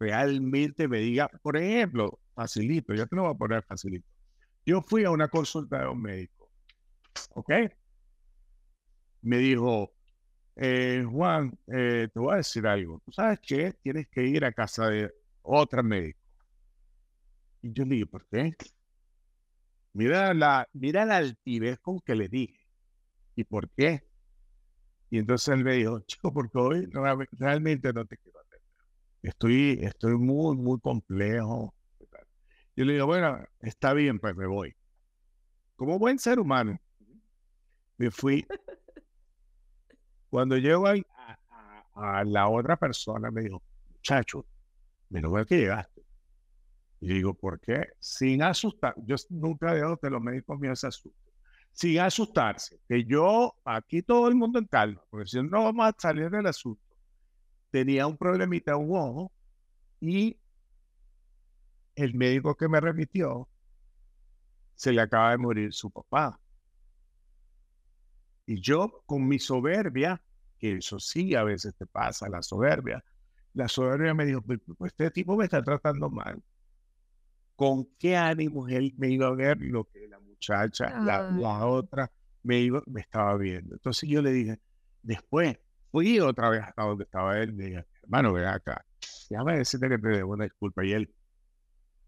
realmente 0.00 0.88
me 0.88 0.98
diga, 0.98 1.28
por 1.42 1.56
ejemplo, 1.56 2.18
facilito, 2.34 2.94
yo 2.94 3.06
te 3.06 3.14
lo 3.14 3.22
voy 3.22 3.32
a 3.32 3.38
poner 3.38 3.62
facilito. 3.62 4.08
Yo 4.66 4.82
fui 4.82 5.04
a 5.04 5.10
una 5.10 5.28
consulta 5.28 5.80
de 5.80 5.88
un 5.88 6.02
médico, 6.02 6.50
¿ok? 7.34 7.52
Me 9.22 9.38
dijo, 9.38 9.92
eh, 10.56 11.04
Juan, 11.10 11.58
eh, 11.68 12.08
te 12.12 12.20
voy 12.20 12.34
a 12.34 12.36
decir 12.36 12.66
algo. 12.66 13.00
¿Tú 13.04 13.12
sabes 13.12 13.40
qué? 13.40 13.72
Tienes 13.82 14.08
que 14.08 14.24
ir 14.24 14.44
a 14.44 14.52
casa 14.52 14.88
de 14.88 15.12
otra 15.42 15.82
médico. 15.82 16.20
Y 17.62 17.72
yo 17.72 17.84
le 17.84 17.94
digo, 17.96 18.10
¿por 18.10 18.26
qué? 18.26 18.54
Mira 19.94 20.32
la, 20.34 20.68
mira 20.72 21.04
la 21.04 21.18
altivez 21.18 21.78
con 21.80 22.00
que 22.00 22.14
le 22.14 22.28
dije. 22.28 22.66
¿Y 23.36 23.44
por 23.44 23.68
qué? 23.70 24.04
Y 25.10 25.18
entonces 25.18 25.48
él 25.48 25.64
me 25.64 25.74
dijo, 25.74 26.00
chico, 26.06 26.32
porque 26.32 26.58
hoy 26.58 26.88
realmente 27.32 27.92
no 27.92 28.04
te 28.06 28.16
quiero 28.18 28.40
atender. 28.40 28.62
Estoy, 29.22 29.78
estoy 29.82 30.16
muy, 30.16 30.56
muy 30.56 30.80
complejo. 30.80 31.74
Yo 32.76 32.84
le 32.84 32.94
digo, 32.94 33.06
bueno, 33.06 33.44
está 33.60 33.92
bien, 33.92 34.18
pues 34.18 34.34
me 34.36 34.46
voy. 34.46 34.74
Como 35.76 35.98
buen 35.98 36.18
ser 36.18 36.38
humano, 36.38 36.78
me 37.98 38.10
fui 38.10 38.46
cuando 40.32 40.56
llego 40.56 40.86
a, 40.86 40.94
a, 41.92 42.24
la 42.24 42.48
otra 42.48 42.78
persona, 42.78 43.30
me 43.30 43.42
dijo, 43.42 43.62
muchacho, 43.90 44.46
menos 45.10 45.30
mal 45.30 45.44
que 45.44 45.58
llegaste. 45.58 46.02
Y 47.00 47.08
digo, 47.08 47.34
¿por 47.34 47.60
qué? 47.60 47.88
Sin 47.98 48.42
asustar. 48.42 48.94
Yo 49.04 49.16
nunca 49.28 49.74
dejo 49.74 49.98
que 49.98 50.08
los 50.08 50.22
médicos 50.22 50.58
míos 50.58 50.80
se 50.80 50.86
asusten. 50.86 51.34
Sin 51.72 51.98
asustarse. 52.00 52.80
Que 52.88 53.04
yo, 53.04 53.54
aquí 53.62 54.00
todo 54.00 54.26
el 54.26 54.34
mundo 54.34 54.58
en 54.58 54.64
calma, 54.68 55.02
porque 55.10 55.26
si 55.26 55.42
no 55.42 55.64
vamos 55.64 55.86
a 55.86 55.94
salir 55.98 56.30
del 56.30 56.46
asunto. 56.46 56.80
Tenía 57.70 58.06
un 58.06 58.16
problemita 58.16 58.74
un 58.74 58.96
ojo 58.96 59.32
y 60.00 60.38
el 61.94 62.14
médico 62.14 62.54
que 62.54 62.68
me 62.68 62.80
remitió 62.80 63.50
se 64.76 64.92
le 64.92 65.02
acaba 65.02 65.32
de 65.32 65.36
morir 65.36 65.74
su 65.74 65.90
papá. 65.90 66.40
Y 68.46 68.60
yo, 68.60 69.02
con 69.06 69.26
mi 69.26 69.38
soberbia, 69.38 70.20
que 70.58 70.76
eso 70.76 70.98
sí 70.98 71.34
a 71.34 71.44
veces 71.44 71.74
te 71.76 71.86
pasa, 71.86 72.28
la 72.28 72.42
soberbia, 72.42 73.04
la 73.54 73.68
soberbia 73.68 74.14
me 74.14 74.24
dijo, 74.24 74.42
pues, 74.42 74.60
pues, 74.78 74.92
este 74.92 75.10
tipo 75.10 75.36
me 75.36 75.44
está 75.44 75.62
tratando 75.62 76.10
mal. 76.10 76.42
¿Con 77.54 77.86
qué 77.98 78.16
ánimo 78.16 78.68
él 78.68 78.94
me 78.96 79.10
iba 79.10 79.26
a 79.26 79.32
ver 79.32 79.58
lo 79.60 79.84
que 79.84 80.08
la 80.08 80.18
muchacha, 80.18 80.98
la, 81.00 81.30
la, 81.30 81.66
otra, 81.66 82.10
me, 82.42 82.58
iba, 82.60 82.82
me 82.86 83.02
estaba 83.02 83.36
viendo? 83.36 83.74
Entonces 83.74 84.08
yo 84.08 84.22
le 84.22 84.32
dije, 84.32 84.60
después 85.02 85.58
fui 85.90 86.18
otra 86.18 86.48
vez 86.48 86.62
hasta 86.62 86.82
donde 86.82 87.04
estaba 87.04 87.38
él, 87.38 87.56
le 87.56 87.64
dije, 87.66 87.86
hermano, 88.02 88.32
ve 88.32 88.46
acá, 88.46 88.84
déjame 89.28 89.58
decirte 89.58 89.88
que 89.88 89.98
te 89.98 90.08
debo 90.08 90.32
una 90.32 90.44
disculpa. 90.44 90.84
Y 90.84 90.92
él, 90.92 91.14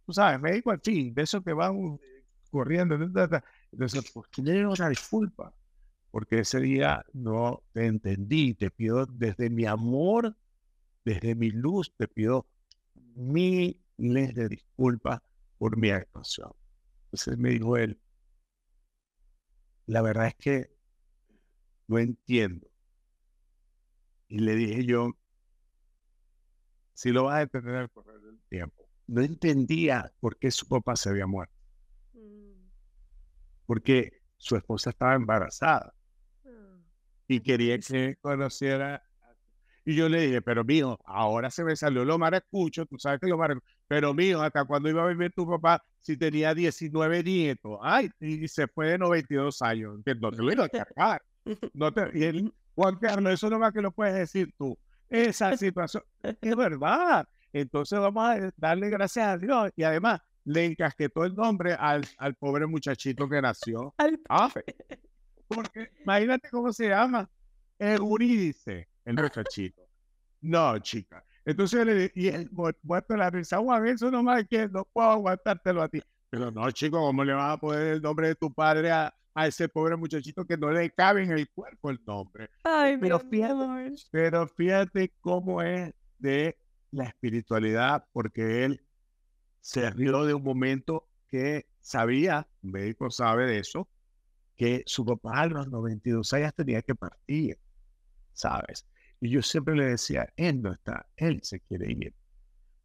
tú 0.06 0.12
sabes, 0.12 0.40
me 0.40 0.52
dijo 0.52 0.70
al 0.70 0.80
fin, 0.80 1.14
de 1.14 1.22
eso 1.22 1.42
que 1.42 1.52
van 1.52 1.98
corriendo, 2.50 2.94
entonces, 2.94 4.10
pues, 4.12 4.30
tiene 4.30 4.66
una 4.66 4.88
disculpa 4.88 5.52
porque 6.14 6.38
ese 6.38 6.60
día 6.60 7.04
no 7.12 7.64
te 7.72 7.86
entendí. 7.86 8.54
Te 8.54 8.70
pido 8.70 9.04
desde 9.04 9.50
mi 9.50 9.66
amor, 9.66 10.36
desde 11.04 11.34
mi 11.34 11.50
luz, 11.50 11.92
te 11.96 12.06
pido 12.06 12.46
miles 13.16 14.32
de 14.32 14.48
disculpas 14.48 15.20
por 15.58 15.76
mi 15.76 15.90
actuación. 15.90 16.52
Entonces 17.06 17.36
me 17.36 17.50
dijo 17.50 17.76
él, 17.76 18.00
la 19.86 20.02
verdad 20.02 20.28
es 20.28 20.36
que 20.36 20.70
no 21.88 21.98
entiendo. 21.98 22.68
Y 24.28 24.38
le 24.38 24.54
dije 24.54 24.86
yo, 24.86 25.10
si 26.92 27.10
lo 27.10 27.24
vas 27.24 27.38
a 27.38 27.42
entender 27.42 27.74
al 27.74 27.90
correr 27.90 28.20
del 28.20 28.40
tiempo. 28.48 28.88
No 29.08 29.20
entendía 29.20 30.12
por 30.20 30.38
qué 30.38 30.52
su 30.52 30.68
papá 30.68 30.94
se 30.94 31.08
había 31.08 31.26
muerto. 31.26 31.56
Mm. 32.12 32.68
Porque 33.66 34.22
su 34.36 34.54
esposa 34.54 34.90
estaba 34.90 35.16
embarazada. 35.16 35.92
Y 37.28 37.40
quería 37.40 37.78
que 37.78 38.16
conociera. 38.20 39.02
Y 39.86 39.94
yo 39.94 40.08
le 40.08 40.22
dije, 40.22 40.40
pero 40.40 40.64
mijo, 40.64 40.98
ahora 41.04 41.50
se 41.50 41.62
me 41.62 41.76
salió 41.76 42.04
lo 42.04 42.18
maracucho, 42.18 42.86
tú 42.86 42.98
sabes 42.98 43.20
que 43.20 43.26
lo 43.26 43.36
maracucho. 43.36 43.66
Pero 43.86 44.14
mijo, 44.14 44.40
hasta 44.40 44.64
cuando 44.64 44.88
iba 44.88 45.04
a 45.04 45.08
vivir 45.08 45.32
tu 45.32 45.46
papá, 45.46 45.82
si 46.00 46.16
tenía 46.16 46.54
19 46.54 47.22
nietos, 47.22 47.78
ay, 47.82 48.10
y 48.18 48.48
se 48.48 48.66
fue 48.66 48.88
de 48.88 48.98
92 48.98 49.60
años, 49.62 49.98
que 50.04 50.14
no 50.14 50.30
te 50.30 50.42
lo 50.42 50.52
iba 50.52 50.64
a 50.64 50.68
cargar. 50.68 51.22
No 51.74 51.92
te, 51.92 52.10
y 52.14 52.24
él, 52.24 52.54
Juan 52.74 52.96
Carlos, 52.96 53.34
eso 53.34 53.50
no 53.50 53.58
más 53.58 53.70
que 53.74 53.82
lo 53.82 53.92
puedes 53.92 54.14
decir 54.14 54.50
tú. 54.56 54.78
Esa 55.10 55.54
situación 55.58 56.02
es 56.22 56.56
verdad. 56.56 57.28
Entonces 57.52 58.00
vamos 58.00 58.24
a 58.26 58.50
darle 58.56 58.88
gracias 58.88 59.26
a 59.26 59.36
Dios. 59.36 59.70
Y 59.76 59.82
además, 59.82 60.20
le 60.44 60.64
encasquetó 60.64 61.24
el 61.24 61.34
nombre 61.34 61.74
al, 61.74 62.04
al 62.18 62.34
pobre 62.34 62.66
muchachito 62.66 63.28
que 63.28 63.40
nació. 63.40 63.94
Ah, 64.28 64.50
porque 65.46 65.90
imagínate 66.02 66.48
cómo 66.50 66.72
se 66.72 66.88
llama. 66.88 67.28
Eurídice, 67.78 68.88
el 69.04 69.14
muchachito. 69.14 69.82
No, 70.40 70.78
chica. 70.78 71.24
Entonces 71.44 71.84
le 71.86 72.12
y 72.14 72.28
él 72.28 72.50
muerto 72.82 73.16
la 73.16 73.30
risa, 73.30 73.58
Juan, 73.58 73.86
eso 73.86 74.10
nomás 74.10 74.44
que 74.48 74.68
no 74.68 74.84
puedo 74.84 75.10
aguantártelo 75.10 75.82
a 75.82 75.88
ti. 75.88 76.02
Pero 76.30 76.50
no, 76.50 76.70
chico, 76.70 76.98
¿cómo 76.98 77.24
le 77.24 77.32
vas 77.32 77.54
a 77.54 77.56
poner 77.58 77.94
el 77.94 78.02
nombre 78.02 78.28
de 78.28 78.34
tu 78.34 78.52
padre 78.52 78.90
a, 78.90 79.14
a 79.34 79.46
ese 79.46 79.68
pobre 79.68 79.96
muchachito 79.96 80.46
que 80.46 80.56
no 80.56 80.70
le 80.70 80.90
cabe 80.90 81.22
en 81.22 81.32
el 81.32 81.48
cuerpo 81.50 81.90
el 81.90 82.00
nombre? 82.06 82.50
Ay, 82.62 82.96
pero, 82.98 83.20
fíjate, 83.20 83.94
pero 84.10 84.48
fíjate 84.48 85.12
cómo 85.20 85.60
es 85.62 85.92
de 86.18 86.56
la 86.90 87.04
espiritualidad, 87.04 88.06
porque 88.12 88.64
él 88.64 88.80
se 89.60 89.90
rió 89.90 90.24
de 90.24 90.34
un 90.34 90.42
momento 90.42 91.08
que 91.28 91.66
sabía, 91.80 92.46
un 92.62 92.70
médico 92.72 93.10
sabe 93.10 93.46
de 93.46 93.58
eso, 93.58 93.88
que 94.56 94.82
su 94.86 95.04
papá 95.04 95.42
a 95.42 95.46
los 95.46 95.68
92 95.68 96.32
años 96.32 96.54
tenía 96.54 96.82
que 96.82 96.94
partir, 96.94 97.58
¿sabes? 98.32 98.86
Y 99.20 99.30
yo 99.30 99.42
siempre 99.42 99.74
le 99.74 99.86
decía, 99.86 100.28
él 100.36 100.62
no 100.62 100.72
está, 100.72 101.06
él 101.16 101.40
se 101.42 101.60
quiere 101.60 101.90
ir. 101.92 102.14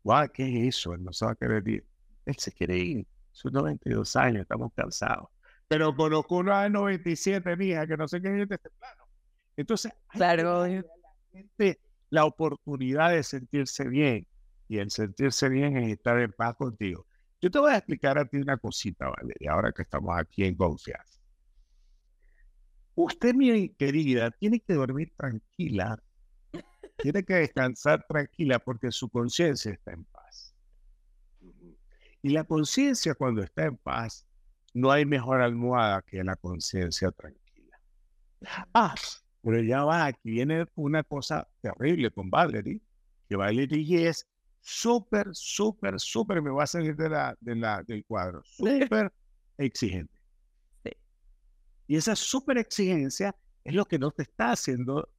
Guau, 0.04 0.30
¿qué 0.32 0.68
es 0.68 0.78
eso? 0.78 0.94
Él 0.94 1.04
no 1.04 1.12
se 1.12 1.26
va 1.26 1.32
a 1.32 1.36
querer 1.36 1.68
ir. 1.68 1.86
Él 2.26 2.36
se 2.38 2.52
quiere 2.52 2.78
ir. 2.78 3.08
Sus 3.32 3.52
92 3.52 4.16
años, 4.16 4.42
estamos 4.42 4.72
cansados. 4.74 5.30
Pero 5.68 5.96
conozco 5.96 6.38
una 6.38 6.64
de 6.64 6.70
97, 6.70 7.56
mija, 7.56 7.86
que 7.86 7.98
no 7.98 8.08
sé 8.08 8.22
qué 8.22 8.42
es 8.42 8.50
de 8.50 8.56
este 8.56 8.70
plano. 8.72 9.04
Entonces, 9.56 9.92
claro. 10.08 10.66
la, 10.66 10.84
gente 11.32 11.80
la 12.10 12.26
oportunidad 12.26 13.12
de 13.12 13.24
sentirse 13.24 13.88
bien. 13.88 14.26
Y 14.68 14.78
el 14.78 14.92
sentirse 14.92 15.50
bien 15.50 15.78
es 15.78 15.92
estar 15.92 16.20
en 16.20 16.32
paz 16.32 16.56
contigo. 16.56 17.06
Yo 17.42 17.50
te 17.50 17.60
voy 17.60 17.72
a 17.72 17.78
explicar 17.78 18.18
a 18.18 18.26
ti 18.26 18.38
una 18.38 18.58
cosita, 18.58 19.10
Valeria, 19.10 19.54
ahora 19.54 19.72
que 19.72 19.82
estamos 19.82 20.18
aquí 20.18 20.44
en 20.44 20.56
confianza. 20.56 21.19
Usted, 23.02 23.34
mi 23.34 23.70
querida, 23.70 24.30
tiene 24.30 24.60
que 24.60 24.74
dormir 24.74 25.14
tranquila, 25.16 26.04
tiene 26.98 27.24
que 27.24 27.36
descansar 27.36 28.06
tranquila 28.06 28.60
porque 28.60 28.92
su 28.92 29.08
conciencia 29.08 29.72
está 29.72 29.94
en 29.94 30.04
paz. 30.04 30.54
Y 32.22 32.32
la 32.32 32.44
conciencia 32.44 33.16
cuando 33.16 33.42
está 33.42 33.64
en 33.64 33.78
paz, 33.78 34.28
no 34.74 34.92
hay 34.92 35.06
mejor 35.06 35.40
almohada 35.40 36.02
que 36.02 36.22
la 36.26 36.36
conciencia 36.36 37.10
tranquila. 37.12 37.80
Ah, 38.74 38.96
pero 39.44 39.64
ya 39.64 39.86
va, 39.86 40.08
aquí 40.08 40.32
viene 40.32 40.66
una 40.76 41.02
cosa 41.04 41.48
terrible 41.62 42.12
con 42.12 42.30
Valerie, 42.30 42.82
que 43.30 43.38
Valerie 43.38 44.10
es 44.10 44.28
súper, 44.60 45.30
súper, 45.32 46.02
súper, 46.02 46.42
me 46.42 46.50
va 46.50 46.64
a 46.64 46.68
salir 46.68 46.98
de 46.98 47.08
la, 47.08 47.38
de 47.40 47.56
la, 47.56 47.82
del 47.82 48.04
cuadro, 48.04 48.42
súper 48.44 49.14
exigente. 49.58 50.19
Y 51.90 51.98
esa 51.98 52.16
súper 52.16 52.60
exigencia 52.60 53.36
es 53.64 53.74
lo 53.74 53.84
que 53.84 53.98
no 53.98 54.12
te 54.12 54.22
está 54.22 54.52
haciendo 54.52 55.10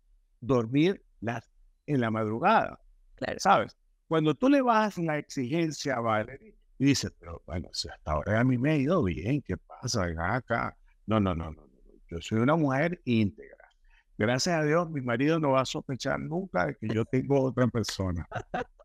dormir 0.40 1.04
las, 1.20 1.50
en 1.84 2.00
la 2.00 2.12
madrugada. 2.12 2.78
Claro. 3.16 3.40
¿Sabes? 3.40 3.76
Cuando 4.06 4.36
tú 4.36 4.48
le 4.48 4.62
bajas 4.62 4.96
la 4.98 5.18
exigencia 5.18 5.96
a 5.96 6.00
Valerie 6.00 6.56
y 6.78 6.84
dices, 6.84 7.12
pero 7.18 7.42
bueno, 7.44 7.68
si 7.72 7.88
hasta 7.88 8.12
ahora 8.12 8.38
a 8.38 8.44
mí 8.44 8.56
me 8.56 8.70
ha 8.70 8.76
ido 8.76 9.02
bien, 9.02 9.42
¿qué 9.42 9.56
pasa? 9.56 10.04
acá. 10.16 10.76
No, 11.06 11.18
no, 11.18 11.34
no, 11.34 11.50
no, 11.50 11.66
no. 11.66 11.72
Yo 12.08 12.20
soy 12.20 12.38
una 12.38 12.54
mujer 12.54 13.02
íntegra. 13.04 13.68
Gracias 14.16 14.54
a 14.54 14.62
Dios, 14.62 14.88
mi 14.90 15.00
marido 15.00 15.40
no 15.40 15.50
va 15.50 15.62
a 15.62 15.66
sospechar 15.66 16.20
nunca 16.20 16.66
de 16.66 16.76
que 16.76 16.86
yo 16.86 17.04
tengo 17.04 17.42
otra 17.42 17.66
persona. 17.66 18.28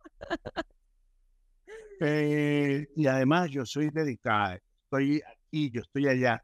Eh, 2.01 2.89
y 2.93 3.07
además 3.07 3.49
yo 3.51 3.65
soy 3.65 3.89
dedicada, 3.89 4.59
estoy 4.83 5.21
aquí, 5.25 5.71
yo 5.71 5.79
estoy 5.79 6.09
allá, 6.09 6.43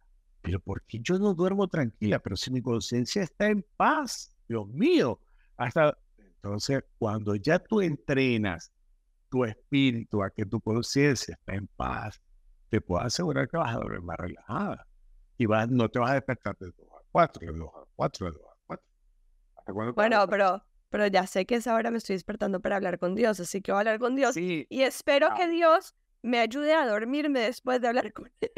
pero 0.52 0.60
¿por 0.60 0.84
qué 0.84 1.00
yo 1.02 1.18
no 1.18 1.34
duermo 1.34 1.70
tranquila? 1.70 2.20
Pero 2.20 2.36
si 2.36 2.52
mi 2.52 2.62
conciencia 2.62 3.24
está 3.24 3.48
en 3.48 3.66
paz, 3.78 4.36
Dios 4.50 4.68
mío, 4.68 5.18
hasta 5.56 5.98
entonces 6.18 6.84
cuando 6.98 7.36
ya 7.36 7.58
tú 7.58 7.80
entrenas 7.80 8.70
tu 9.30 9.46
espíritu 9.46 10.22
a 10.22 10.30
que 10.30 10.46
tu 10.46 10.60
conciencia 10.60 11.36
está 11.36 11.56
en 11.56 11.68
paz, 11.68 12.22
te 12.70 12.82
puedo 12.82 13.02
asegurar 13.02 13.48
que 13.48 13.56
vas 13.56 13.74
a 13.74 13.80
dormir 13.80 14.02
más 14.02 14.18
relajada 14.18 14.86
y 15.38 15.46
vas, 15.46 15.70
no 15.70 15.88
te 15.88 16.00
vas 16.00 16.12
a 16.12 16.14
despertar 16.16 16.58
de 16.58 16.66
2 16.66 16.76
a 16.76 17.02
4, 17.14 17.54
de 17.54 17.58
2 17.58 17.70
a 17.74 17.86
4, 17.96 18.26
de 18.26 18.32
2 18.34 18.42
a 18.42 18.78
4. 19.74 19.94
Bueno, 19.94 20.28
pero 20.28 20.62
pero 20.90 21.08
ya 21.08 21.28
sé 21.28 21.46
que 21.46 21.56
esa 21.56 21.74
hora 21.76 21.92
me 21.92 22.00
estoy 22.00 22.16
despertando 22.16 22.60
para 22.60 22.76
hablar 22.76 23.00
con 23.00 23.16
Dios, 23.16 23.40
así 23.40 23.62
que 23.62 23.72
voy 23.72 23.78
a 23.78 23.80
hablar 23.80 24.00
con 24.00 24.18
Dios. 24.18 24.36
Y 24.36 24.66
espero 24.70 25.30
que 25.38 25.48
Dios 25.48 25.96
me 26.22 26.40
ayude 26.40 26.74
a 26.74 26.86
dormirme 26.86 27.40
después 27.40 27.80
de 27.80 27.88
hablar 27.88 28.12
con 28.12 28.30
Él. 28.42 28.52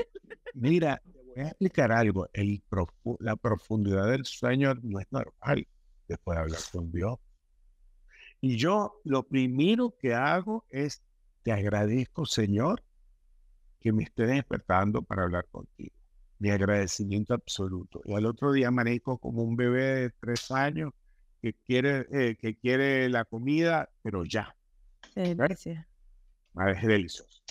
Mira, 0.56 1.00
voy 1.36 1.44
a 1.46 1.48
explicar 1.48 1.92
algo. 1.92 2.30
El 2.34 2.62
la 3.20 3.36
profundidad 3.36 4.10
del 4.10 4.26
sueño 4.26 4.74
no 4.82 5.00
es 5.00 5.08
normal 5.12 5.68
después 6.08 6.36
de 6.36 6.42
hablar 6.42 6.60
con 6.72 6.92
Dios. 6.92 7.20
Y 8.42 8.58
yo 8.58 9.00
lo 9.06 9.24
primero 9.24 9.96
que 9.98 10.14
hago 10.14 10.66
es, 10.70 11.02
te 11.44 11.52
agradezco, 11.52 12.26
Señor, 12.26 12.84
que 13.80 13.94
me 13.94 14.04
esté 14.04 14.26
despertando 14.26 15.02
para 15.02 15.24
hablar 15.24 15.48
contigo. 15.50 15.96
Mi 16.40 16.50
agradecimiento 16.50 17.34
absoluto. 17.34 18.02
Y 18.06 18.14
al 18.14 18.26
otro 18.26 18.52
día 18.52 18.68
amanezco 18.68 19.18
como 19.18 19.44
un 19.44 19.56
bebé 19.56 19.96
de 19.96 20.10
tres 20.10 20.52
años 20.52 20.92
que 21.42 21.54
quiere, 21.54 22.06
eh, 22.12 22.36
que 22.36 22.56
quiere 22.56 23.08
la 23.10 23.26
comida, 23.26 23.90
pero 24.02 24.26
ya. 24.26 24.56
Es 26.56 26.82
delicioso. 26.84 27.42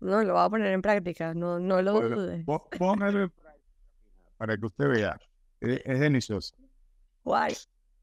No, 0.00 0.22
lo 0.22 0.34
voy 0.34 0.42
a 0.44 0.48
poner 0.48 0.72
en 0.72 0.82
práctica, 0.82 1.34
no, 1.34 1.58
no 1.58 1.82
lo 1.82 2.00
dudes. 2.00 2.44
Póngalo 2.78 3.22
en 3.22 3.30
práctica 3.30 3.48
para 4.36 4.56
que 4.56 4.66
usted 4.66 4.88
vea. 4.88 5.20
Es, 5.60 6.00
delicioso. 6.00 6.54
Guay. 7.24 7.54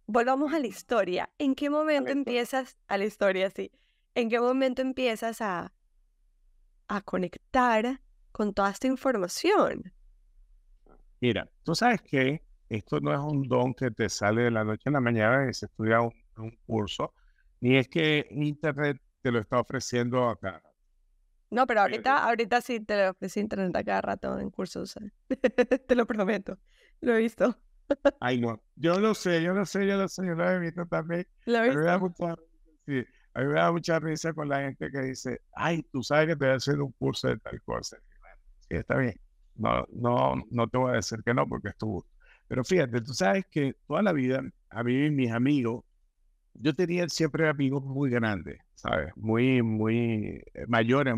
Volvamos 0.07 0.53
a 0.53 0.59
la 0.59 0.67
historia. 0.67 1.29
¿En 1.39 1.55
qué 1.55 1.69
momento 1.69 2.11
empiezas 2.11 2.77
a 2.87 2.97
la 2.97 3.05
historia, 3.05 3.49
sí? 3.49 3.71
¿En 4.13 4.29
qué 4.29 4.39
momento 4.39 4.81
empiezas 4.81 5.41
a, 5.41 5.73
a 6.87 7.01
conectar 7.01 8.01
con 8.31 8.53
toda 8.53 8.69
esta 8.69 8.87
información? 8.87 9.93
Mira, 11.21 11.49
tú 11.63 11.73
sabes 11.73 12.01
que 12.01 12.43
esto 12.69 12.99
no 12.99 13.13
es 13.13 13.19
un 13.19 13.47
don 13.47 13.73
que 13.73 13.89
te 13.91 14.09
sale 14.09 14.43
de 14.43 14.51
la 14.51 14.63
noche 14.63 14.89
a 14.89 14.91
la 14.91 14.99
mañana 14.99 15.49
y 15.49 15.53
se 15.53 15.67
estudia 15.67 16.01
un, 16.01 16.13
curso, 16.65 17.13
ni 17.61 17.77
es 17.77 17.87
que 17.87 18.27
Internet 18.31 19.01
te 19.21 19.31
lo 19.31 19.39
está 19.39 19.59
ofreciendo 19.59 20.27
acá. 20.27 20.61
No, 21.49 21.67
pero 21.67 21.81
ahorita, 21.81 22.25
ahorita 22.25 22.61
sí 22.61 22.79
te 22.79 22.97
lo 22.97 23.11
ofrece 23.11 23.39
Internet 23.39 23.75
a 23.75 23.83
cada 23.83 24.01
rato 24.01 24.39
en 24.39 24.49
cursos. 24.49 24.95
te 25.87 25.95
lo 25.95 26.05
prometo. 26.05 26.57
Lo 27.01 27.15
he 27.15 27.19
visto. 27.19 27.57
Ay, 28.19 28.39
no. 28.39 28.61
Yo 28.75 28.99
lo 28.99 29.13
sé, 29.13 29.43
yo 29.43 29.53
lo 29.53 29.65
sé, 29.65 29.85
yo 29.87 29.97
lo 29.97 30.07
sé, 30.07 30.25
yo 30.25 30.33
lo 30.33 30.49
he 30.49 30.59
visto 30.59 30.85
también. 30.85 31.27
¿Lo 31.45 31.59
he 31.59 31.69
visto? 31.69 31.79
A 31.79 31.81
mí, 31.81 31.85
me 31.85 31.91
da 31.91 31.97
mucha, 31.99 32.35
sí, 32.85 33.05
a 33.33 33.39
mí 33.41 33.45
me 33.47 33.53
da 33.53 33.71
mucha 33.71 33.99
risa 33.99 34.33
con 34.33 34.49
la 34.49 34.61
gente 34.61 34.89
que 34.89 34.99
dice, 35.01 35.41
ay, 35.53 35.83
tú 35.91 36.01
sabes 36.01 36.27
que 36.27 36.35
te 36.35 36.45
voy 36.45 36.53
a 36.53 36.57
hacer 36.57 36.81
un 36.81 36.91
curso 36.93 37.27
de 37.27 37.37
tal 37.37 37.61
cosa. 37.61 37.97
Sí, 38.61 38.75
está 38.77 38.97
bien. 38.97 39.19
No, 39.55 39.85
no, 39.91 40.43
no 40.49 40.67
te 40.67 40.77
voy 40.77 40.91
a 40.91 40.95
decir 40.95 41.21
que 41.23 41.33
no 41.33 41.47
porque 41.47 41.69
es 41.69 41.77
tu 41.77 41.87
gusto. 41.87 42.11
Pero 42.47 42.63
fíjate, 42.63 43.01
tú 43.01 43.13
sabes 43.13 43.45
que 43.49 43.75
toda 43.87 44.01
la 44.01 44.11
vida, 44.11 44.41
a 44.69 44.83
mí 44.83 45.09
mis 45.09 45.31
amigos, 45.31 45.83
yo 46.55 46.73
tenía 46.75 47.07
siempre 47.09 47.47
amigos 47.47 47.83
muy 47.83 48.09
grandes, 48.09 48.59
¿sabes? 48.75 49.11
Muy, 49.15 49.61
muy 49.61 50.41
eh, 50.53 50.65
mayores, 50.67 51.15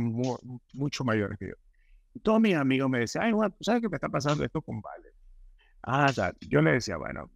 mucho 0.73 1.03
mayores 1.03 1.37
que 1.37 1.47
yo. 1.49 1.53
Y 2.13 2.19
todos 2.19 2.41
mis 2.41 2.55
amigos 2.55 2.89
me 2.89 2.99
decían, 2.99 3.25
ay, 3.25 3.31
Juan, 3.33 3.51
¿tú 3.51 3.63
sabes 3.63 3.81
qué 3.81 3.89
me 3.89 3.95
está 3.97 4.09
pasando 4.09 4.43
esto 4.43 4.61
con 4.61 4.81
Valerie? 4.81 5.11
Ah, 5.83 6.11
yo 6.41 6.61
le 6.61 6.73
decía, 6.73 6.97
bueno, 6.97 7.31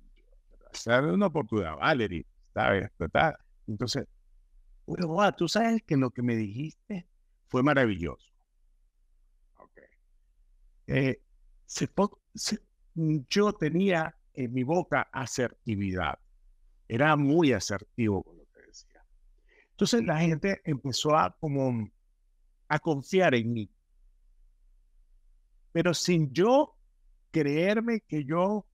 se 0.74 0.91
da 0.91 1.02
una 1.02 1.28
oportunidad, 1.28 1.78
Valerie, 1.78 2.26
¿sabes? 2.54 2.89
Entonces, 3.68 4.06
bueno, 4.86 5.34
tú 5.34 5.47
sabes 5.47 5.84
que 5.84 5.97
lo 5.97 6.12
que 6.12 6.22
me 6.22 6.36
dijiste 6.36 7.08
fue 7.47 7.64
maravilloso. 7.64 8.28
Ok. 9.58 9.80
Eh, 10.88 11.22
se, 11.66 11.89
se, 12.36 12.60
yo 13.30 13.54
tenía 13.54 14.16
en 14.34 14.54
mi 14.54 14.64
boca 14.64 15.08
asertividad. 15.12 16.20
Era 16.91 17.15
muy 17.15 17.53
asertivo 17.53 18.21
con 18.21 18.37
lo 18.37 18.43
que 18.53 18.67
decía. 18.67 19.01
Entonces 19.69 20.03
la 20.03 20.19
gente 20.19 20.59
empezó 20.65 21.15
a 21.15 21.33
como 21.39 21.89
a 22.67 22.79
confiar 22.79 23.33
en 23.33 23.53
mí. 23.53 23.71
Pero 25.71 25.93
sin 25.93 26.33
yo 26.33 26.75
creerme 27.31 28.01
que 28.01 28.25
yo 28.25 28.67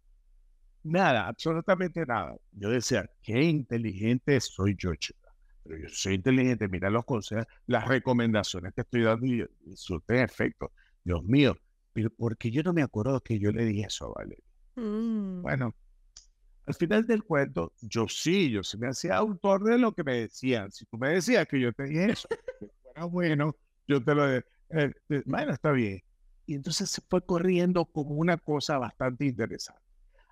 nada, 0.81 1.27
absolutamente 1.27 2.07
nada. 2.07 2.35
Yo 2.53 2.71
decía, 2.71 3.07
qué 3.21 3.43
inteligente 3.43 4.41
soy 4.41 4.75
yo, 4.75 4.95
chica. 4.95 5.31
Pero 5.61 5.77
yo 5.77 5.89
soy 5.89 6.15
inteligente, 6.15 6.67
mira 6.67 6.89
los 6.89 7.05
consejos, 7.05 7.45
las 7.67 7.87
recomendaciones 7.87 8.73
que 8.73 8.81
estoy 8.81 9.03
dando 9.03 9.27
y, 9.27 9.45
surten 9.75 10.21
efecto. 10.21 10.71
Dios 11.03 11.23
mío, 11.23 11.55
pero 11.93 12.09
porque 12.09 12.49
yo 12.49 12.63
no 12.63 12.73
me 12.73 12.81
acuerdo 12.81 13.21
que 13.21 13.37
yo 13.37 13.51
le 13.51 13.63
dije 13.63 13.85
eso 13.85 14.05
a 14.05 14.23
Valeria. 14.23 14.43
Mm. 14.75 15.43
Bueno, 15.43 15.75
al 16.67 16.75
final 16.75 17.07
del 17.07 17.23
cuento, 17.23 17.71
yo 17.79 18.09
sí, 18.09 18.51
yo 18.51 18.61
sí 18.61 18.77
me 18.77 18.89
hacía 18.89 19.15
autor 19.15 19.63
de 19.63 19.77
lo 19.77 19.93
que 19.93 20.03
me 20.03 20.15
decían. 20.15 20.69
Si 20.69 20.85
tú 20.85 20.97
me 20.97 21.11
decías 21.11 21.47
que 21.47 21.61
yo 21.61 21.71
te 21.71 21.83
dije 21.83 22.11
eso, 22.11 22.27
fuera 22.83 23.05
bueno, 23.05 23.55
yo 23.87 24.03
te 24.03 24.13
lo... 24.13 24.29
Eh, 24.35 24.43
eh, 24.69 24.93
bueno, 25.25 25.53
está 25.53 25.71
bien. 25.71 26.03
Y 26.45 26.55
entonces 26.55 26.89
se 26.89 27.01
fue 27.09 27.25
corriendo 27.25 27.85
como 27.85 28.15
una 28.15 28.35
cosa 28.35 28.77
bastante 28.79 29.25
interesante. 29.25 29.81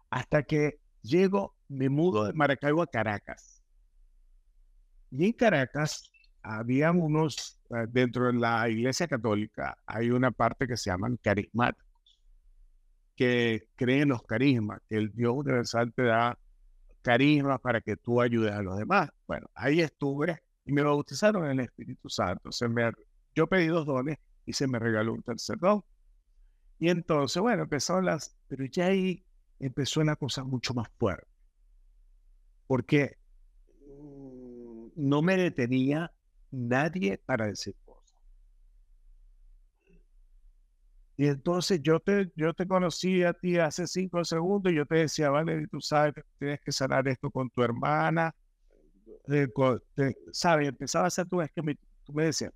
Hasta 0.10 0.44
que 0.44 0.82
llego, 1.02 1.56
me 1.70 1.88
mudo 1.88 2.26
de 2.26 2.34
Maracaibo 2.34 2.82
a 2.82 2.88
Caracas. 2.88 3.64
Y 5.12 5.28
en 5.28 5.32
Caracas 5.32 6.12
había 6.42 6.92
unos, 6.92 7.62
eh, 7.70 7.86
dentro 7.88 8.28
de 8.28 8.34
la 8.34 8.68
iglesia 8.68 9.08
católica, 9.08 9.78
hay 9.86 10.12
una 10.12 10.32
parte 10.32 10.68
que 10.68 10.76
se 10.76 10.90
llaman 10.90 11.16
carismáticos 11.16 11.85
que 13.16 13.70
creen 13.76 14.10
los 14.10 14.22
carismas, 14.24 14.82
que 14.88 14.98
el 14.98 15.12
Dios 15.12 15.34
universal 15.36 15.94
te 15.94 16.04
da 16.04 16.38
carismas 17.02 17.60
para 17.62 17.82
que 17.82 17.96
tú 17.98 18.22
ayudes 18.22 18.52
a 18.52 18.62
los 18.62 18.78
demás. 18.78 19.10
Bueno, 19.28 19.48
ahí 19.54 19.82
estuve 19.82 20.42
y 20.66 20.74
me 20.74 20.82
bautizaron 20.82 21.46
en 21.46 21.60
el 21.60 21.66
Espíritu 21.66 22.10
Santo. 22.10 22.52
Se 22.52 22.68
me, 22.68 22.92
yo 23.34 23.48
pedí 23.48 23.68
dos 23.68 23.86
dones 23.86 24.18
y 24.46 24.54
se 24.54 24.68
me 24.68 24.80
regaló 24.80 25.14
un 25.14 25.24
tercer 25.24 25.58
don. 25.60 25.84
Y 26.80 26.90
entonces, 26.90 27.42
bueno, 27.42 27.64
empezaron 27.64 28.06
las, 28.06 28.36
pero 28.48 28.66
ya 28.66 28.88
ahí 28.88 29.24
empezó 29.60 30.02
una 30.02 30.16
cosa 30.16 30.44
mucho 30.44 30.74
más 30.74 30.90
fuerte. 30.98 31.28
Porque 32.68 33.18
mm, 33.88 34.88
no 34.96 35.22
me 35.22 35.38
detenía 35.38 36.12
nadie 36.52 37.18
para 37.26 37.46
decir 37.48 37.76
Y 41.18 41.28
entonces 41.28 41.82
yo 41.82 42.00
te, 42.00 42.32
yo 42.36 42.54
te 42.54 42.68
conocí 42.68 43.24
a 43.24 43.34
ti 43.34 43.58
hace 43.58 43.88
cinco 43.88 44.24
segundos 44.26 44.72
y 44.72 44.76
yo 44.76 44.86
te 44.86 44.96
decía, 44.96 45.30
vale, 45.30 45.68
tú 45.68 45.80
sabes 45.80 46.14
que 46.14 46.24
tienes 46.38 46.60
que 46.60 46.72
sanar 46.72 47.08
esto 47.08 47.32
con 47.32 47.50
tu 47.50 47.64
hermana. 47.64 48.36
Eh, 49.28 49.48
¿Sabes? 50.32 50.70
Empezaba 50.70 51.06
a 51.06 51.08
hacer 51.08 51.28
tú, 51.28 51.42
es 51.42 51.52
que 51.52 51.62
me, 51.62 51.76
tú 52.04 52.14
me 52.14 52.26
decías, 52.26 52.52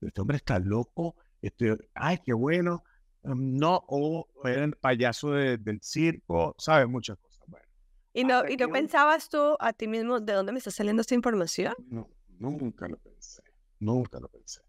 este 0.00 0.20
hombre 0.20 0.36
está 0.36 0.58
loco, 0.58 1.16
este, 1.42 1.76
ay, 1.94 2.18
qué 2.24 2.32
bueno. 2.32 2.84
Um, 3.22 3.56
no, 3.56 3.82
o 3.88 4.28
era 4.44 4.64
el 4.64 4.76
payaso 4.76 5.30
del 5.32 5.80
circo, 5.80 6.54
¿sabes? 6.58 6.86
Muchas 6.86 7.16
cosas. 7.18 7.42
Bueno, 7.46 7.66
¿Y 8.12 8.24
no, 8.24 8.46
¿y 8.46 8.56
no 8.56 8.68
pensabas 8.68 9.30
tú 9.30 9.56
a 9.58 9.72
ti 9.72 9.88
mismo 9.88 10.20
de 10.20 10.34
dónde 10.34 10.52
me 10.52 10.58
está 10.58 10.70
saliendo 10.70 11.00
esta 11.00 11.14
información? 11.14 11.74
No, 11.88 12.08
nunca 12.38 12.86
lo 12.86 12.98
pensé, 12.98 13.42
nunca 13.80 14.20
lo 14.20 14.28
pensé. 14.28 14.60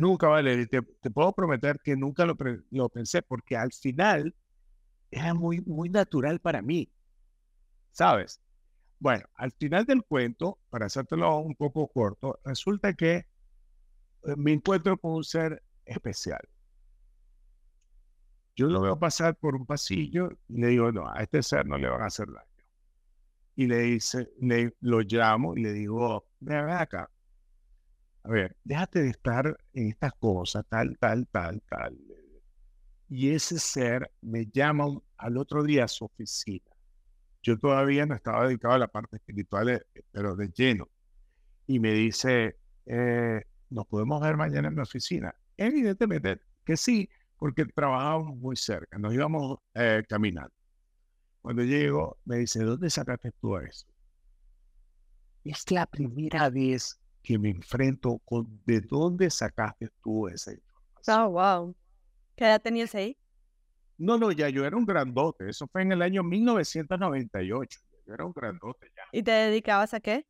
Nunca, 0.00 0.28
vale, 0.28 0.66
te, 0.66 0.80
te 0.80 1.10
puedo 1.10 1.30
prometer 1.34 1.78
que 1.84 1.94
nunca 1.94 2.24
lo, 2.24 2.34
lo, 2.70 2.88
pensé 2.88 3.20
porque 3.20 3.54
al 3.54 3.70
final 3.70 4.34
era 5.10 5.34
muy, 5.34 5.60
muy 5.60 5.90
natural 5.90 6.40
para 6.40 6.62
mí, 6.62 6.90
¿sabes? 7.92 8.40
Bueno, 8.98 9.26
al 9.34 9.52
final 9.52 9.84
del 9.84 10.02
cuento, 10.02 10.58
para 10.70 10.86
hacértelo 10.86 11.36
un 11.40 11.54
poco 11.54 11.86
corto, 11.88 12.40
resulta 12.44 12.94
que 12.94 13.16
eh, 13.16 13.26
me 14.38 14.52
encuentro 14.52 14.96
con 14.96 15.12
un 15.12 15.24
ser 15.24 15.62
especial. 15.84 16.40
Yo 18.56 18.68
lo 18.68 18.80
veo 18.80 18.98
pasar 18.98 19.36
por 19.36 19.54
un 19.54 19.66
pasillo 19.66 20.30
y 20.48 20.62
le 20.62 20.68
digo, 20.68 20.92
no, 20.92 21.06
a 21.10 21.22
este 21.22 21.42
ser 21.42 21.66
no 21.66 21.76
le 21.76 21.90
van 21.90 22.00
a 22.00 22.06
hacer 22.06 22.26
daño. 22.26 22.46
Y 23.54 23.66
le 23.66 23.80
dice, 23.80 24.30
le, 24.40 24.74
lo 24.80 25.00
llamo 25.00 25.54
y 25.58 25.62
le 25.62 25.72
digo, 25.74 26.26
ven 26.40 26.70
acá, 26.70 27.10
a 28.22 28.28
ver, 28.28 28.56
déjate 28.64 29.02
de 29.02 29.10
estar 29.10 29.58
en 29.72 29.88
estas 29.88 30.12
cosas, 30.14 30.64
tal, 30.68 30.96
tal, 30.98 31.26
tal, 31.28 31.62
tal. 31.68 31.98
Y 33.08 33.30
ese 33.30 33.58
ser 33.58 34.10
me 34.20 34.46
llama 34.46 34.86
al 35.16 35.36
otro 35.38 35.62
día 35.62 35.84
a 35.84 35.88
su 35.88 36.04
oficina. 36.04 36.70
Yo 37.42 37.58
todavía 37.58 38.04
no 38.06 38.14
estaba 38.14 38.46
dedicado 38.46 38.74
a 38.74 38.78
la 38.78 38.88
parte 38.88 39.16
espiritual, 39.16 39.70
eh, 39.70 39.82
pero 40.12 40.36
de 40.36 40.48
lleno. 40.50 40.88
Y 41.66 41.80
me 41.80 41.92
dice, 41.92 42.58
eh, 42.86 43.42
¿nos 43.70 43.86
podemos 43.86 44.20
ver 44.20 44.36
mañana 44.36 44.68
en 44.68 44.74
mi 44.74 44.82
oficina? 44.82 45.34
Evidentemente 45.56 46.40
que 46.64 46.76
sí, 46.76 47.08
porque 47.38 47.64
trabajábamos 47.64 48.36
muy 48.36 48.56
cerca, 48.56 48.98
nos 48.98 49.14
íbamos 49.14 49.58
eh, 49.74 50.04
caminando. 50.08 50.52
Cuando 51.40 51.62
llego, 51.62 52.18
me 52.26 52.36
dice, 52.36 52.62
¿dónde 52.62 52.90
sacaste 52.90 53.32
tú 53.40 53.56
eso? 53.56 53.86
Es 55.42 55.70
la 55.70 55.86
primera 55.86 56.50
vez 56.50 56.99
que 57.22 57.38
me 57.38 57.50
enfrento 57.50 58.18
con 58.24 58.60
de 58.64 58.80
dónde 58.80 59.30
sacaste 59.30 59.88
tú 60.02 60.28
esa 60.28 60.52
información. 60.52 61.20
Oh, 61.20 61.30
wow. 61.30 61.76
¿Qué 62.36 62.44
edad 62.44 62.60
tenías 62.60 62.94
ahí? 62.94 63.16
No, 63.98 64.16
no, 64.16 64.32
ya 64.32 64.48
yo 64.48 64.64
era 64.64 64.76
un 64.76 64.86
grandote. 64.86 65.48
Eso 65.48 65.66
fue 65.68 65.82
en 65.82 65.92
el 65.92 66.02
año 66.02 66.22
1998. 66.22 67.80
Yo 68.06 68.14
era 68.14 68.24
un 68.24 68.32
grandote 68.32 68.86
ya. 68.96 69.02
¿Y 69.12 69.22
te 69.22 69.30
dedicabas 69.30 69.92
a 69.92 70.00
qué? 70.00 70.26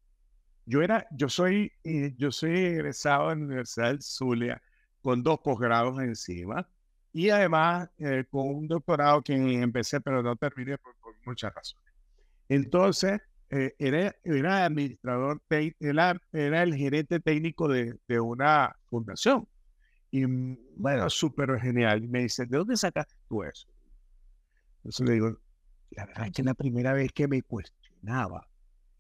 Yo 0.66 0.82
era, 0.82 1.07
yo 1.12 1.28
soy, 1.28 1.72
eh, 1.84 2.14
yo 2.16 2.32
soy 2.32 2.59
egresado 2.59 3.28
de 3.28 3.36
la 3.36 3.45
Universidad 3.45 3.88
del 3.88 4.03
Zulia 4.03 4.62
con 5.01 5.22
dos 5.22 5.38
posgrados 5.41 6.01
encima 6.01 6.68
y 7.12 7.30
además 7.30 7.88
eh, 7.99 8.24
con 8.30 8.49
un 8.49 8.68
doctorado 8.68 9.22
que 9.22 9.34
empecé 9.34 10.01
pero 10.01 10.22
no 10.22 10.36
terminé 10.36 10.76
por 10.78 10.95
muchas 11.24 11.55
razones. 11.55 11.93
Entonces, 12.49 13.20
eh, 13.51 13.75
era, 13.79 14.65
administrador, 14.65 15.43
era, 15.49 16.63
el 16.63 16.75
gerente 16.75 17.19
técnico 17.19 17.67
de, 17.69 17.99
una 18.21 18.77
fundación. 18.89 19.49
Y 20.13 20.25
mm, 20.25 20.57
bueno, 20.77 21.11
súper 21.11 21.59
genial. 21.61 22.05
Y 22.05 22.09
me 22.09 22.23
dice, 22.23 22.47
¿de 22.47 22.57
dónde 22.57 22.77
sacaste 22.77 23.15
tú 23.29 23.43
eso? 23.43 23.69
Entonces 24.79 25.07
le 25.07 25.15
digo, 25.15 25.41
la 25.91 26.07
verdad 26.07 26.27
es 26.27 26.33
que 26.33 26.43
la 26.45 26.55
primera 26.55 26.93
vez 26.93 27.13
que 27.13 27.27
me 27.27 27.43
cuestionaba, 27.43 28.49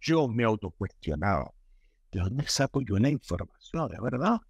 yo 0.00 0.26
me 0.28 0.44
autocuestionaba, 0.44 1.52
¿de 2.10 2.20
dónde 2.20 2.44
saco 2.48 2.80
yo 2.80 2.98
la 2.98 3.08
información? 3.08 3.88
¿De 3.88 4.00
verdad? 4.00 4.40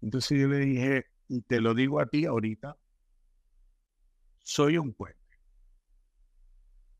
Entonces 0.00 0.40
yo 0.40 0.48
le 0.48 0.58
dije, 0.60 1.06
y 1.28 1.42
te 1.42 1.60
lo 1.60 1.74
digo 1.74 2.00
a 2.00 2.06
ti 2.06 2.24
ahorita, 2.24 2.76
soy 4.42 4.78
un 4.78 4.94
puente. 4.94 5.18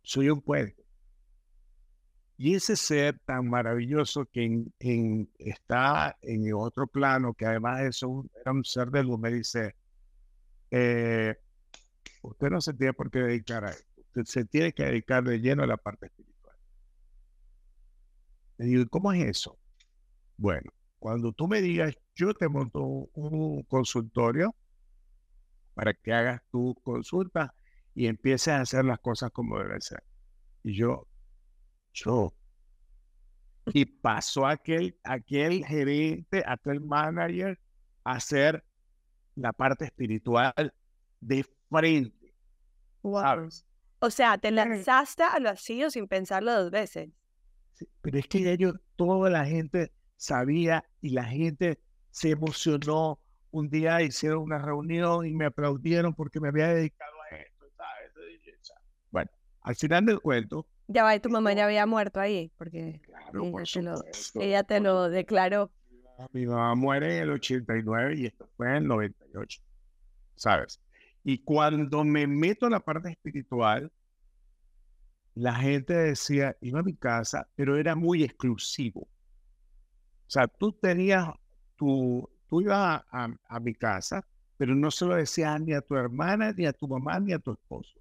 Soy 0.02 0.28
un 0.28 0.42
puente. 0.42 0.89
Y 2.42 2.54
ese 2.54 2.74
ser 2.74 3.18
tan 3.26 3.50
maravilloso 3.50 4.24
que 4.24 4.42
en, 4.78 5.30
está 5.36 6.16
en 6.22 6.50
otro 6.54 6.86
plano, 6.86 7.34
que 7.34 7.44
además 7.44 7.82
es 7.82 8.02
un, 8.02 8.30
era 8.40 8.50
un 8.52 8.64
ser 8.64 8.90
de 8.90 9.04
luz, 9.04 9.20
me 9.20 9.30
dice, 9.30 9.76
eh, 10.70 11.36
usted 12.22 12.48
no 12.48 12.62
se 12.62 12.72
tiene 12.72 12.94
por 12.94 13.10
qué 13.10 13.18
dedicar 13.18 13.66
a 13.66 13.72
esto, 13.72 14.00
usted 14.00 14.24
se 14.24 14.44
tiene 14.46 14.72
que 14.72 14.84
dedicar 14.84 15.22
de 15.22 15.38
lleno 15.38 15.64
a 15.64 15.66
la 15.66 15.76
parte 15.76 16.06
espiritual. 16.06 16.56
Le 18.56 18.64
digo, 18.64 18.86
¿cómo 18.88 19.12
es 19.12 19.22
eso? 19.22 19.58
Bueno, 20.38 20.72
cuando 20.98 21.34
tú 21.34 21.46
me 21.46 21.60
digas, 21.60 21.94
yo 22.14 22.32
te 22.32 22.48
monto 22.48 22.82
un 22.82 23.64
consultorio 23.64 24.56
para 25.74 25.92
que 25.92 26.14
hagas 26.14 26.40
tu 26.50 26.74
consulta 26.84 27.54
y 27.94 28.06
empieces 28.06 28.48
a 28.48 28.62
hacer 28.62 28.86
las 28.86 28.98
cosas 29.00 29.30
como 29.30 29.58
deben 29.58 29.82
ser. 29.82 30.02
Y 30.62 30.74
yo, 30.74 31.09
yo. 31.92 32.34
Y 33.72 33.84
pasó 33.84 34.46
aquel, 34.46 34.98
aquel 35.04 35.64
gerente, 35.64 36.42
aquel 36.46 36.80
manager 36.80 37.58
a 38.04 38.12
hacer 38.12 38.64
la 39.36 39.52
parte 39.52 39.84
espiritual 39.84 40.74
de 41.20 41.44
frente. 41.68 42.34
O 43.02 44.10
sea, 44.10 44.38
te 44.38 44.50
lanzaste 44.50 45.22
al 45.22 45.44
vacío 45.44 45.90
sin 45.90 46.08
pensarlo 46.08 46.52
dos 46.54 46.70
veces. 46.70 47.10
pero 48.00 48.18
es 48.18 48.26
que 48.26 48.50
ellos, 48.50 48.74
toda 48.96 49.30
la 49.30 49.44
gente 49.44 49.92
sabía 50.16 50.84
y 51.00 51.10
la 51.10 51.24
gente 51.24 51.80
se 52.10 52.30
emocionó. 52.30 53.20
Un 53.52 53.68
día 53.68 54.00
hicieron 54.02 54.42
una 54.42 54.58
reunión 54.58 55.26
y 55.26 55.32
me 55.32 55.46
aplaudieron 55.46 56.14
porque 56.14 56.40
me 56.40 56.48
había 56.48 56.68
dedicado 56.68 57.12
a 57.30 57.36
esto. 57.36 57.66
Bueno, 59.10 59.30
al 59.62 59.76
final 59.76 60.06
del 60.06 60.20
cuento, 60.20 60.66
ya 60.90 61.04
va, 61.04 61.14
y 61.14 61.20
tu 61.20 61.30
mamá 61.30 61.52
ya 61.52 61.66
había 61.66 61.86
muerto 61.86 62.18
ahí, 62.18 62.50
porque 62.58 63.00
ella, 64.34 64.64
te 64.64 64.80
lo, 64.80 65.08
declaró. 65.08 65.70
Mi 66.32 66.46
mamá 66.46 66.74
muere 66.74 67.16
en 67.16 67.22
el 67.22 67.30
89 67.30 68.14
y 68.16 68.26
esto 68.26 68.48
fue 68.56 68.70
en 68.70 68.76
el 68.76 68.88
98, 68.88 69.62
¿sabes? 70.34 70.80
Y 71.22 71.38
cuando 71.44 72.02
me 72.04 72.26
meto 72.26 72.66
en 72.66 72.72
la 72.72 72.80
parte 72.80 73.10
espiritual, 73.10 73.92
la 75.34 75.54
gente 75.54 75.94
decía, 75.94 76.56
iba 76.60 76.80
a 76.80 76.82
mi 76.82 76.96
casa, 76.96 77.48
pero 77.54 77.76
era 77.76 77.94
muy 77.94 78.24
exclusivo. 78.24 79.02
O 79.02 79.08
sea, 80.26 80.48
tú 80.48 80.72
tenías, 80.72 81.28
tu, 81.76 82.28
tú 82.48 82.62
ibas 82.62 83.04
a, 83.10 83.28
a 83.48 83.60
mi 83.60 83.74
casa, 83.74 84.26
pero 84.56 84.74
no 84.74 84.90
se 84.90 85.06
lo 85.06 85.14
decías 85.14 85.60
ni 85.60 85.72
a 85.72 85.82
tu 85.82 85.94
hermana, 85.94 86.52
ni 86.52 86.66
a 86.66 86.72
tu 86.72 86.88
mamá, 86.88 87.20
ni 87.20 87.32
a 87.32 87.38
tu 87.38 87.52
esposo. 87.52 87.99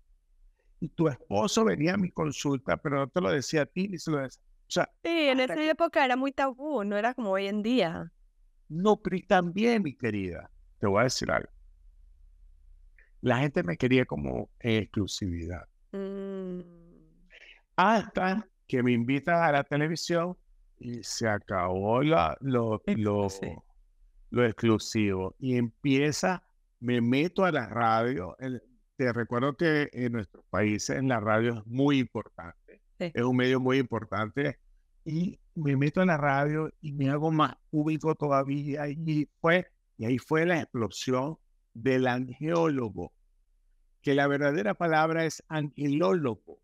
Y 0.80 0.90
tu 0.90 1.08
esposo 1.08 1.66
venía 1.66 1.96
a 1.96 1.98
mi 1.98 2.12
consulta, 2.12 2.78
pero 2.78 2.98
no 2.98 3.08
te 3.08 3.22
lo 3.22 3.32
decía 3.32 3.64
a 3.64 3.66
ti 3.66 3.88
ni 3.88 3.98
se 3.98 4.12
lo 4.12 4.20
decía. 4.20 4.42
O 4.68 4.72
sea, 4.72 4.90
sí, 5.04 5.10
en 5.10 5.40
esa 5.40 5.62
época 5.64 6.06
era 6.06 6.16
muy 6.16 6.32
tabú, 6.32 6.84
no 6.84 6.96
era 6.96 7.14
como 7.14 7.32
hoy 7.32 7.48
en 7.48 7.64
día. 7.64 8.12
No, 8.70 8.98
pero 8.98 9.18
también, 9.28 9.82
mi 9.82 9.96
querida, 9.96 10.50
te 10.80 10.88
voy 10.88 11.02
a 11.02 11.04
decir 11.06 11.32
algo. 11.32 11.50
La 13.22 13.40
gente 13.40 13.64
me 13.64 13.78
quería 13.78 14.06
como 14.06 14.50
exclusividad. 14.60 15.66
Mm. 15.92 16.62
Hasta 17.76 18.48
que 18.68 18.84
me 18.84 18.92
invitan 18.92 19.42
a 19.42 19.52
la 19.52 19.64
televisión 19.64 20.38
y 20.78 21.04
se 21.04 21.28
acabó 21.28 22.04
la, 22.04 22.38
lo, 22.40 22.82
lo, 22.86 23.28
lo 24.30 24.46
exclusivo. 24.46 25.36
Y 25.40 25.58
empieza, 25.58 26.44
me 26.80 27.02
meto 27.02 27.44
a 27.44 27.52
la 27.52 27.68
radio. 27.68 28.38
Te 29.00 29.14
recuerdo 29.14 29.56
que 29.56 29.90
en 29.94 30.12
nuestros 30.12 30.44
países 30.50 30.98
en 30.98 31.08
la 31.08 31.22
radio 31.22 31.60
es 31.60 31.66
muy 31.66 32.00
importante. 32.00 32.82
Es 33.00 33.24
un 33.24 33.38
medio 33.38 33.62
muy 33.62 33.78
importante. 33.78 34.60
Y 35.06 35.40
me 35.56 35.78
meto 35.78 36.02
en 36.02 36.08
la 36.08 36.18
radio 36.18 36.70
y 36.82 36.92
me 36.92 37.10
hago 37.10 37.32
más 37.32 37.56
público 37.70 38.14
todavía. 38.16 38.90
Y, 38.90 39.30
fue, 39.40 39.68
y 39.96 40.04
ahí 40.04 40.18
fue 40.18 40.46
la 40.46 40.60
explosión 40.60 41.38
del 41.74 42.08
angeólogo, 42.08 43.14
que 44.02 44.16
la 44.16 44.28
verdadera 44.28 44.74
palabra 44.74 45.24
es 45.24 45.42
angelólogo. 45.48 46.60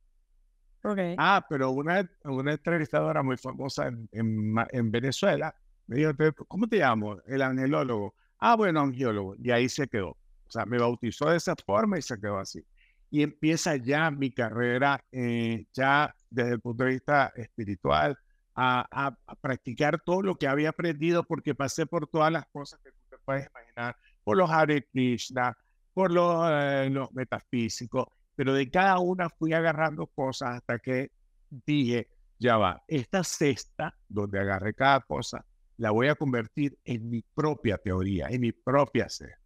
Ah, 1.17 1.45
pero 1.49 1.71
una, 1.71 2.05
una 2.25 2.51
entrevistadora 2.51 3.23
muy 3.23 3.37
famosa 3.37 3.87
en, 3.87 4.09
en, 4.11 4.91
Venezuela 4.91 5.55
me 5.87 5.95
dijo, 5.95 6.11
¿cómo 6.49 6.67
te 6.67 6.79
llamo? 6.79 7.15
El 7.27 7.41
angelólogo. 7.41 8.13
Ah, 8.39 8.57
bueno, 8.57 8.81
angiólogo. 8.81 9.35
Y 9.41 9.51
ahí 9.51 9.69
se 9.69 9.87
quedó. 9.87 10.17
O 10.47 10.51
sea, 10.51 10.65
me 10.65 10.77
bautizó 10.77 11.29
de 11.29 11.37
esa 11.37 11.55
forma 11.65 11.97
y 11.97 12.01
se 12.01 12.19
quedó 12.19 12.37
así. 12.37 12.65
Y 13.09 13.23
empieza 13.23 13.75
ya 13.75 14.11
mi 14.11 14.31
carrera, 14.31 15.03
eh, 15.11 15.65
ya 15.73 16.13
desde 16.29 16.53
el 16.53 16.59
punto 16.61 16.83
de 16.83 16.91
vista 16.91 17.31
espiritual, 17.35 18.17
a, 18.55 18.85
a, 18.91 19.35
practicar 19.35 20.01
todo 20.01 20.21
lo 20.21 20.35
que 20.35 20.47
había 20.47 20.69
aprendido 20.69 21.23
porque 21.23 21.53
pasé 21.53 21.85
por 21.85 22.07
todas 22.07 22.31
las 22.31 22.45
cosas 22.47 22.79
que 22.81 22.91
tú 22.91 22.97
te 23.09 23.17
puedes 23.25 23.47
imaginar, 23.49 23.95
por 24.23 24.37
los 24.37 24.49
Hare 24.49 24.87
Krishna, 24.91 25.57
por 25.93 26.11
los, 26.11 26.47
eh, 26.49 26.89
los 26.89 27.11
metafísicos, 27.13 28.07
pero 28.35 28.53
de 28.53 28.69
cada 28.69 28.99
una 28.99 29.29
fui 29.29 29.53
agarrando 29.53 30.07
cosas 30.07 30.57
hasta 30.57 30.79
que 30.79 31.11
dije, 31.49 32.09
ya 32.39 32.57
va, 32.57 32.83
esta 32.87 33.23
cesta 33.23 33.95
donde 34.07 34.39
agarré 34.39 34.73
cada 34.73 35.01
cosa, 35.01 35.45
la 35.77 35.91
voy 35.91 36.07
a 36.07 36.15
convertir 36.15 36.77
en 36.85 37.09
mi 37.09 37.21
propia 37.33 37.77
teoría, 37.77 38.27
en 38.29 38.41
mi 38.41 38.51
propia 38.51 39.09
cesta. 39.09 39.44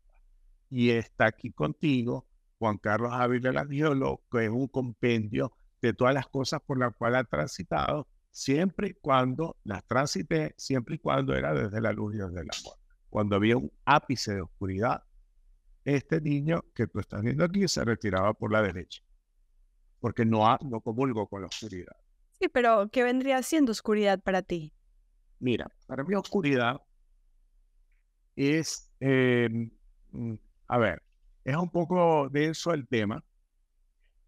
Y 0.69 0.91
está 0.91 1.25
aquí 1.27 1.51
contigo 1.51 2.27
Juan 2.59 2.77
Carlos 2.77 3.11
Ávila, 3.13 3.49
el 3.49 3.57
angiólogo, 3.57 4.21
que 4.31 4.45
es 4.45 4.51
un 4.51 4.67
compendio 4.67 5.53
de 5.81 5.93
todas 5.93 6.13
las 6.13 6.27
cosas 6.27 6.61
por 6.61 6.77
las 6.77 6.93
cuales 6.95 7.21
ha 7.21 7.23
transitado, 7.23 8.07
siempre 8.31 8.89
y 8.89 8.93
cuando 8.93 9.57
las 9.63 9.85
transité, 9.85 10.53
siempre 10.57 10.95
y 10.95 10.99
cuando 10.99 11.33
era 11.33 11.53
desde 11.53 11.81
la 11.81 11.93
luz 11.93 12.15
y 12.15 12.17
desde 12.17 12.41
el 12.41 12.47
amor. 12.59 12.77
Cuando 13.09 13.37
había 13.37 13.57
un 13.57 13.71
ápice 13.85 14.35
de 14.35 14.41
oscuridad, 14.41 15.03
este 15.85 16.21
niño 16.21 16.65
que 16.75 16.87
tú 16.87 16.99
estás 16.99 17.21
viendo 17.21 17.43
aquí 17.43 17.67
se 17.67 17.83
retiraba 17.83 18.33
por 18.33 18.51
la 18.51 18.61
derecha, 18.61 19.01
porque 19.99 20.25
no, 20.25 20.57
no 20.61 20.81
comulgo 20.81 21.27
con 21.27 21.41
la 21.41 21.47
oscuridad. 21.47 21.95
Sí, 22.39 22.47
pero 22.49 22.89
¿qué 22.91 23.03
vendría 23.03 23.41
siendo 23.41 23.71
oscuridad 23.71 24.21
para 24.21 24.41
ti? 24.41 24.73
Mira, 25.39 25.71
para 25.87 26.03
mí 26.03 26.15
oscuridad 26.15 26.81
es, 28.35 28.89
em, 28.99 29.71
mm, 30.11 30.35
a 30.69 30.77
ver, 30.77 31.03
es 31.43 31.57
un 31.57 31.69
poco 31.69 32.29
denso 32.29 32.73
el 32.73 32.87
tema, 32.87 33.21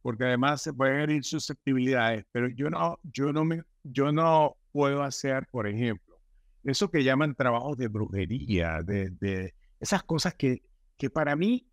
porque 0.02 0.26
además 0.26 0.62
se 0.62 0.74
pueden 0.74 1.00
herir 1.00 1.24
susceptibilidades, 1.24 2.26
pero 2.34 2.50
yo 2.50 2.70
no, 2.70 3.00
yo 3.04 3.32
no 3.32 3.46
me, 3.46 3.64
yo 3.84 4.12
no 4.12 4.58
puedo 4.74 5.04
hacer, 5.04 5.48
por 5.50 5.68
ejemplo, 5.68 6.20
eso 6.66 6.92
que 6.92 7.04
llaman 7.04 7.36
trabajos 7.36 7.78
de 7.78 7.88
brujería, 7.88 8.82
de, 8.84 9.12
de 9.12 9.56
esas 9.80 10.04
cosas 10.04 10.36
que 10.36 10.62
que 11.02 11.10
para 11.10 11.36
mí 11.36 11.68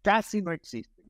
casi 0.00 0.40
no 0.40 0.52
existen. 0.52 1.04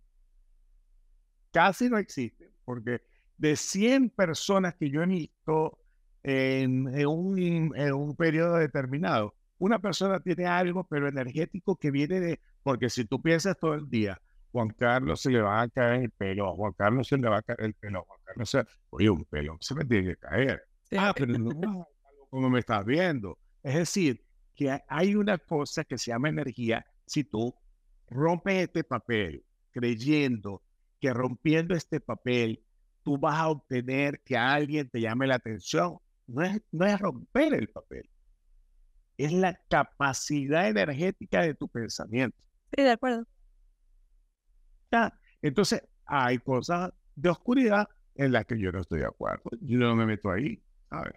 Casi 1.53 1.89
no 1.89 1.99
existen, 1.99 2.51
porque 2.65 3.01
de 3.39 3.55
100 3.55 4.11
personas 4.11 4.75
que 4.75 4.91
yo 4.91 5.05
he 5.05 5.07
visto 5.07 5.79
en, 6.25 6.89
un, 7.07 7.39
en 7.77 7.93
un 7.95 8.17
periodo 8.17 8.57
determinado, 8.57 9.37
una 9.59 9.79
persona 9.79 10.21
tiene 10.21 10.47
algo, 10.47 10.85
pero 10.85 11.09
energético 11.09 11.77
que 11.77 11.91
viene 11.91 12.21
de, 12.21 12.41
porque 12.63 12.91
si 12.91 13.05
tú 13.05 13.21
piensas 13.21 13.57
todo 13.59 13.75
el 13.75 13.89
día, 13.89 14.21
Juan 14.53 14.69
Carlos 14.71 15.21
se 15.21 15.31
le 15.31 15.41
va 15.41 15.63
a 15.63 15.69
caer 15.69 16.03
el 16.03 16.11
pelo, 16.11 16.49
a 16.49 16.55
Juan 16.55 16.73
Carlos 16.73 17.09
se 17.09 17.17
le 17.19 17.29
va 17.29 17.39
a 17.39 17.43
caer 17.43 17.63
el 17.63 17.75
pelo, 17.75 18.05
Juan 18.05 18.21
Carlos 18.25 18.51
se, 18.51 18.65
oye, 18.91 19.11
un 19.11 19.25
pelo 19.25 19.57
se 19.61 19.75
me 19.75 19.85
tiene 19.85 20.09
que 20.09 20.17
caer. 20.17 20.63
Ah, 20.97 21.13
pero 21.17 21.39
no, 21.39 21.89
como 22.31 22.51
me 22.51 22.61
estás 22.61 22.85
viendo. 22.85 23.39
Es 23.63 23.75
decir, 23.75 24.25
que 24.55 24.81
hay 24.89 25.15
una 25.17 25.39
cosa 25.39 25.85
que 25.85 25.99
se 25.99 26.11
llama 26.11 26.29
energía. 26.29 26.85
Si 27.07 27.25
tú 27.25 27.55
rompes 28.09 28.65
este 28.65 28.85
papel 28.85 29.45
creyendo 29.73 30.63
que 31.01 31.13
rompiendo 31.13 31.75
este 31.75 32.01
papel 32.01 32.63
tú 33.03 33.19
vas 33.19 33.39
a 33.39 33.49
obtener 33.49 34.21
que 34.25 34.37
alguien 34.37 34.89
te 34.89 35.01
llame 35.01 35.27
la 35.27 35.35
atención, 35.35 35.99
no 36.27 36.43
es, 36.43 36.63
no 36.73 36.87
es 36.87 36.99
romper 36.99 37.55
el 37.55 37.69
papel, 37.69 38.09
es 39.17 39.33
la 39.33 39.61
capacidad 39.69 40.69
energética 40.69 41.43
de 41.43 41.55
tu 41.55 41.69
pensamiento. 41.69 42.37
Sí, 42.77 42.83
de 42.83 42.91
acuerdo. 42.91 43.27
Entonces, 45.43 45.83
hay 46.07 46.39
cosas 46.39 46.93
de 47.17 47.29
oscuridad 47.29 47.89
en 48.15 48.33
las 48.33 48.47
que 48.47 48.59
yo 48.59 48.71
no 48.73 48.81
estoy 48.81 49.01
de 49.01 49.07
acuerdo. 49.07 49.51
Yo 49.61 49.79
no 49.79 49.97
me 49.97 50.07
meto 50.07 50.31
ahí, 50.31 50.63
¿sabes? 50.89 51.15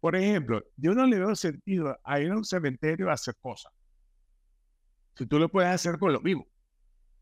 Por 0.00 0.16
ejemplo, 0.16 0.64
yo 0.76 0.94
no 0.94 1.06
le 1.06 1.18
veo 1.18 1.34
sentido 1.36 1.98
a 2.02 2.20
ir 2.20 2.32
a 2.32 2.36
un 2.36 2.44
cementerio 2.44 3.08
a 3.08 3.12
hacer 3.12 3.36
cosas. 3.40 3.72
Si 5.16 5.26
tú 5.26 5.38
lo 5.38 5.48
puedes 5.48 5.70
hacer 5.70 5.98
con 5.98 6.12
lo 6.12 6.20
mismo. 6.20 6.46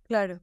Claro. 0.08 0.40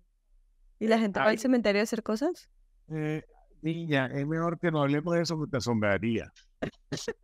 ¿Y 0.80 0.88
la 0.88 0.99
gente 0.99 1.19
va 1.19 1.30
al 1.30 1.39
cementerio 1.39 1.82
a 1.82 1.84
hacer 1.84 2.03
cosas? 2.03 2.49
Eh, 2.89 3.23
niña, 3.61 4.07
es 4.07 4.28
mejor 4.28 4.59
que 4.59 4.69
no 4.69 4.82
hablemos 4.84 5.15
de 5.15 5.21
eso 5.23 5.39
que 5.41 5.49
te 5.49 5.57
asombraría. 5.57 6.32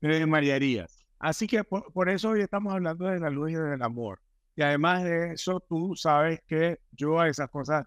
me 0.00 0.18
desmayarías. 0.18 1.03
Así 1.18 1.46
que 1.46 1.64
por, 1.64 2.08
eso 2.08 2.30
hoy 2.30 2.42
estamos 2.42 2.72
hablando 2.72 3.06
de 3.06 3.20
la 3.20 3.30
luz 3.30 3.52
y 3.52 3.54
del 3.54 3.82
amor. 3.82 4.20
Y 4.56 4.62
además 4.62 5.02
de 5.04 5.32
eso, 5.32 5.60
tú 5.60 5.96
sabes 5.96 6.40
que 6.46 6.80
yo 6.92 7.18
a 7.18 7.28
esas 7.28 7.50
cosas, 7.50 7.86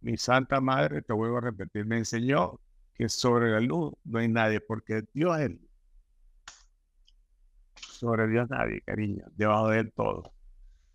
mi 0.00 0.16
santa 0.16 0.60
madre, 0.60 1.02
te 1.02 1.12
vuelvo 1.12 1.38
a 1.38 1.42
repetir, 1.42 1.86
me 1.86 1.98
enseñó 1.98 2.60
que 2.94 3.08
sobre 3.08 3.50
la 3.50 3.60
luz 3.60 3.92
no 4.04 4.18
hay 4.18 4.28
nadie, 4.28 4.60
porque 4.60 5.02
Dios 5.12 5.38
es 5.38 5.50
Sobre 7.74 8.26
Dios 8.28 8.48
nadie, 8.50 8.82
cariño. 8.82 9.24
Debajo 9.36 9.68
de 9.68 9.80
él 9.80 9.92
todo. 9.92 10.32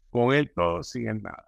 Con 0.10 0.34
él 0.34 0.52
todo, 0.54 0.84
sin 0.84 1.08
él 1.08 1.22
nada. 1.22 1.46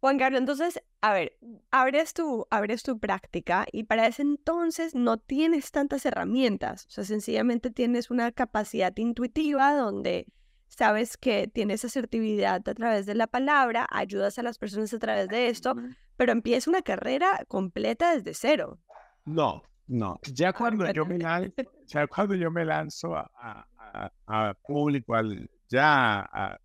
Juan 0.00 0.18
Carlos, 0.18 0.40
entonces, 0.40 0.80
a 1.00 1.12
ver, 1.12 1.38
abres 1.70 2.12
tu, 2.12 2.46
abres 2.50 2.82
tu 2.82 2.98
práctica 2.98 3.66
y 3.72 3.84
para 3.84 4.06
ese 4.06 4.22
entonces 4.22 4.94
no 4.94 5.18
tienes 5.18 5.70
tantas 5.70 6.04
herramientas, 6.06 6.86
o 6.86 6.90
sea, 6.90 7.04
sencillamente 7.04 7.70
tienes 7.70 8.10
una 8.10 8.32
capacidad 8.32 8.96
intuitiva 8.96 9.74
donde 9.76 10.26
sabes 10.66 11.16
que 11.16 11.48
tienes 11.48 11.84
asertividad 11.84 12.68
a 12.68 12.74
través 12.74 13.06
de 13.06 13.14
la 13.14 13.26
palabra, 13.26 13.86
ayudas 13.90 14.38
a 14.38 14.42
las 14.42 14.58
personas 14.58 14.92
a 14.92 14.98
través 14.98 15.28
de 15.28 15.48
esto, 15.48 15.74
pero 16.16 16.32
empieza 16.32 16.70
una 16.70 16.82
carrera 16.82 17.44
completa 17.48 18.14
desde 18.14 18.34
cero. 18.34 18.78
No, 19.24 19.62
no. 19.86 20.18
Ya 20.32 20.52
cuando 20.52 20.90
yo 20.92 21.06
me 21.06 21.18
lanzo, 21.18 21.52
ya 21.86 22.06
cuando 22.06 22.34
yo 22.34 22.50
me 22.50 22.64
lanzo 22.64 23.14
a, 23.16 24.54
público, 24.66 25.14
al, 25.14 25.48
ya 25.68 26.20
a, 26.20 26.58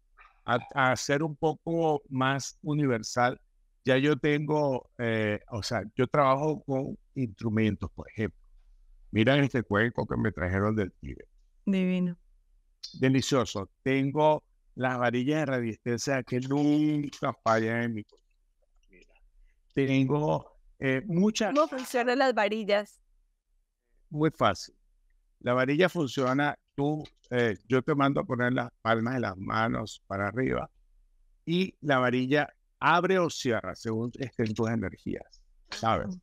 a, 0.45 0.95
ser 0.95 1.23
un 1.23 1.36
poco 1.36 2.01
más 2.09 2.57
universal, 2.61 3.39
ya 3.86 3.97
yo 3.97 4.17
tengo, 4.17 4.89
eh, 4.97 5.39
o 5.49 5.61
sea, 5.61 5.84
yo 5.95 6.07
trabajo 6.07 6.63
con 6.63 6.97
instrumentos, 7.15 7.91
por 7.91 8.09
ejemplo. 8.09 8.39
Miren 9.11 9.43
este 9.43 9.63
cuenco 9.63 10.07
que 10.07 10.17
me 10.17 10.31
trajeron 10.31 10.75
del 10.75 10.91
Tíbet. 10.93 11.27
Divino. 11.65 12.17
Delicioso. 12.99 13.69
Tengo 13.84 14.43
las 14.75 14.97
varillas 14.97 15.41
de 15.41 15.45
resistencia 15.45 16.23
que 16.23 16.39
nunca 16.39 17.34
fallan 17.43 17.84
en 17.84 17.93
mi 17.93 18.05
Mira. 18.89 19.13
Tengo 19.73 20.53
eh, 20.79 21.01
¿Cómo 21.05 21.67
funcionan 21.69 22.19
las 22.19 22.34
varillas? 22.34 22.99
Muy 24.09 24.31
fácil. 24.31 24.75
La 25.39 25.53
varilla 25.53 25.88
funciona, 25.88 26.57
tú, 26.75 27.03
eh, 27.29 27.57
yo 27.69 27.81
te 27.81 27.95
mando 27.95 28.19
a 28.19 28.25
poner 28.25 28.51
las 28.51 28.69
palmas 28.81 29.13
de 29.13 29.19
las 29.21 29.38
manos 29.38 30.03
para 30.07 30.27
arriba 30.27 30.69
y 31.45 31.75
la 31.79 31.99
varilla 31.99 32.53
abre 32.86 33.17
o 33.17 33.29
cierra 33.29 33.73
según 33.75 34.11
estén 34.19 34.53
tus 34.53 34.69
energías, 34.69 35.41
¿sabes? 35.69 36.17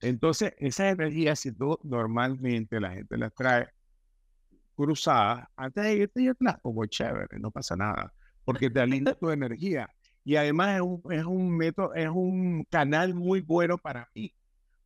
Entonces, 0.00 0.54
esas 0.56 0.94
energías, 0.94 1.38
si 1.40 1.52
tú 1.52 1.78
normalmente 1.82 2.80
la 2.80 2.92
gente 2.92 3.18
las 3.18 3.34
trae 3.34 3.68
cruzadas, 4.74 5.46
antes 5.56 5.84
de 5.84 5.94
irte 5.94 6.24
yo 6.24 6.34
te 6.34 6.44
las 6.44 6.58
pongo 6.60 6.86
chévere, 6.86 7.38
no 7.38 7.50
pasa 7.50 7.76
nada, 7.76 8.14
porque 8.46 8.70
te 8.70 8.80
alinea 8.80 9.14
tu 9.14 9.30
energía. 9.30 9.90
Y 10.24 10.36
además 10.36 10.76
es 10.76 10.80
un, 10.80 11.02
es 11.12 11.24
un 11.26 11.54
método, 11.54 11.94
es 11.94 12.08
un 12.08 12.64
canal 12.70 13.14
muy 13.14 13.42
bueno 13.42 13.76
para 13.76 14.08
mí, 14.14 14.34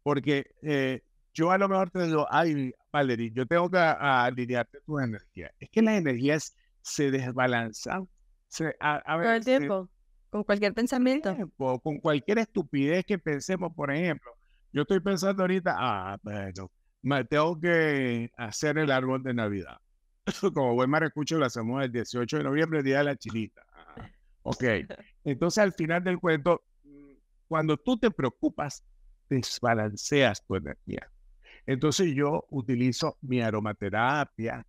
porque 0.03 0.51
eh, 0.63 1.01
yo 1.33 1.53
a 1.53 1.59
lo 1.59 1.69
mejor 1.69 1.91
te 1.91 2.07
digo, 2.07 2.27
ay, 2.29 2.73
Valerie, 2.93 3.31
yo 3.33 3.47
tengo 3.47 3.71
que 3.71 3.79
alinearte 3.79 4.81
tus 4.81 5.01
energías. 5.01 5.53
Es 5.61 5.71
que 5.71 5.81
las 5.81 5.95
energías 5.95 6.57
se 6.83 7.13
desbalanzan. 7.13 8.09
Se, 8.49 8.75
a, 8.81 9.01
Todo 9.05 9.33
el 9.33 9.45
tiempo, 9.45 9.89
con 10.31 10.45
cualquier 10.45 10.73
pensamiento. 10.73 11.37
con 11.57 11.99
cualquier 11.99 12.39
estupidez 12.39 13.05
que 13.05 13.19
pensemos, 13.19 13.73
por 13.75 13.93
ejemplo. 13.93 14.31
Yo 14.73 14.83
estoy 14.83 15.01
pensando 15.01 15.43
ahorita, 15.43 15.75
ah, 15.77 16.19
bueno, 16.23 16.71
tengo 17.29 17.61
que 17.61 18.31
hacer 18.37 18.79
el 18.79 18.91
árbol 18.91 19.23
de 19.23 19.35
Navidad. 19.35 19.79
Como 20.55 20.75
buen 20.75 20.89
maracucho 20.89 21.39
lo 21.39 21.47
hacemos 21.47 21.83
el 21.83 21.91
18 21.91 22.39
de 22.39 22.45
noviembre, 22.45 22.83
Día 22.83 22.99
de 22.99 23.05
la 23.05 23.17
Chinita. 23.17 23.63
Ok. 24.43 24.63
Entonces, 25.25 25.59
al 25.59 25.73
final 25.73 26.05
del 26.05 26.19
cuento, 26.19 26.63
cuando 27.49 27.77
tú 27.77 27.99
te 27.99 28.11
preocupas, 28.11 28.85
desbalanceas 29.29 30.45
tu 30.45 30.55
energía. 30.55 31.11
Entonces, 31.67 32.15
yo 32.15 32.47
utilizo 32.51 33.19
mi 33.23 33.41
aromaterapia, 33.41 34.65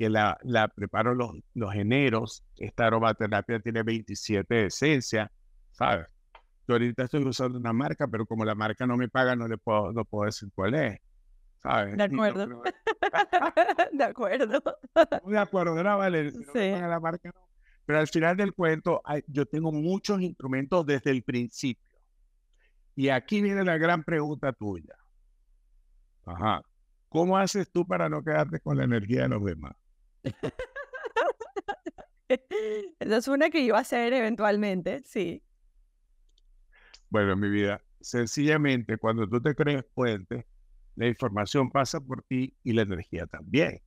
que 0.00 0.08
la, 0.08 0.38
la 0.44 0.66
preparo 0.68 1.14
los, 1.14 1.32
los 1.52 1.74
eneros. 1.74 2.42
Esta 2.56 2.86
aromaterapia 2.86 3.60
tiene 3.60 3.82
27 3.82 4.64
esencias, 4.64 5.30
¿sabes? 5.72 6.06
Yo 6.66 6.76
ahorita 6.76 7.04
estoy 7.04 7.22
usando 7.22 7.58
una 7.58 7.74
marca, 7.74 8.08
pero 8.08 8.24
como 8.24 8.46
la 8.46 8.54
marca 8.54 8.86
no 8.86 8.96
me 8.96 9.10
paga, 9.10 9.36
no 9.36 9.46
le 9.46 9.58
puedo, 9.58 9.92
no 9.92 10.06
puedo 10.06 10.24
decir 10.24 10.48
cuál 10.54 10.74
es. 10.74 10.98
¿Sabes? 11.62 11.98
De 11.98 12.02
acuerdo. 12.02 12.62
de 13.92 14.04
acuerdo. 14.04 14.62
de 15.26 15.38
acuerdo, 15.38 15.82
no 15.84 15.98
vale. 15.98 16.30
sí. 16.30 16.70
la 16.70 16.98
marca, 16.98 17.30
no. 17.34 17.46
Pero 17.84 17.98
al 17.98 18.08
final 18.08 18.38
del 18.38 18.54
cuento, 18.54 19.02
yo 19.26 19.44
tengo 19.44 19.70
muchos 19.70 20.22
instrumentos 20.22 20.86
desde 20.86 21.10
el 21.10 21.22
principio. 21.22 21.84
Y 22.96 23.10
aquí 23.10 23.42
viene 23.42 23.64
la 23.64 23.76
gran 23.76 24.02
pregunta 24.02 24.50
tuya. 24.54 24.96
Ajá. 26.24 26.62
¿Cómo 27.10 27.36
haces 27.36 27.70
tú 27.70 27.86
para 27.86 28.08
no 28.08 28.24
quedarte 28.24 28.60
con 28.60 28.78
la 28.78 28.84
energía 28.84 29.24
de 29.24 29.28
los 29.28 29.44
demás? 29.44 29.74
Esa 32.28 33.16
es 33.16 33.28
una 33.28 33.50
que 33.50 33.60
iba 33.60 33.78
a 33.78 33.80
hacer 33.80 34.12
eventualmente, 34.12 35.02
sí. 35.04 35.42
Bueno, 37.08 37.36
mi 37.36 37.48
vida, 37.48 37.82
sencillamente 38.00 38.98
cuando 38.98 39.28
tú 39.28 39.40
te 39.40 39.54
crees 39.54 39.84
puente, 39.94 40.46
la 40.96 41.08
información 41.08 41.70
pasa 41.70 42.00
por 42.00 42.22
ti 42.22 42.56
y 42.62 42.72
la 42.72 42.82
energía 42.82 43.26
también. 43.26 43.80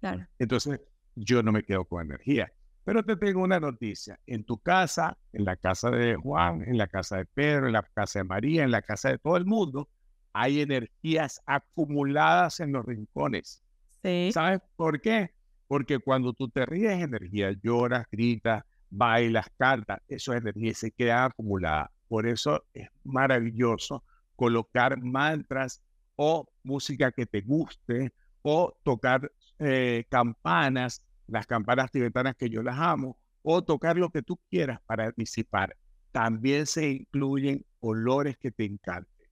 Claro. 0.00 0.26
Entonces, 0.38 0.80
yo 1.14 1.42
no 1.42 1.52
me 1.52 1.62
quedo 1.62 1.84
con 1.84 2.04
energía. 2.04 2.52
Pero 2.84 3.04
te 3.04 3.16
tengo 3.16 3.42
una 3.42 3.58
noticia. 3.58 4.18
En 4.26 4.44
tu 4.44 4.58
casa, 4.58 5.18
en 5.32 5.44
la 5.44 5.56
casa 5.56 5.90
de 5.90 6.14
Juan, 6.14 6.62
en 6.62 6.78
la 6.78 6.86
casa 6.86 7.16
de 7.16 7.24
Pedro, 7.24 7.66
en 7.66 7.72
la 7.72 7.82
casa 7.82 8.20
de 8.20 8.24
María, 8.24 8.62
en 8.62 8.70
la 8.70 8.82
casa 8.82 9.10
de 9.10 9.18
todo 9.18 9.36
el 9.36 9.44
mundo, 9.44 9.88
hay 10.32 10.60
energías 10.60 11.42
acumuladas 11.46 12.60
en 12.60 12.72
los 12.72 12.84
rincones. 12.84 13.62
Sí. 14.02 14.30
¿Sabes 14.32 14.60
por 14.76 15.00
qué? 15.00 15.34
Porque 15.68 15.98
cuando 15.98 16.32
tú 16.32 16.48
te 16.48 16.64
ríes, 16.66 17.02
energía, 17.02 17.52
lloras, 17.62 18.06
gritas, 18.10 18.64
bailas, 18.90 19.46
cantas, 19.58 20.00
eso 20.08 20.32
es 20.32 20.40
energía 20.40 20.74
se 20.74 20.92
queda 20.92 21.24
acumulada. 21.24 21.90
Por 22.08 22.26
eso 22.26 22.64
es 22.72 22.88
maravilloso 23.04 24.04
colocar 24.36 25.02
mantras 25.02 25.82
o 26.14 26.48
música 26.62 27.10
que 27.10 27.26
te 27.26 27.40
guste 27.40 28.12
o 28.42 28.76
tocar 28.84 29.30
eh, 29.58 30.04
campanas 30.08 31.02
las 31.26 31.46
campanas 31.46 31.90
tibetanas 31.90 32.36
que 32.36 32.48
yo 32.48 32.62
las 32.62 32.78
amo, 32.78 33.18
o 33.42 33.62
tocar 33.62 33.96
lo 33.96 34.10
que 34.10 34.22
tú 34.22 34.38
quieras 34.50 34.80
para 34.86 35.12
disipar. 35.12 35.76
También 36.12 36.66
se 36.66 36.88
incluyen 36.88 37.64
olores 37.80 38.36
que 38.38 38.50
te 38.50 38.64
encanten. 38.64 39.28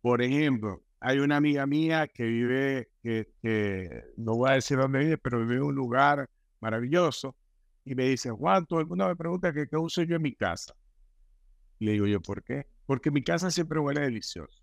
Por 0.00 0.22
ejemplo, 0.22 0.82
hay 1.04 1.18
una 1.18 1.36
amiga 1.36 1.66
mía 1.66 2.08
que 2.08 2.24
vive, 2.24 2.88
que, 3.02 4.04
no 4.16 4.36
voy 4.36 4.50
a 4.50 4.54
decir 4.54 4.78
dónde 4.78 5.00
vive, 5.00 5.18
pero 5.18 5.38
vive 5.40 5.56
en 5.56 5.62
un 5.64 5.74
lugar 5.74 6.30
maravilloso, 6.60 7.36
y 7.84 7.94
me 7.94 8.04
dice, 8.04 8.30
Juan, 8.30 8.64
todo 8.64 8.80
el 8.80 8.86
mundo 8.86 9.06
me 9.06 9.14
pregunta 9.14 9.52
qué 9.52 9.68
uso 9.76 10.02
yo 10.02 10.16
en 10.16 10.22
mi 10.22 10.34
casa. 10.34 10.74
Y 11.78 11.84
le 11.84 11.92
digo 11.92 12.06
yo, 12.06 12.22
¿por 12.22 12.42
qué? 12.42 12.66
Porque 12.86 13.10
mi 13.10 13.22
casa 13.22 13.50
siempre 13.50 13.78
huele 13.78 14.00
delicioso. 14.00 14.62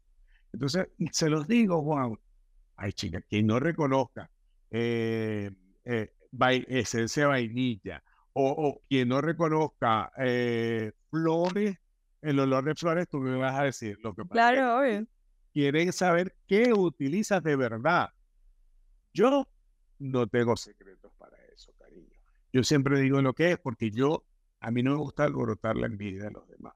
Entonces, 0.52 0.88
se 1.12 1.30
los 1.30 1.48
digo, 1.48 1.84
Juan, 1.84 2.18
ay 2.76 2.92
chica, 2.94 3.22
quien 3.22 3.46
no 3.46 3.60
reconozca 3.60 4.28
eh, 4.72 5.52
eh, 5.86 6.12
esencia 6.70 7.28
vainilla, 7.28 8.04
o, 8.34 8.82
quien 8.90 9.10
no 9.10 9.22
reconozca 9.22 10.12
eh, 10.18 10.92
flores, 11.12 11.78
el 12.24 12.40
olor 12.40 12.64
de 12.64 12.74
flores, 12.74 13.08
tú 13.08 13.20
me 13.20 13.38
vas 13.38 13.60
a 13.60 13.66
decir 13.66 14.00
lo 14.02 14.16
que 14.16 14.24
pasa. 14.24 14.34
Claro, 14.34 14.80
obvio. 14.80 15.06
Quieren 15.54 15.92
saber 15.92 16.36
qué 16.48 16.74
utilizas 16.74 17.44
de 17.44 17.56
verdad. 17.56 18.10
Yo 19.14 19.48
no 20.00 20.28
tengo 20.28 20.56
secretos 20.56 21.12
para 21.18 21.38
eso, 21.54 21.74
cariño. 21.78 22.18
Yo 22.54 22.64
siempre 22.64 23.00
digo 23.00 23.22
lo 23.22 23.34
que 23.34 23.52
es, 23.52 23.60
porque 23.60 23.92
yo, 23.92 24.26
a 24.60 24.72
mí 24.72 24.82
no 24.82 24.92
me 24.92 24.98
gusta 24.98 25.26
alborotar 25.26 25.76
la 25.76 25.88
envidia 25.88 26.24
de 26.24 26.32
los 26.32 26.48
demás. 26.48 26.74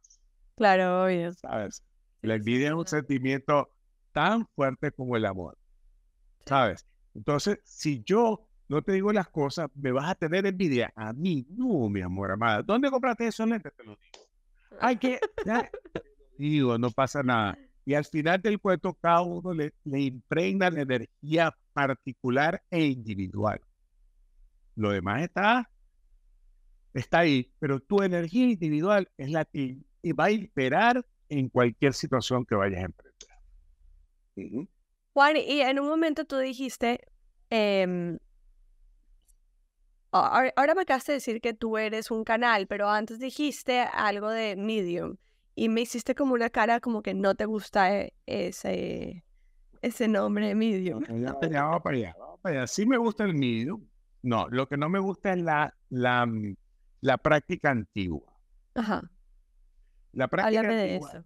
Claro, 0.55 1.05
obvio. 1.05 1.34
¿Sabes? 1.34 1.84
La 2.21 2.36
envidia 2.36 2.67
es 2.67 2.73
un 2.73 2.88
sentimiento 2.88 3.69
tan 4.11 4.47
fuerte 4.47 4.91
como 4.91 5.15
el 5.15 5.26
amor. 5.26 5.57
¿Sabes? 6.45 6.86
Entonces, 7.13 7.59
si 7.63 8.03
yo 8.03 8.47
no 8.67 8.82
te 8.82 8.93
digo 8.93 9.13
las 9.13 9.30
cosas, 9.30 9.69
me 9.76 9.91
vas 9.91 10.09
a 10.09 10.15
tener 10.15 10.45
envidia. 10.45 10.91
A 10.95 11.13
mí, 11.13 11.45
no, 11.49 11.89
mi 11.89 12.01
amor 12.01 12.32
amada. 12.32 12.61
¿Dónde 12.61 12.89
compraste 12.89 13.28
esos 13.28 13.47
lentes? 13.47 13.73
Te 13.76 13.84
lo 13.84 13.91
digo. 13.91 14.26
Hay 14.80 14.97
que, 14.97 15.19
ya, 15.45 15.69
digo, 16.38 16.78
no 16.78 16.91
pasa 16.91 17.23
nada. 17.23 17.57
Y 17.86 17.93
al 17.93 18.05
final 18.05 18.41
del 18.41 18.59
cuento, 18.59 18.93
cada 18.95 19.21
uno 19.21 19.53
le, 19.53 19.73
le 19.83 20.01
impregna 20.01 20.69
la 20.69 20.81
energía 20.81 21.55
particular 21.73 22.63
e 22.71 22.86
individual. 22.86 23.61
Lo 24.75 24.89
demás 24.89 25.21
está, 25.21 25.69
está 26.93 27.19
ahí, 27.19 27.51
pero 27.59 27.79
tu 27.79 28.01
energía 28.01 28.45
individual 28.45 29.09
es 29.17 29.29
la 29.29 29.45
que 29.45 29.77
va 30.19 30.25
a 30.25 30.31
imperar 30.31 31.05
en 31.29 31.49
cualquier 31.49 31.93
situación 31.93 32.45
que 32.45 32.55
vayas 32.55 32.81
a 32.81 32.86
emprender. 32.86 34.67
Juan, 35.13 35.38
y 35.38 35.61
en 35.61 35.79
un 35.79 35.88
momento 35.88 36.25
tú 36.25 36.38
dijiste, 36.38 37.07
eh, 37.49 38.17
Ahora 40.17 40.73
me 40.75 40.83
acabas 40.83 41.05
de 41.05 41.13
decir 41.13 41.41
que 41.41 41.53
tú 41.53 41.77
eres 41.77 42.09
un 42.09 42.23
canal, 42.23 42.67
pero 42.67 42.89
antes 42.89 43.19
dijiste 43.19 43.81
algo 43.81 44.29
de 44.29 44.55
Medium 44.55 45.17
y 45.55 45.69
me 45.69 45.81
hiciste 45.81 46.15
como 46.15 46.33
una 46.33 46.49
cara 46.49 46.79
como 46.79 47.01
que 47.01 47.13
no 47.13 47.35
te 47.35 47.45
gusta 47.45 47.95
e, 47.95 48.13
ese, 48.25 49.23
ese 49.81 50.07
nombre 50.07 50.53
Medium. 50.53 51.03
vamos 51.07 51.81
para 51.81 51.97
allá, 51.97 52.15
vamos 52.19 52.39
para 52.41 52.57
allá. 52.57 52.67
Sí 52.67 52.85
me 52.85 52.97
gusta 52.97 53.23
el 53.23 53.33
Medium. 53.33 53.85
No, 54.21 54.47
lo 54.49 54.67
que 54.67 54.77
no 54.77 54.89
me 54.89 54.99
gusta 54.99 55.33
es 55.33 55.39
la, 55.39 55.73
la, 55.89 56.25
mm, 56.25 56.55
la 57.01 57.17
práctica 57.17 57.71
antigua. 57.71 58.33
Ajá. 58.73 59.09
La 60.11 60.27
práctica 60.27 60.61
de 60.63 60.95
eso. 60.97 61.23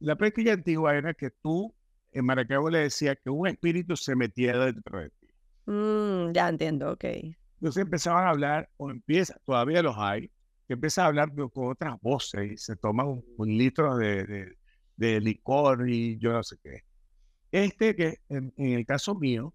La 0.00 0.16
práctica 0.16 0.52
antigua 0.52 0.96
era 0.96 1.14
que 1.14 1.30
tú 1.30 1.74
en 2.12 2.26
Maracaibo 2.26 2.68
le 2.68 2.80
decía 2.80 3.16
que 3.16 3.30
un 3.30 3.46
espíritu 3.46 3.96
se 3.96 4.14
metía 4.14 4.56
dentro 4.58 5.00
de 5.00 5.10
ti. 5.10 5.28
Mm, 5.66 6.32
ya 6.32 6.48
entiendo, 6.48 6.92
ok. 6.92 7.04
Entonces 7.04 7.82
empezaban 7.82 8.26
a 8.26 8.30
hablar, 8.30 8.68
o 8.76 8.90
empieza, 8.90 9.38
todavía 9.44 9.82
los 9.82 9.96
hay, 9.96 10.30
que 10.72 10.74
empiezan 10.74 11.04
a 11.04 11.08
hablar 11.08 11.32
con 11.52 11.70
otras 11.70 12.00
voces 12.00 12.52
y 12.52 12.56
se 12.56 12.76
toman 12.76 13.22
un, 13.36 13.58
litro 13.58 13.94
de, 13.98 14.56
de, 14.96 15.20
licor 15.20 15.86
y 15.86 16.16
yo 16.16 16.32
no 16.32 16.42
sé 16.42 16.56
qué. 16.62 16.82
Este 17.50 17.94
que 17.94 18.20
en, 18.30 18.54
el 18.56 18.86
caso 18.86 19.14
mío, 19.14 19.52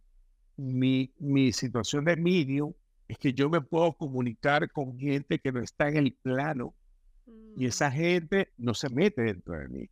mi, 0.57 1.11
mi 1.17 1.51
situación 1.51 2.05
de 2.05 2.17
medium 2.17 2.71
es 3.07 3.17
que 3.17 3.33
yo 3.33 3.49
me 3.49 3.61
puedo 3.61 3.93
comunicar 3.93 4.71
con 4.71 4.95
gente 4.99 5.39
que 5.39 5.51
no 5.51 5.59
está 5.59 5.89
en 5.89 5.97
el 5.97 6.13
plano 6.13 6.75
y 7.25 7.63
mm. 7.63 7.67
esa 7.67 7.89
gente 7.89 8.53
no 8.55 8.75
se 8.75 8.89
mete 8.89 9.23
dentro 9.23 9.57
de 9.57 9.67
mí, 9.69 9.89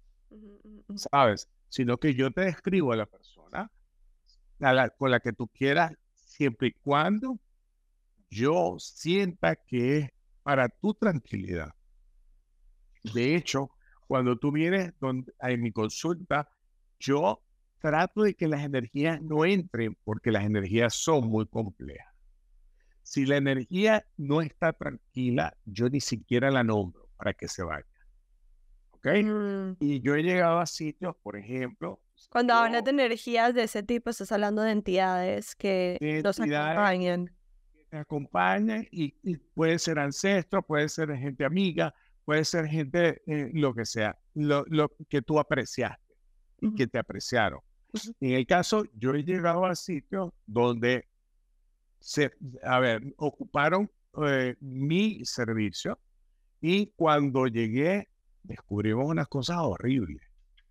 ¿sabes? 0.96 1.50
Sino 1.70 1.98
que 1.98 2.14
yo 2.14 2.30
te 2.30 2.42
describo 2.42 2.94
a 2.94 2.98
la 2.98 3.08
persona 3.08 3.72
con 5.00 5.10
la 5.10 5.20
que 5.20 5.34
tú 5.34 5.48
quieras, 5.48 5.92
siempre 6.14 6.68
y 6.68 6.72
cuando 6.74 7.40
yo 8.30 8.76
sienta 8.78 9.56
que 9.56 9.98
es 9.98 10.15
para 10.46 10.70
tu 10.70 10.94
tranquilidad. 10.94 11.74
De 13.02 13.36
hecho, 13.36 13.72
cuando 14.08 14.38
tú 14.38 14.52
vienes 14.52 14.94
donde, 15.00 15.34
en 15.40 15.60
mi 15.60 15.72
consulta, 15.72 16.48
yo 17.00 17.42
trato 17.80 18.22
de 18.22 18.36
que 18.36 18.48
las 18.48 18.64
energías 18.64 19.20
no 19.24 19.44
entren 19.44 19.98
porque 20.04 20.30
las 20.30 20.44
energías 20.46 20.94
son 20.94 21.30
muy 21.30 21.48
complejas. 21.48 22.14
Si 23.02 23.26
la 23.26 23.38
energía 23.38 24.06
no 24.18 24.44
está 24.44 24.72
tranquila, 24.72 25.58
yo 25.66 25.90
ni 25.90 26.00
siquiera 26.00 26.52
la 26.52 26.64
nombro 26.64 27.10
para 27.18 27.34
que 27.34 27.48
se 27.48 27.64
vaya. 27.64 27.88
¿Ok? 28.92 29.08
Mm. 29.24 29.78
Y 29.80 30.00
yo 30.02 30.14
he 30.14 30.22
llegado 30.22 30.60
a 30.60 30.68
sitios, 30.68 31.16
por 31.24 31.38
ejemplo. 31.38 32.00
Cuando 32.30 32.54
hablas 32.54 32.84
de 32.84 32.92
energías 32.92 33.56
de 33.56 33.64
ese 33.64 33.82
tipo, 33.82 34.12
estás 34.12 34.32
hablando 34.32 34.62
de 34.62 34.74
entidades 34.74 35.56
que 35.56 36.22
nos 36.24 36.40
acompañan 36.40 37.32
acompaña 37.98 38.84
y, 38.92 39.12
puede 39.54 39.80
ser 39.80 40.00
ancestro, 40.00 40.62
puede 40.62 40.90
ser 40.90 41.16
gente 41.18 41.46
amiga, 41.46 41.94
puede 42.24 42.46
ser 42.46 42.68
gente, 42.68 43.22
eh, 43.28 43.52
lo 43.54 43.74
que 43.74 43.86
sea, 43.86 44.18
lo, 44.34 44.66
lo, 44.68 44.92
que 45.10 45.22
tú 45.22 45.40
apreciaste 45.40 46.16
y 46.62 46.74
que 46.76 46.88
te 46.88 46.98
apreciaron. 46.98 47.60
En 48.20 48.34
el 48.34 48.46
caso, 48.46 48.84
yo 48.94 49.14
he 49.14 49.24
llegado 49.24 49.66
a 49.66 49.76
sitios 49.76 50.32
donde 50.46 51.08
se, 52.00 52.32
a 52.64 52.80
ver, 52.80 53.02
ocuparon 53.18 53.90
eh, 54.26 54.56
mi 54.60 55.24
servicio 55.26 56.00
y 56.62 56.88
cuando 56.96 57.48
llegué 57.48 58.10
descubrimos 58.44 59.06
unas 59.08 59.28
cosas 59.28 59.58
horribles, 59.60 60.22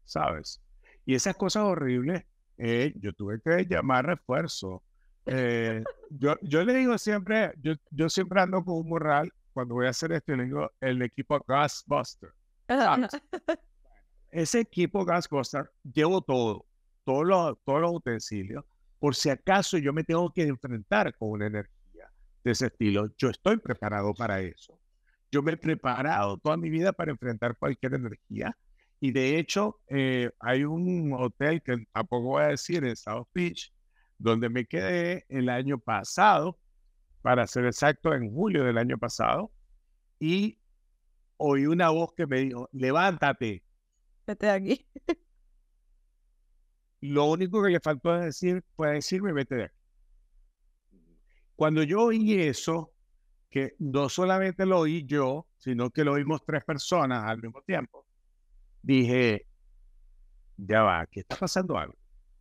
¿sabes? 0.04 0.60
Y 1.04 1.14
esas 1.14 1.36
cosas 1.36 1.64
horribles, 1.64 2.24
eh, 2.56 2.94
yo 2.96 3.12
tuve 3.12 3.40
que 3.40 3.66
llamar 3.68 4.06
refuerzo. 4.06 4.82
Eh, 5.26 5.82
yo, 6.10 6.36
yo 6.42 6.64
le 6.64 6.74
digo 6.74 6.98
siempre, 6.98 7.52
yo, 7.60 7.74
yo 7.90 8.08
siempre 8.08 8.40
ando 8.40 8.62
con 8.64 8.76
un 8.76 8.88
moral 8.88 9.32
cuando 9.52 9.74
voy 9.74 9.86
a 9.86 9.90
hacer 9.90 10.12
esto, 10.12 10.34
le 10.36 10.44
digo 10.44 10.70
el 10.80 11.00
equipo 11.02 11.42
Gasbuster. 11.46 12.30
Ese 14.30 14.60
equipo 14.60 15.04
Gasbuster 15.04 15.70
llevo 15.82 16.20
todo, 16.20 16.66
todos 17.04 17.24
los, 17.24 17.56
todos 17.64 17.80
los 17.80 17.92
utensilios, 17.92 18.64
por 18.98 19.14
si 19.14 19.30
acaso 19.30 19.78
yo 19.78 19.92
me 19.92 20.02
tengo 20.02 20.30
que 20.32 20.42
enfrentar 20.42 21.14
con 21.16 21.30
una 21.30 21.46
energía 21.46 22.10
de 22.42 22.50
ese 22.50 22.66
estilo. 22.66 23.10
Yo 23.18 23.28
estoy 23.28 23.58
preparado 23.58 24.14
para 24.14 24.40
eso. 24.40 24.78
Yo 25.30 25.42
me 25.42 25.52
he 25.52 25.56
preparado 25.56 26.38
toda 26.38 26.56
mi 26.56 26.70
vida 26.70 26.92
para 26.92 27.10
enfrentar 27.10 27.56
cualquier 27.56 27.94
energía. 27.94 28.56
Y 29.00 29.12
de 29.12 29.38
hecho, 29.38 29.80
eh, 29.88 30.30
hay 30.40 30.64
un 30.64 31.12
hotel 31.12 31.60
que 31.62 31.84
tampoco 31.92 32.28
voy 32.28 32.44
a 32.44 32.48
decir 32.48 32.84
en 32.84 32.96
South 32.96 33.26
Beach, 33.34 33.73
donde 34.18 34.48
me 34.48 34.66
quedé 34.66 35.24
el 35.28 35.48
año 35.48 35.78
pasado, 35.78 36.58
para 37.22 37.46
ser 37.46 37.66
exacto, 37.66 38.14
en 38.14 38.30
julio 38.30 38.64
del 38.64 38.78
año 38.78 38.98
pasado, 38.98 39.50
y 40.18 40.58
oí 41.36 41.66
una 41.66 41.90
voz 41.90 42.12
que 42.14 42.26
me 42.26 42.40
dijo, 42.40 42.68
levántate. 42.72 43.62
Vete 44.26 44.46
de 44.46 44.52
aquí. 44.52 44.86
Lo 47.00 47.26
único 47.26 47.62
que 47.62 47.70
le 47.70 47.80
faltó 47.80 48.14
decir 48.14 48.64
fue 48.76 48.92
decirme, 48.92 49.32
vete 49.32 49.54
de 49.56 49.64
aquí. 49.64 49.76
Cuando 51.56 51.82
yo 51.82 52.04
oí 52.04 52.40
eso, 52.40 52.94
que 53.50 53.76
no 53.78 54.08
solamente 54.08 54.66
lo 54.66 54.80
oí 54.80 55.04
yo, 55.06 55.46
sino 55.58 55.90
que 55.90 56.02
lo 56.02 56.14
oímos 56.14 56.44
tres 56.44 56.64
personas 56.64 57.22
al 57.24 57.40
mismo 57.40 57.62
tiempo. 57.62 58.04
Dije, 58.82 59.46
ya 60.56 60.82
va, 60.82 61.00
aquí 61.00 61.20
está 61.20 61.36
pasando 61.36 61.78
algo. 61.78 61.94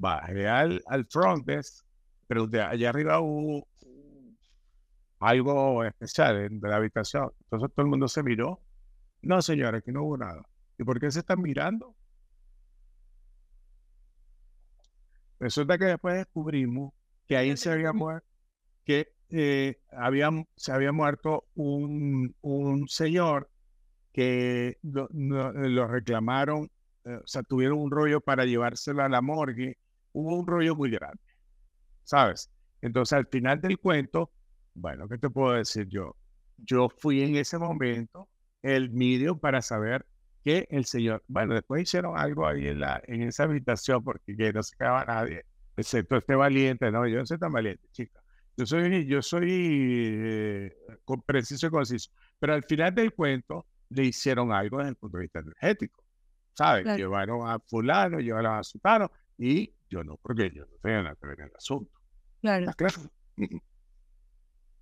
Bajé 0.03 0.49
al, 0.49 0.83
al 0.87 1.05
front 1.05 1.47
pero 2.27 2.49
allá 2.67 2.89
arriba 2.89 3.21
hubo 3.21 3.65
algo 5.21 5.85
especial 5.85 6.41
en 6.41 6.59
la 6.61 6.75
habitación. 6.75 7.31
Entonces 7.43 7.69
todo 7.73 7.85
el 7.85 7.89
mundo 7.89 8.09
se 8.09 8.21
miró. 8.21 8.59
No, 9.21 9.41
señora, 9.41 9.77
aquí 9.77 9.93
no 9.93 10.03
hubo 10.03 10.17
nada. 10.17 10.43
¿Y 10.77 10.83
por 10.83 10.99
qué 10.99 11.09
se 11.09 11.19
están 11.19 11.41
mirando? 11.41 11.95
Resulta 15.39 15.77
que 15.77 15.85
después 15.85 16.15
descubrimos 16.15 16.93
que 17.25 17.37
ahí 17.37 17.55
se 17.55 17.71
había 17.71 17.93
muerto, 17.93 18.27
que 18.83 19.13
eh, 19.29 19.79
se 20.57 20.71
había 20.73 20.91
muerto 20.91 21.45
un, 21.55 22.35
un 22.41 22.89
señor 22.89 23.49
que 24.11 24.77
lo, 24.81 25.87
reclamaron, 25.87 26.69
eh, 27.05 27.15
o 27.23 27.27
sea, 27.27 27.43
tuvieron 27.43 27.79
un 27.79 27.91
rollo 27.91 28.19
para 28.19 28.45
llevárselo 28.45 29.01
a 29.01 29.09
la 29.09 29.21
morgue, 29.21 29.77
hubo 30.13 30.39
un 30.39 30.47
rollo 30.47 30.75
muy 30.75 30.89
grande, 30.89 31.21
¿sabes? 32.03 32.49
Entonces, 32.81 33.13
al 33.13 33.27
final 33.27 33.61
del 33.61 33.77
cuento, 33.79 34.31
bueno, 34.73 35.07
¿qué 35.07 35.17
te 35.17 35.29
puedo 35.29 35.53
decir 35.53 35.87
yo? 35.87 36.15
Yo 36.57 36.89
fui 36.89 37.23
en 37.23 37.35
ese 37.35 37.57
momento 37.57 38.29
el 38.61 38.91
medio 38.91 39.37
para 39.37 39.61
saber 39.61 40.05
que 40.43 40.67
el 40.69 40.85
señor, 40.85 41.23
bueno, 41.27 41.53
después 41.53 41.83
hicieron 41.83 42.17
algo 42.17 42.47
ahí 42.47 42.67
en, 42.67 42.79
la, 42.79 43.01
en 43.07 43.23
esa 43.23 43.43
habitación 43.43 44.03
porque 44.03 44.35
no 44.53 44.63
se 44.63 44.75
quedaba 44.75 45.05
nadie, 45.05 45.45
excepto 45.77 46.17
este 46.17 46.35
valiente, 46.35 46.91
no, 46.91 47.07
yo 47.07 47.19
no 47.19 47.25
soy 47.25 47.37
tan 47.37 47.51
valiente, 47.51 47.87
chica. 47.91 48.21
Yo 48.55 48.65
soy, 48.65 49.07
yo 49.07 49.21
soy 49.21 49.47
eh, 49.49 50.75
preciso 51.25 51.67
y 51.67 51.69
conciso. 51.71 52.11
Pero 52.37 52.53
al 52.53 52.63
final 52.63 52.93
del 52.93 53.13
cuento 53.13 53.65
le 53.89 54.05
hicieron 54.05 54.51
algo 54.51 54.77
desde 54.77 54.89
el 54.91 54.95
punto 54.95 55.17
de 55.17 55.23
vista 55.23 55.39
energético. 55.39 56.03
¿Sabes? 56.53 56.85
Llevaron 56.97 57.49
a 57.49 57.59
fulano, 57.59 58.19
llevaron 58.19 58.59
a 58.59 58.63
sultano 58.63 59.11
y 59.39 59.73
yo 59.93 60.03
no, 60.03 60.17
porque 60.17 60.51
yo 60.53 60.65
no 60.65 60.77
tenía 60.81 61.03
nada 61.03 61.15
que 61.15 61.27
ver 61.27 61.39
en 61.39 61.45
el 61.45 61.55
asunto. 61.55 61.91
Claro. 62.41 62.71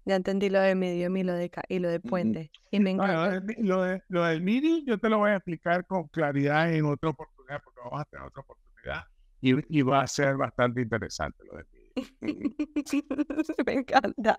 Ya 0.06 0.16
entendí 0.16 0.50
lo 0.50 0.60
de 0.60 0.74
medio 0.74 1.16
y 1.16 1.24
lo 1.24 1.34
de, 1.34 1.52
y 1.70 1.80
lo 1.80 1.90
de 1.90 2.00
puente. 2.00 2.52
Y 2.72 2.80
me 2.80 2.92
encanta. 2.92 3.42
lo, 3.60 3.84
de, 3.84 4.02
lo 4.08 4.24
del 4.24 4.42
MIDI 4.42 4.86
yo 4.86 4.98
te 4.98 5.10
lo 5.10 5.20
voy 5.20 5.32
a 5.32 5.36
explicar 5.36 5.86
con 5.86 6.08
claridad 6.08 6.74
en 6.74 6.86
otra 6.86 7.10
oportunidad, 7.10 7.62
porque 7.64 7.80
vamos 7.84 8.02
a 8.02 8.06
tener 8.06 8.26
otra 8.26 8.42
oportunidad 8.42 9.04
y, 9.42 9.80
y 9.80 9.82
va 9.84 10.02
a 10.02 10.08
ser 10.08 10.38
bastante 10.38 10.82
interesante 10.82 11.44
lo 11.46 11.58
del 11.58 11.68
MIDI. 11.72 11.82
Me 13.66 13.74
encanta. 13.74 14.38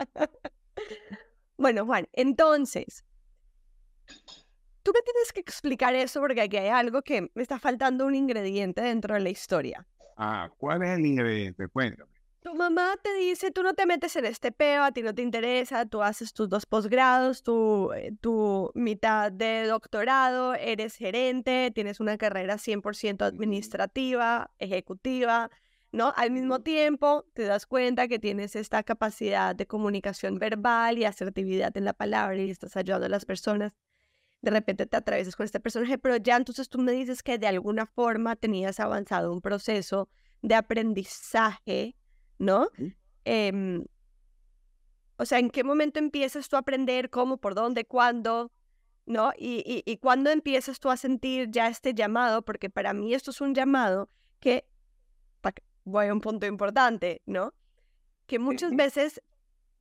Bueno, 1.56 1.86
Juan, 1.86 2.08
entonces, 2.12 3.04
tú 4.82 4.92
me 4.92 5.00
tienes 5.02 5.32
que 5.32 5.40
explicar 5.40 5.94
eso 5.94 6.20
porque 6.20 6.40
aquí 6.40 6.56
hay 6.56 6.68
algo 6.68 7.02
que 7.02 7.30
me 7.34 7.42
está 7.42 7.58
faltando 7.58 8.04
un 8.06 8.14
ingrediente 8.14 8.80
dentro 8.80 9.14
de 9.14 9.20
la 9.20 9.30
historia. 9.30 9.86
Ah, 10.16 10.50
¿cuál 10.58 10.82
es 10.82 10.90
el 10.98 11.06
ingrediente? 11.06 11.68
Cuéntame. 11.68 12.12
Tu 12.42 12.52
mamá 12.56 12.96
te 13.00 13.14
dice, 13.14 13.52
tú 13.52 13.62
no 13.62 13.74
te 13.74 13.86
metes 13.86 14.16
en 14.16 14.24
este 14.24 14.50
peo, 14.50 14.82
a 14.82 14.90
ti 14.90 15.02
no 15.02 15.14
te 15.14 15.22
interesa, 15.22 15.86
tú 15.86 16.02
haces 16.02 16.32
tus 16.32 16.48
dos 16.48 16.66
posgrados, 16.66 17.44
tu, 17.44 17.92
eh, 17.92 18.16
tu 18.20 18.72
mitad 18.74 19.30
de 19.30 19.64
doctorado, 19.68 20.54
eres 20.54 20.96
gerente, 20.96 21.70
tienes 21.72 22.00
una 22.00 22.18
carrera 22.18 22.58
100% 22.58 23.24
administrativa, 23.24 24.50
ejecutiva, 24.58 25.50
¿no? 25.92 26.12
Al 26.16 26.32
mismo 26.32 26.60
tiempo, 26.62 27.26
te 27.32 27.44
das 27.44 27.64
cuenta 27.66 28.08
que 28.08 28.18
tienes 28.18 28.56
esta 28.56 28.82
capacidad 28.82 29.54
de 29.54 29.66
comunicación 29.66 30.40
verbal 30.40 30.98
y 30.98 31.04
asertividad 31.04 31.76
en 31.76 31.84
la 31.84 31.92
palabra 31.92 32.36
y 32.36 32.50
estás 32.50 32.76
ayudando 32.76 33.06
a 33.06 33.10
las 33.10 33.24
personas. 33.24 33.72
De 34.42 34.50
repente 34.50 34.86
te 34.86 34.96
atravesas 34.96 35.36
con 35.36 35.44
este 35.44 35.60
personaje, 35.60 35.98
pero 35.98 36.16
ya 36.16 36.36
entonces 36.36 36.68
tú 36.68 36.78
me 36.78 36.92
dices 36.92 37.22
que 37.22 37.38
de 37.38 37.46
alguna 37.46 37.86
forma 37.86 38.36
tenías 38.36 38.80
avanzado 38.80 39.32
un 39.32 39.40
proceso 39.40 40.08
de 40.42 40.54
aprendizaje, 40.54 41.96
¿no? 42.38 42.68
Em, 43.24 43.84
o 45.16 45.24
sea, 45.24 45.38
¿en 45.38 45.48
qué 45.48 45.62
momento 45.62 46.00
empiezas 46.00 46.48
tú 46.48 46.56
a 46.56 46.60
aprender 46.60 47.08
cómo, 47.08 47.38
por 47.38 47.54
dónde, 47.54 47.84
cuándo, 47.84 48.50
¿no? 49.06 49.32
Y, 49.38 49.62
y, 49.64 49.90
y 49.90 49.96
cuándo 49.98 50.30
empiezas 50.30 50.80
tú 50.80 50.90
a 50.90 50.96
sentir 50.96 51.48
ya 51.50 51.68
este 51.68 51.94
llamado, 51.94 52.42
porque 52.42 52.68
para 52.68 52.92
mí 52.92 53.14
esto 53.14 53.30
es 53.30 53.40
un 53.40 53.54
llamado 53.54 54.10
que 54.40 54.66
voy 55.84 56.06
a 56.06 56.12
un 56.12 56.20
punto 56.20 56.46
importante, 56.46 57.22
¿no? 57.26 57.54
Que 58.26 58.38
muchas 58.38 58.74
veces 58.74 59.22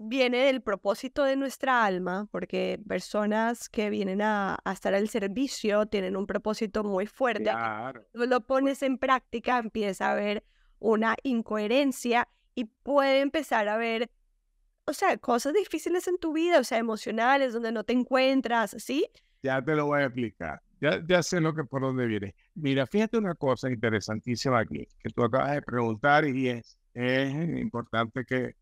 viene 0.01 0.45
del 0.45 0.61
propósito 0.61 1.23
de 1.23 1.35
nuestra 1.35 1.85
alma, 1.85 2.27
porque 2.31 2.79
personas 2.87 3.69
que 3.69 3.89
vienen 3.89 4.21
a, 4.21 4.57
estar 4.71 4.93
al 4.93 5.07
servicio 5.09 5.85
tienen 5.85 6.17
un 6.17 6.27
propósito 6.27 6.83
muy 6.83 7.05
fuerte. 7.05 7.43
Claro. 7.43 8.03
Lo 8.13 8.41
pones 8.41 8.81
en 8.83 8.97
práctica, 8.97 9.59
empieza 9.59 10.07
a 10.07 10.11
haber 10.13 10.43
una 10.79 11.15
incoherencia 11.23 12.27
y 12.55 12.65
puede 12.65 13.21
empezar 13.21 13.67
a 13.67 13.75
haber, 13.75 14.09
o 14.85 14.93
sea, 14.93 15.17
cosas 15.17 15.53
difíciles 15.53 16.07
en 16.07 16.17
tu 16.17 16.33
vida, 16.33 16.59
o 16.59 16.63
sea, 16.63 16.79
emocionales, 16.79 17.53
donde 17.53 17.71
no 17.71 17.83
te 17.83 17.93
encuentras, 17.93 18.75
¿sí? 18.79 19.07
Ya 19.43 19.61
te 19.63 19.75
lo 19.75 19.85
voy 19.85 20.01
a 20.01 20.05
explicar. 20.05 20.61
Ya, 20.81 21.21
sé 21.21 21.39
lo 21.39 21.53
que 21.53 21.63
por 21.63 21.83
dónde 21.83 22.07
viene. 22.07 22.33
Mira, 22.55 22.87
fíjate 22.87 23.15
una 23.17 23.35
cosa 23.35 23.69
interesantísima 23.69 24.59
aquí, 24.59 24.87
que 24.99 25.09
tú 25.09 25.23
acabas 25.23 25.51
de 25.51 25.61
preguntar 25.61 26.25
y 26.25 26.49
es, 26.49 26.75
es 26.95 27.31
importante 27.59 28.25
que 28.25 28.55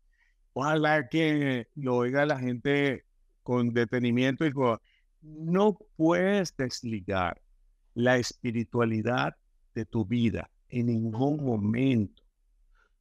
ojalá 0.60 1.08
que 1.08 1.68
lo 1.74 1.96
oiga 1.96 2.26
la 2.26 2.38
gente 2.38 3.04
con 3.42 3.72
detenimiento 3.72 4.44
y 4.44 4.52
no 5.22 5.78
puedes 5.96 6.54
desligar 6.54 7.40
la 7.94 8.18
espiritualidad 8.18 9.36
de 9.74 9.86
tu 9.86 10.04
vida 10.04 10.50
en 10.68 10.86
ningún 10.86 11.42
momento. 11.42 12.22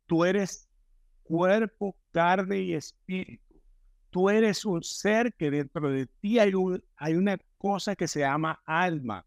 Tú 0.06 0.24
eres 0.24 0.70
cuerpo, 1.24 1.98
carne 2.12 2.62
y 2.62 2.74
espíritu. 2.74 3.62
Tú 4.10 4.30
eres 4.30 4.64
un 4.66 4.82
ser 4.82 5.34
que 5.34 5.52
dentro 5.52 5.92
de 5.92 6.08
ti 6.08 6.40
hay, 6.40 6.54
hay 6.96 7.14
una 7.14 7.38
cosa 7.58 7.96
que 7.96 8.08
se 8.08 8.22
llama 8.22 8.62
alma. 8.66 9.26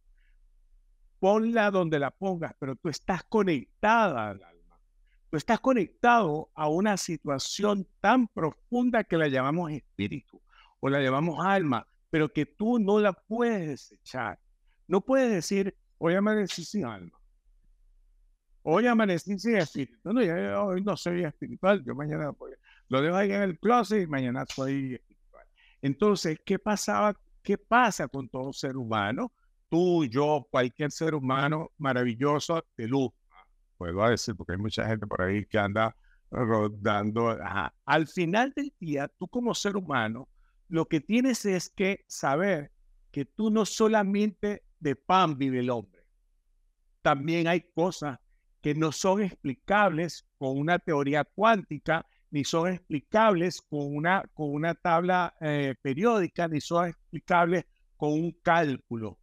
Ponla 1.20 1.70
donde 1.70 1.98
la 1.98 2.10
pongas, 2.10 2.54
pero 2.58 2.74
tú 2.76 2.88
estás 2.88 3.22
conectada. 3.24 4.36
Tú 5.32 5.38
estás 5.38 5.60
conectado 5.60 6.50
a 6.54 6.68
una 6.68 6.98
situación 6.98 7.88
tan 8.00 8.28
profunda 8.28 9.02
que 9.02 9.16
la 9.16 9.28
llamamos 9.28 9.72
espíritu 9.72 10.38
o 10.78 10.90
la 10.90 11.00
llamamos 11.00 11.38
alma, 11.42 11.88
pero 12.10 12.30
que 12.30 12.44
tú 12.44 12.78
no 12.78 13.00
la 13.00 13.14
puedes 13.14 13.66
desechar. 13.66 14.38
No 14.86 15.00
puedes 15.00 15.32
decir, 15.32 15.74
hoy 15.96 16.16
amanecí 16.16 16.66
sin 16.66 16.84
alma. 16.84 17.18
Hoy 18.60 18.86
amanecí 18.86 19.38
sin 19.38 19.56
espíritu. 19.56 19.98
No, 20.04 20.20
hoy 20.66 20.82
no 20.82 20.98
soy 20.98 21.24
espiritual, 21.24 21.82
yo 21.82 21.94
mañana 21.94 22.30
lo 22.88 23.00
dejo 23.00 23.16
ahí 23.16 23.32
en 23.32 23.40
el 23.40 23.58
closet 23.58 24.02
y 24.02 24.06
mañana 24.06 24.44
soy 24.44 24.96
espiritual. 24.96 25.46
Entonces, 25.80 26.38
¿qué 26.44 26.58
pasaba 26.58 27.18
¿qué 27.42 27.56
pasa 27.56 28.06
con 28.06 28.28
todo 28.28 28.52
ser 28.52 28.76
humano? 28.76 29.32
Tú, 29.70 30.04
yo, 30.04 30.46
cualquier 30.50 30.90
ser 30.90 31.14
humano 31.14 31.70
maravilloso 31.78 32.66
de 32.76 32.86
luz. 32.86 33.12
Puedo 33.90 34.08
decir, 34.08 34.36
porque 34.36 34.52
hay 34.52 34.58
mucha 34.58 34.86
gente 34.86 35.08
por 35.08 35.22
ahí 35.22 35.44
que 35.44 35.58
anda 35.58 35.96
rodando. 36.30 37.36
Al 37.84 38.06
final 38.06 38.52
del 38.54 38.72
día, 38.78 39.08
tú 39.18 39.26
como 39.26 39.56
ser 39.56 39.76
humano, 39.76 40.28
lo 40.68 40.86
que 40.86 41.00
tienes 41.00 41.44
es 41.44 41.68
que 41.68 42.04
saber 42.06 42.70
que 43.10 43.24
tú 43.24 43.50
no 43.50 43.66
solamente 43.66 44.62
de 44.78 44.94
pan 44.94 45.36
vive 45.36 45.58
el 45.58 45.70
hombre. 45.70 46.00
También 47.02 47.48
hay 47.48 47.62
cosas 47.74 48.20
que 48.60 48.72
no 48.72 48.92
son 48.92 49.22
explicables 49.22 50.28
con 50.38 50.56
una 50.56 50.78
teoría 50.78 51.24
cuántica, 51.24 52.06
ni 52.30 52.44
son 52.44 52.74
explicables 52.74 53.60
con 53.62 53.96
una, 53.96 54.22
con 54.32 54.52
una 54.52 54.76
tabla 54.76 55.34
eh, 55.40 55.74
periódica, 55.82 56.46
ni 56.46 56.60
son 56.60 56.90
explicables 56.90 57.64
con 57.96 58.12
un 58.12 58.30
cálculo, 58.44 59.18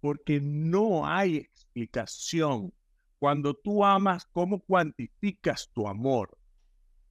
porque 0.00 0.40
no 0.40 1.06
hay 1.06 1.36
explicación. 1.36 2.72
Cuando 3.20 3.52
tú 3.52 3.84
amas, 3.84 4.26
¿cómo 4.32 4.60
cuantificas 4.60 5.70
tu 5.74 5.86
amor? 5.86 6.38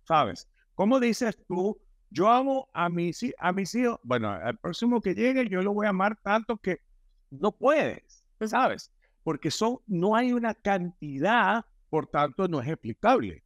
¿Sabes? 0.05 0.49
¿Cómo 0.74 0.99
dices 0.99 1.38
tú, 1.47 1.80
yo 2.10 2.28
amo 2.28 2.68
a 2.74 2.89
mis, 2.89 3.24
a 3.38 3.51
mis 3.51 3.76
hijos? 3.76 3.99
Bueno, 4.01 4.32
al 4.32 4.57
próximo 4.57 5.01
que 5.01 5.14
llegue 5.14 5.47
yo 5.47 5.62
lo 5.62 5.72
voy 5.72 5.86
a 5.86 5.89
amar 5.89 6.20
tanto 6.24 6.57
que 6.57 6.82
no 7.30 7.51
puedes, 7.51 8.26
¿sabes? 8.43 8.91
Porque 9.24 9.51
son, 9.51 9.78
no 9.86 10.16
hay 10.16 10.34
una 10.34 10.55
cantidad, 10.55 11.64
por 11.91 12.07
tanto 12.07 12.47
no 12.47 12.60
es 12.60 12.68
explicable. 12.68 13.43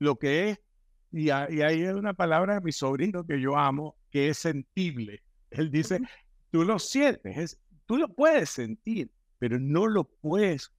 Lo 0.00 0.18
que 0.18 0.50
es, 0.50 0.60
y, 1.12 1.30
ahí 1.30 1.62
hay 1.62 1.84
una 1.84 2.12
palabra 2.12 2.54
de 2.54 2.60
mi 2.60 2.72
sobrino 2.72 3.24
que 3.24 3.40
yo 3.40 3.56
amo, 3.56 3.94
que 4.10 4.30
es 4.30 4.38
sentible. 4.38 5.22
Él 5.50 5.70
dice, 5.70 6.00
tú 6.50 6.64
lo 6.64 6.80
sientes, 6.80 7.36
es, 7.36 7.60
tú 7.86 7.98
lo 7.98 8.08
puedes 8.08 8.50
sentir, 8.50 9.12
pero 9.38 9.60
no 9.60 9.86
lo 9.86 10.02
puedes 10.02 10.72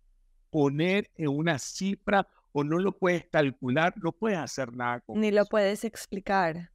poner 0.55 1.11
en 1.17 1.27
una 1.27 1.59
cifra 1.59 2.25
o 2.53 2.63
no 2.63 2.79
lo 2.79 2.97
puedes 2.97 3.25
calcular, 3.25 3.93
no 4.01 4.13
puedes 4.13 4.37
hacer 4.37 4.73
nada 4.73 5.01
con 5.01 5.19
Ni 5.19 5.29
lo 5.29 5.45
puedes 5.45 5.83
explicar. 5.83 6.71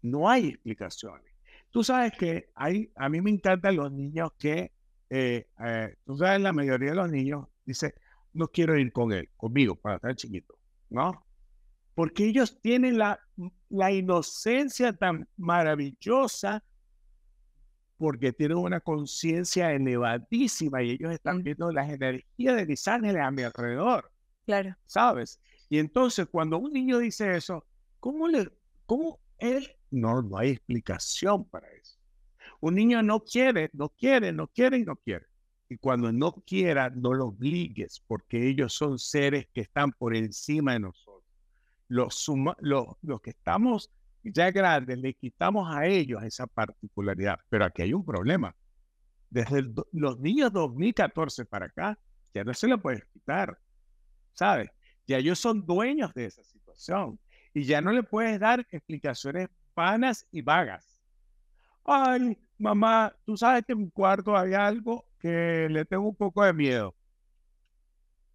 No 0.00 0.26
hay 0.26 0.48
explicaciones. 0.48 1.30
Tú 1.70 1.84
sabes 1.84 2.12
que 2.16 2.48
hay, 2.54 2.90
a 2.96 3.10
mí 3.10 3.20
me 3.20 3.28
encantan 3.28 3.76
los 3.76 3.92
niños 3.92 4.30
que, 4.38 4.72
eh, 5.10 5.46
eh, 5.66 5.96
tú 6.06 6.16
sabes, 6.16 6.40
la 6.40 6.54
mayoría 6.54 6.92
de 6.92 6.96
los 6.96 7.10
niños 7.10 7.46
dice, 7.66 7.92
no 8.32 8.48
quiero 8.48 8.78
ir 8.78 8.90
con 8.90 9.12
él, 9.12 9.28
conmigo, 9.36 9.74
para 9.74 9.96
estar 9.96 10.16
chiquito, 10.16 10.58
¿no? 10.88 11.26
Porque 11.94 12.24
ellos 12.24 12.58
tienen 12.62 12.96
la, 12.96 13.20
la 13.68 13.92
inocencia 13.92 14.94
tan 14.94 15.28
maravillosa 15.36 16.64
porque 18.04 18.34
tienen 18.34 18.58
una 18.58 18.80
conciencia 18.80 19.72
elevadísima 19.72 20.82
y 20.82 20.90
ellos 20.90 21.10
están 21.10 21.42
viendo 21.42 21.72
las 21.72 21.88
energías 21.88 22.54
de 22.54 22.66
Los 22.66 22.86
Ángeles 22.86 23.22
a 23.22 23.30
mi 23.30 23.42
alrededor. 23.44 24.12
Claro. 24.44 24.76
¿Sabes? 24.84 25.40
Y 25.70 25.78
entonces 25.78 26.26
cuando 26.30 26.58
un 26.58 26.70
niño 26.70 26.98
dice 26.98 27.34
eso, 27.34 27.64
¿cómo 28.00 28.28
le, 28.28 28.50
cómo 28.84 29.20
él 29.38 29.74
no, 29.90 30.20
no 30.20 30.36
hay 30.36 30.50
explicación 30.50 31.46
para 31.46 31.66
eso. 31.70 31.96
Un 32.60 32.74
niño 32.74 33.02
no 33.02 33.20
quiere, 33.20 33.70
no 33.72 33.88
quiere, 33.88 34.32
no 34.32 34.48
quiere 34.48 34.76
y 34.76 34.84
no 34.84 34.96
quiere. 34.96 35.24
Y 35.70 35.78
cuando 35.78 36.12
no 36.12 36.32
quiera, 36.46 36.90
no 36.90 37.14
lo 37.14 37.28
obligues, 37.28 38.02
porque 38.06 38.46
ellos 38.46 38.74
son 38.74 38.98
seres 38.98 39.46
que 39.54 39.62
están 39.62 39.92
por 39.92 40.14
encima 40.14 40.74
de 40.74 40.80
nosotros. 40.80 41.24
Los, 41.88 42.30
los, 42.60 42.86
los 43.00 43.20
que 43.22 43.30
estamos 43.30 43.90
ya 44.24 44.50
grandes, 44.50 44.98
le 44.98 45.14
quitamos 45.14 45.68
a 45.74 45.86
ellos 45.86 46.22
esa 46.22 46.46
particularidad. 46.46 47.38
Pero 47.48 47.64
aquí 47.64 47.82
hay 47.82 47.92
un 47.92 48.04
problema. 48.04 48.54
Desde 49.30 49.64
los 49.92 50.18
niños 50.20 50.52
2014 50.52 51.44
para 51.44 51.66
acá, 51.66 51.98
ya 52.32 52.44
no 52.44 52.54
se 52.54 52.68
le 52.68 52.78
puede 52.78 53.02
quitar. 53.12 53.58
¿Sabes? 54.32 54.70
Ya 55.06 55.18
ellos 55.18 55.38
son 55.38 55.64
dueños 55.64 56.12
de 56.14 56.26
esa 56.26 56.42
situación. 56.42 57.18
Y 57.52 57.64
ya 57.64 57.80
no 57.80 57.92
le 57.92 58.02
puedes 58.02 58.40
dar 58.40 58.66
explicaciones 58.70 59.48
vanas 59.74 60.26
y 60.30 60.42
vagas. 60.42 61.00
Ay, 61.84 62.38
mamá, 62.58 63.14
tú 63.24 63.36
sabes 63.36 63.64
que 63.66 63.72
en 63.72 63.80
mi 63.80 63.90
cuarto 63.90 64.36
hay 64.36 64.54
algo 64.54 65.06
que 65.18 65.68
le 65.70 65.84
tengo 65.84 66.08
un 66.08 66.16
poco 66.16 66.44
de 66.44 66.52
miedo. 66.52 66.94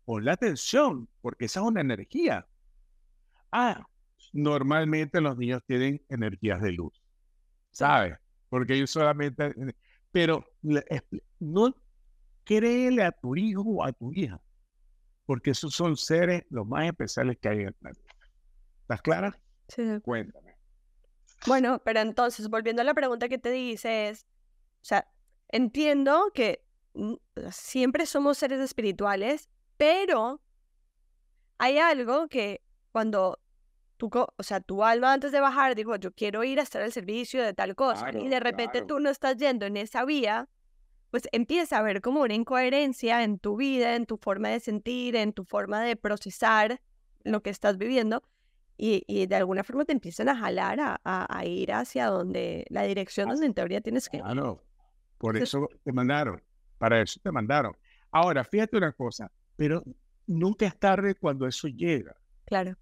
Ponle 0.05 0.31
atención, 0.31 1.07
porque 1.21 1.45
esa 1.45 1.59
es 1.59 1.65
una 1.65 1.81
energía. 1.81 2.47
Ah, 3.51 3.85
normalmente 4.33 5.21
los 5.21 5.37
niños 5.37 5.61
tienen 5.65 6.03
energías 6.09 6.61
de 6.61 6.71
luz, 6.71 6.93
¿sabes? 7.71 8.17
Porque 8.49 8.75
ellos 8.75 8.91
solamente... 8.91 9.53
Pero 10.11 10.45
no 11.39 11.75
créele 12.43 13.03
a 13.03 13.11
tu 13.11 13.35
hijo 13.35 13.61
o 13.61 13.83
a 13.83 13.91
tu 13.91 14.11
hija, 14.11 14.41
porque 15.25 15.51
esos 15.51 15.73
son 15.73 15.95
seres 15.95 16.43
los 16.49 16.65
más 16.65 16.87
especiales 16.87 17.37
que 17.39 17.49
hay 17.49 17.59
en 17.59 17.67
el 17.67 17.73
planeta. 17.73 18.15
¿Estás 18.81 19.01
clara? 19.03 19.39
Sí. 19.67 19.83
Cuéntame. 20.01 20.57
Bueno, 21.45 21.79
pero 21.85 21.99
entonces, 21.99 22.49
volviendo 22.49 22.81
a 22.81 22.85
la 22.85 22.95
pregunta 22.95 23.29
que 23.29 23.37
te 23.37 23.51
dices, 23.51 24.25
o 24.81 24.85
sea, 24.85 25.07
entiendo 25.49 26.31
que 26.33 26.65
siempre 27.51 28.05
somos 28.05 28.37
seres 28.39 28.59
espirituales, 28.59 29.47
pero 29.77 30.41
hay 31.59 31.77
algo 31.77 32.27
que 32.27 32.61
cuando 32.91 33.39
tú, 33.99 34.09
o 34.13 34.43
sea, 34.43 34.61
tu 34.61 34.83
alma 34.83 35.13
antes 35.13 35.31
de 35.33 35.41
bajar 35.41 35.75
dijo, 35.75 35.97
yo 35.97 36.11
quiero 36.13 36.43
ir 36.45 36.59
a 36.59 36.63
estar 36.63 36.81
al 36.81 36.93
servicio 36.93 37.43
de 37.43 37.53
tal 37.53 37.75
cosa, 37.75 38.09
y 38.17 38.29
de 38.29 38.39
repente 38.39 38.81
tú 38.81 38.99
no 38.99 39.09
estás 39.09 39.35
yendo 39.37 39.65
en 39.65 39.75
esa 39.75 40.05
vía, 40.05 40.47
pues 41.11 41.27
empieza 41.33 41.75
a 41.75 41.79
haber 41.79 42.01
como 42.01 42.21
una 42.21 42.33
incoherencia 42.33 43.23
en 43.23 43.39
tu 43.39 43.57
vida, 43.57 43.95
en 43.95 44.05
tu 44.05 44.17
forma 44.17 44.49
de 44.49 44.61
sentir, 44.61 45.17
en 45.17 45.33
tu 45.33 45.43
forma 45.43 45.81
de 45.81 45.97
procesar 45.97 46.81
lo 47.23 47.43
que 47.43 47.49
estás 47.49 47.77
viviendo 47.77 48.23
y, 48.77 49.25
de 49.25 49.35
alguna 49.35 49.65
forma 49.65 49.83
te 49.83 49.91
empiezan 49.91 50.29
a 50.29 50.37
jalar 50.37 50.79
a, 50.79 51.01
a, 51.03 51.45
ir 51.45 51.73
hacia 51.73 52.05
donde 52.05 52.65
la 52.69 52.83
dirección 52.83 53.27
donde 53.27 53.47
en 53.47 53.53
teoría 53.53 53.81
tienes 53.81 54.07
que 54.07 54.17
ir. 54.17 54.23
Claro, 54.23 54.63
por 55.17 55.35
eso 55.35 55.67
te 55.83 55.91
mandaron, 55.91 56.41
para 56.77 57.01
eso 57.01 57.19
te 57.21 57.31
mandaron. 57.33 57.75
Ahora, 58.11 58.45
fíjate 58.45 58.77
una 58.77 58.93
cosa, 58.93 59.29
pero 59.57 59.83
nunca 60.25 60.65
es 60.65 60.79
tarde 60.79 61.15
cuando 61.15 61.45
eso 61.45 61.67
llega. 61.67 62.15
Claro. 62.45 62.77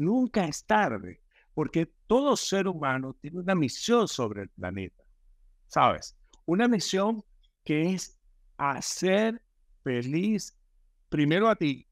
Nunca 0.00 0.46
es 0.46 0.64
tarde, 0.64 1.20
porque 1.52 1.84
todo 2.06 2.34
ser 2.34 2.66
humano 2.66 3.14
tiene 3.20 3.38
una 3.38 3.54
misión 3.54 4.08
sobre 4.08 4.44
el 4.44 4.48
planeta, 4.48 5.04
¿sabes? 5.66 6.16
Una 6.46 6.66
misión 6.68 7.22
que 7.62 7.92
es 7.92 8.18
hacer 8.56 9.42
feliz 9.84 10.58
primero 11.10 11.50
a 11.50 11.54
ti 11.54 11.86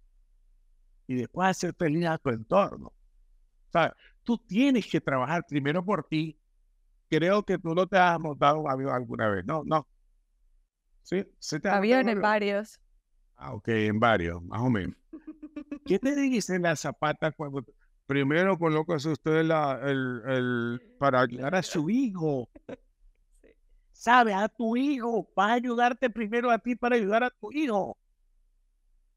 y 1.06 1.16
después 1.16 1.50
hacer 1.50 1.74
feliz 1.74 2.06
a 2.06 2.16
tu 2.16 2.30
entorno. 2.30 2.94
Sea, 3.70 3.94
tú 4.24 4.38
tienes 4.38 4.86
que 4.86 5.02
trabajar 5.02 5.44
primero 5.46 5.84
por 5.84 6.08
ti. 6.08 6.40
Creo 7.10 7.42
que 7.42 7.58
tú 7.58 7.74
no 7.74 7.86
te 7.86 7.98
has 7.98 8.18
montado 8.18 8.60
un 8.60 8.70
avión 8.70 8.90
alguna 8.90 9.28
vez, 9.28 9.44
¿no? 9.44 9.64
No. 9.66 9.86
¿Sí? 11.02 11.26
¿Se 11.38 11.60
te 11.60 11.68
en 11.68 12.22
varios. 12.22 12.80
Ah, 13.36 13.52
ok, 13.52 13.68
en 13.68 14.00
varios, 14.00 14.42
más 14.44 14.62
o 14.62 14.70
menos. 14.70 14.96
¿Qué 15.84 15.98
te 15.98 16.16
dice 16.16 16.58
la 16.58 16.74
zapata 16.74 17.32
cuando 17.32 17.62
primero 18.08 18.58
colocas 18.58 19.04
usted 19.04 19.36
el, 19.36 19.52
el, 20.26 20.96
para 20.98 21.20
ayudar 21.20 21.54
a 21.54 21.62
su 21.62 21.88
hijo? 21.88 22.48
¿Sabe? 23.92 24.34
A 24.34 24.48
tu 24.48 24.76
hijo. 24.76 25.28
Va 25.38 25.50
a 25.50 25.52
ayudarte 25.54 26.10
primero 26.10 26.50
a 26.50 26.58
ti 26.58 26.74
para 26.74 26.96
ayudar 26.96 27.22
a 27.22 27.30
tu 27.30 27.52
hijo. 27.52 27.96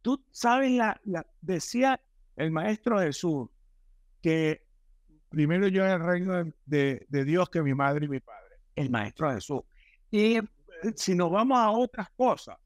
Tú 0.03 0.23
sabes, 0.31 0.71
la, 0.71 0.99
la 1.05 1.25
decía 1.41 1.99
el 2.35 2.51
maestro 2.51 2.99
Jesús, 2.99 3.49
que 4.21 4.61
primero 5.31 5.67
yo 5.69 5.85
el 5.85 5.99
reino 5.99 6.43
de, 6.65 7.07
Dios 7.09 7.49
que 7.49 7.63
mi 7.63 7.73
madre 7.73 8.05
y 8.05 8.09
mi 8.09 8.19
padre, 8.19 8.57
el 8.75 8.89
Maestro 8.89 9.31
Jesús. 9.33 9.61
Y 10.11 10.35
eh, 10.35 10.43
si 10.95 11.15
nos 11.15 11.31
vamos 11.31 11.57
a 11.57 11.71
otras 11.71 12.09
cosas, 12.11 12.57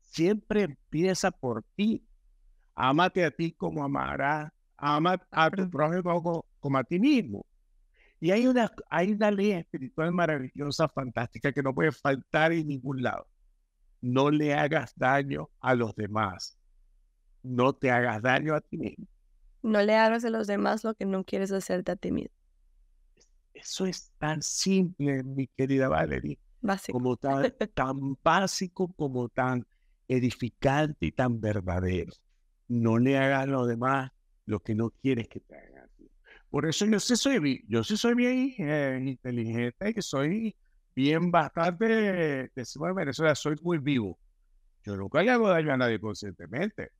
siempre 0.00 0.62
empieza 0.62 1.30
por 1.30 1.62
ti. 1.76 2.02
Amate 2.74 3.24
a 3.24 3.30
ti 3.30 3.52
como 3.52 3.84
amarás, 3.84 4.50
ama 4.84 5.18
a 5.30 5.50
tu 5.50 5.70
prójimo 5.70 6.44
como, 6.60 6.78
a 6.78 6.84
ti 6.84 6.98
mismo. 6.98 7.46
Y 8.20 8.30
hay 8.30 8.46
una, 8.46 8.70
hay 8.90 9.12
una 9.12 9.30
ley 9.30 9.52
espiritual 9.52 10.12
maravillosa, 10.12 10.88
fantástica, 10.88 11.52
que 11.52 11.62
no 11.62 11.74
puede 11.74 11.90
faltar 11.90 12.52
en 12.52 12.68
ningún 12.68 13.02
lado. 13.02 13.26
No 14.02 14.30
le 14.30 14.52
hagas 14.52 14.92
daño 14.94 15.48
a 15.60 15.74
los 15.74 15.94
demás. 15.94 16.58
No 17.42 17.72
te 17.72 17.90
hagas 17.90 18.20
daño 18.20 18.54
a 18.54 18.60
ti 18.60 18.76
mismo. 18.76 19.06
No 19.62 19.80
le 19.80 19.94
hagas 19.94 20.24
a 20.26 20.30
los 20.30 20.46
demás 20.46 20.84
lo 20.84 20.94
que 20.94 21.06
no 21.06 21.24
quieres 21.24 21.50
hacerte 21.50 21.92
a 21.92 21.96
ti 21.96 22.12
mismo. 22.12 22.34
Eso 23.54 23.86
es 23.86 24.12
tan 24.18 24.42
simple, 24.42 25.22
mi 25.22 25.46
querida 25.46 25.88
Valerie. 25.88 26.38
Básico. 26.60 26.98
Como 26.98 27.16
tan, 27.16 27.42
tan 27.74 28.18
básico, 28.22 28.92
como 28.92 29.30
tan 29.30 29.66
edificante 30.08 31.06
y 31.06 31.12
tan 31.12 31.40
verdadero. 31.40 32.12
No 32.68 32.98
le 32.98 33.16
hagas 33.16 33.44
a 33.44 33.46
los 33.46 33.66
demás 33.66 34.10
lo 34.46 34.60
que 34.60 34.74
no 34.74 34.90
quieres 34.90 35.28
que 35.28 35.40
te 35.40 35.56
hagan. 35.56 35.88
Por 36.50 36.66
eso 36.66 36.86
yo 36.86 37.00
sí 37.00 37.16
soy, 37.16 37.64
yo 37.68 37.82
sí 37.82 37.96
soy 37.96 38.14
bien 38.14 38.54
eh, 38.58 39.00
inteligente, 39.04 39.92
que 39.92 40.02
soy 40.02 40.54
bien 40.94 41.30
bastante, 41.30 42.50
decimos 42.54 42.90
en 42.90 42.94
Venezuela, 42.94 43.34
soy 43.34 43.56
muy 43.62 43.78
vivo. 43.78 44.18
Yo 44.84 44.96
nunca 44.96 45.22
le 45.22 45.30
hago 45.30 45.48
daño 45.48 45.72
a 45.72 45.76
nadie 45.76 45.98
conscientemente. 45.98 46.90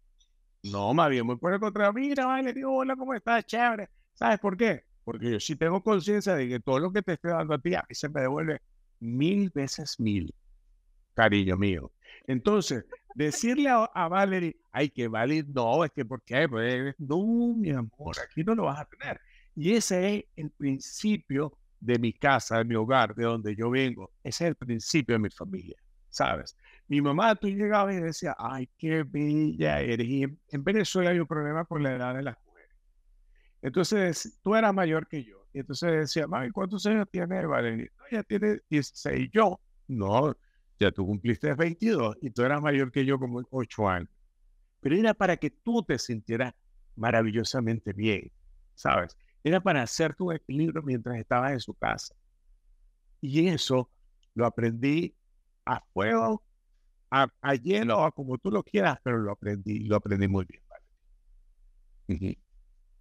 No, 0.65 0.95
más 0.95 1.11
bien, 1.11 1.27
muy 1.27 1.37
por 1.37 1.53
el 1.53 1.61
contrario, 1.61 1.93
mira, 1.93 2.27
vale, 2.27 2.53
digo, 2.53 2.75
hola, 2.75 2.97
¿cómo 2.97 3.15
estás? 3.15 3.45
Chévere. 3.47 3.91
¿Sabes 4.15 4.41
por 4.41 4.57
qué? 4.57 4.85
Porque 5.05 5.31
yo 5.31 5.39
sí 5.39 5.57
tengo 5.57 5.83
conciencia 5.83 6.35
de 6.35 6.49
que 6.49 6.61
todo 6.61 6.79
lo 6.81 6.93
que 6.93 7.03
te 7.03 7.13
estoy 7.13 7.33
dando 7.33 7.55
a 7.55 7.59
ti, 7.59 7.75
a 7.75 7.85
mí 7.89 7.95
se 7.95 8.09
me 8.09 8.23
devuelve 8.23 8.61
mil 9.01 9.51
veces 9.51 10.01
mil, 10.01 10.35
cariño 11.15 11.57
mío. 11.57 11.93
Entonces, 12.27 12.85
decirle 13.15 13.69
a, 13.69 13.85
a 13.85 14.09
Valerie, 14.09 14.57
ay, 14.73 14.91
que 14.91 15.09
Valerie, 15.09 15.45
no, 15.49 15.85
es 15.85 15.93
que 15.93 16.05
porque, 16.05 16.49
pues, 16.49 16.95
no, 16.99 17.55
mi 17.57 17.71
amor, 17.71 18.17
aquí 18.23 18.45
no 18.45 18.55
lo 18.55 18.65
vas 18.65 18.81
a 18.81 18.85
tener. 18.85 19.21
Y 19.55 19.75
ese 19.75 20.17
es 20.17 20.25
el 20.37 20.51
principio 20.51 21.57
de 21.81 21.99
mi 21.99 22.13
casa, 22.13 22.59
de 22.59 22.65
mi 22.65 22.75
hogar, 22.75 23.15
de 23.15 23.25
donde 23.25 23.55
yo 23.55 23.71
vengo. 23.71 24.11
Ese 24.23 24.45
es 24.45 24.49
el 24.49 24.57
principio 24.57 25.15
de 25.15 25.19
mi 25.21 25.31
familia, 25.31 25.77
¿sabes? 26.09 26.57
Mi 26.89 27.01
mamá, 27.01 27.35
tú 27.37 27.49
llegabas 27.49 27.95
y 27.95 28.01
decía, 28.01 28.35
ay, 28.39 28.69
qué 28.79 29.05
bella 29.05 29.81
eres. 29.81 30.09
En, 30.49 30.65
Venezuela 30.65 31.11
hay 31.11 31.19
un 31.19 31.27
problema 31.27 31.65
por 31.65 31.81
la 31.81 31.95
edad 31.95 32.15
de 32.15 32.23
las 32.23 32.37
mujeres. 32.45 32.71
Entonces, 33.63 34.39
tú 34.43 34.55
eras 34.55 34.75
mayor 34.75 35.07
que 35.07 35.25
yo. 35.25 35.47
Y 35.53 35.61
entonces 35.61 35.93
decía, 35.93 36.27
mami, 36.27 36.51
¿cuántos 36.51 36.85
años 36.87 37.07
tiene 37.11 37.47
Valeria? 37.47 37.89
No, 37.99 38.05
ya 38.11 38.23
tiene 38.25 38.61
16. 38.69 39.31
Yo, 39.33 39.61
no, 39.87 40.35
ya 40.79 40.91
tú 40.91 41.07
cumpliste 41.07 41.55
22 41.55 42.17
y 42.21 42.31
tú 42.31 42.43
eras 42.43 42.61
mayor 42.61 42.91
que 42.91 43.05
yo 43.05 43.19
como 43.19 43.43
8 43.51 43.89
años. 43.89 44.11
Pero 44.81 44.97
era 44.97 45.15
para 45.15 45.37
que 45.37 45.51
tú 45.51 45.83
te 45.83 45.99
sintieras 45.99 46.55
maravillosamente 46.97 47.93
bien, 47.93 48.31
¿sabes? 48.75 49.17
Era 49.43 49.61
para 49.61 49.83
hacer 49.83 50.15
tu 50.15 50.33
equilibrio 50.33 50.83
mientras 50.83 51.19
estabas 51.19 51.53
en 51.53 51.61
su 51.61 51.75
casa. 51.75 52.15
Y 53.21 53.49
eso 53.49 53.91
lo 54.35 54.47
aprendí 54.47 55.15
a 55.65 55.81
fuego, 55.93 56.43
a, 57.11 57.55
hielo, 57.55 58.05
a 58.05 58.11
como 58.11 58.39
tú 58.39 58.51
lo 58.51 58.63
quieras, 58.63 58.99
pero 59.03 59.19
lo 59.19 59.33
aprendí, 59.33 59.81
lo 59.81 59.97
aprendí 59.97 60.29
muy 60.29 60.45
bien. 60.47 62.37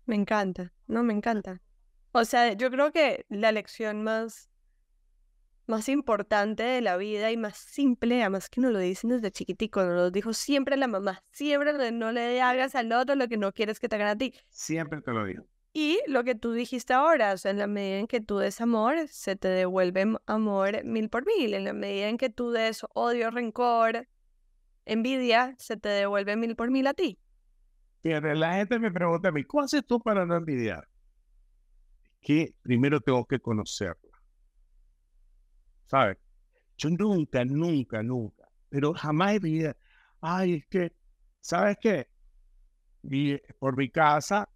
Me 0.06 0.16
encanta, 0.16 0.72
no, 0.88 1.04
me 1.04 1.14
encanta. 1.14 1.62
O 2.12 2.26
sea, 2.26 2.54
yo 2.54 2.70
creo 2.70 2.91
que 2.91 3.26
la 3.30 3.52
lección 3.52 4.04
más, 4.04 4.50
más 5.65 5.90
importante 5.90 6.64
de 6.64 6.81
la 6.81 6.98
vida 6.98 7.31
y 7.31 7.38
más 7.38 7.57
simple, 7.57 8.22
además 8.22 8.49
que 8.49 8.61
nos 8.61 8.72
lo 8.72 8.80
dicen 8.80 9.10
desde 9.10 9.31
chiquitico, 9.31 9.84
nos 9.84 9.95
lo 9.95 10.11
dijo 10.11 10.34
siempre 10.34 10.77
la 10.77 10.88
mamá, 10.88 11.23
siempre 11.31 11.91
no 11.91 12.11
le 12.11 12.41
hagas 12.41 12.76
al 12.76 12.91
otro 12.91 13.15
lo 13.15 13.27
que 13.27 13.38
no 13.38 13.52
quieres 13.53 13.80
que 13.80 13.88
te 13.90 13.95
hagan 13.95 14.10
a 14.10 14.18
ti. 14.18 14.34
Siempre 14.49 15.02
te 15.02 15.11
lo 15.11 15.26
digo. 15.26 15.45
Y 15.76 15.99
lo 16.06 16.23
que 16.23 16.35
tú 16.35 16.52
dijiste 16.53 16.94
ahora, 16.94 17.34
o 17.34 17.38
sea, 17.38 17.49
en 17.49 17.57
la 17.57 17.65
medida 17.65 17.98
en 17.98 18.07
que 18.07 18.22
tú 18.22 18.38
des 18.38 18.61
amor, 18.61 19.07
se 19.07 19.35
te 19.35 19.48
devuelve 19.48 20.06
amor 20.27 20.84
mil 20.84 21.10
por 21.10 21.26
mil. 21.26 21.56
En 21.56 21.64
la 21.64 21.73
medida 21.73 22.10
en 22.10 22.18
que 22.18 22.30
tú 22.30 22.52
des 22.52 22.85
odio, 22.94 23.31
rencor, 23.31 24.07
envidia, 24.85 25.56
se 25.57 25.76
te 25.76 25.90
devuelve 25.90 26.35
mil 26.35 26.56
por 26.56 26.69
mil 26.69 26.85
a 26.85 26.94
ti. 26.94 27.18
Fíjate, 28.03 28.35
la 28.35 28.56
gente 28.56 28.77
me 28.77 28.91
pregunta 28.91 29.30
a 29.30 29.31
mí, 29.31 29.44
¿cómo 29.45 29.64
haces 29.64 29.84
tú 29.84 29.99
para 29.99 30.27
no 30.27 30.35
envidiar? 30.35 30.88
Que 32.22 32.53
primero 32.61 33.02
tengo 33.02 33.26
que 33.26 33.40
conocerla. 33.40 34.12
¿Sabes? 35.85 36.18
Yo 36.77 36.89
nunca, 36.89 37.45
nunca, 37.45 38.01
nunca, 38.01 38.49
pero 38.69 38.93
jamás 38.93 39.39
he 39.43 39.76
ay, 40.22 40.53
es 40.55 40.65
que, 40.68 40.91
¿sabes 41.39 41.77
qué? 41.80 42.07
Por 43.60 43.77
mi 43.77 43.89
casa 43.89 44.49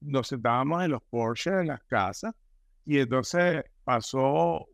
nos 0.00 0.28
sentábamos 0.28 0.84
en 0.84 0.92
los 0.92 1.02
Porsche 1.02 1.50
de 1.50 1.64
las 1.64 1.82
casas 1.84 2.34
y 2.84 2.98
entonces 2.98 3.64
pasó 3.84 4.68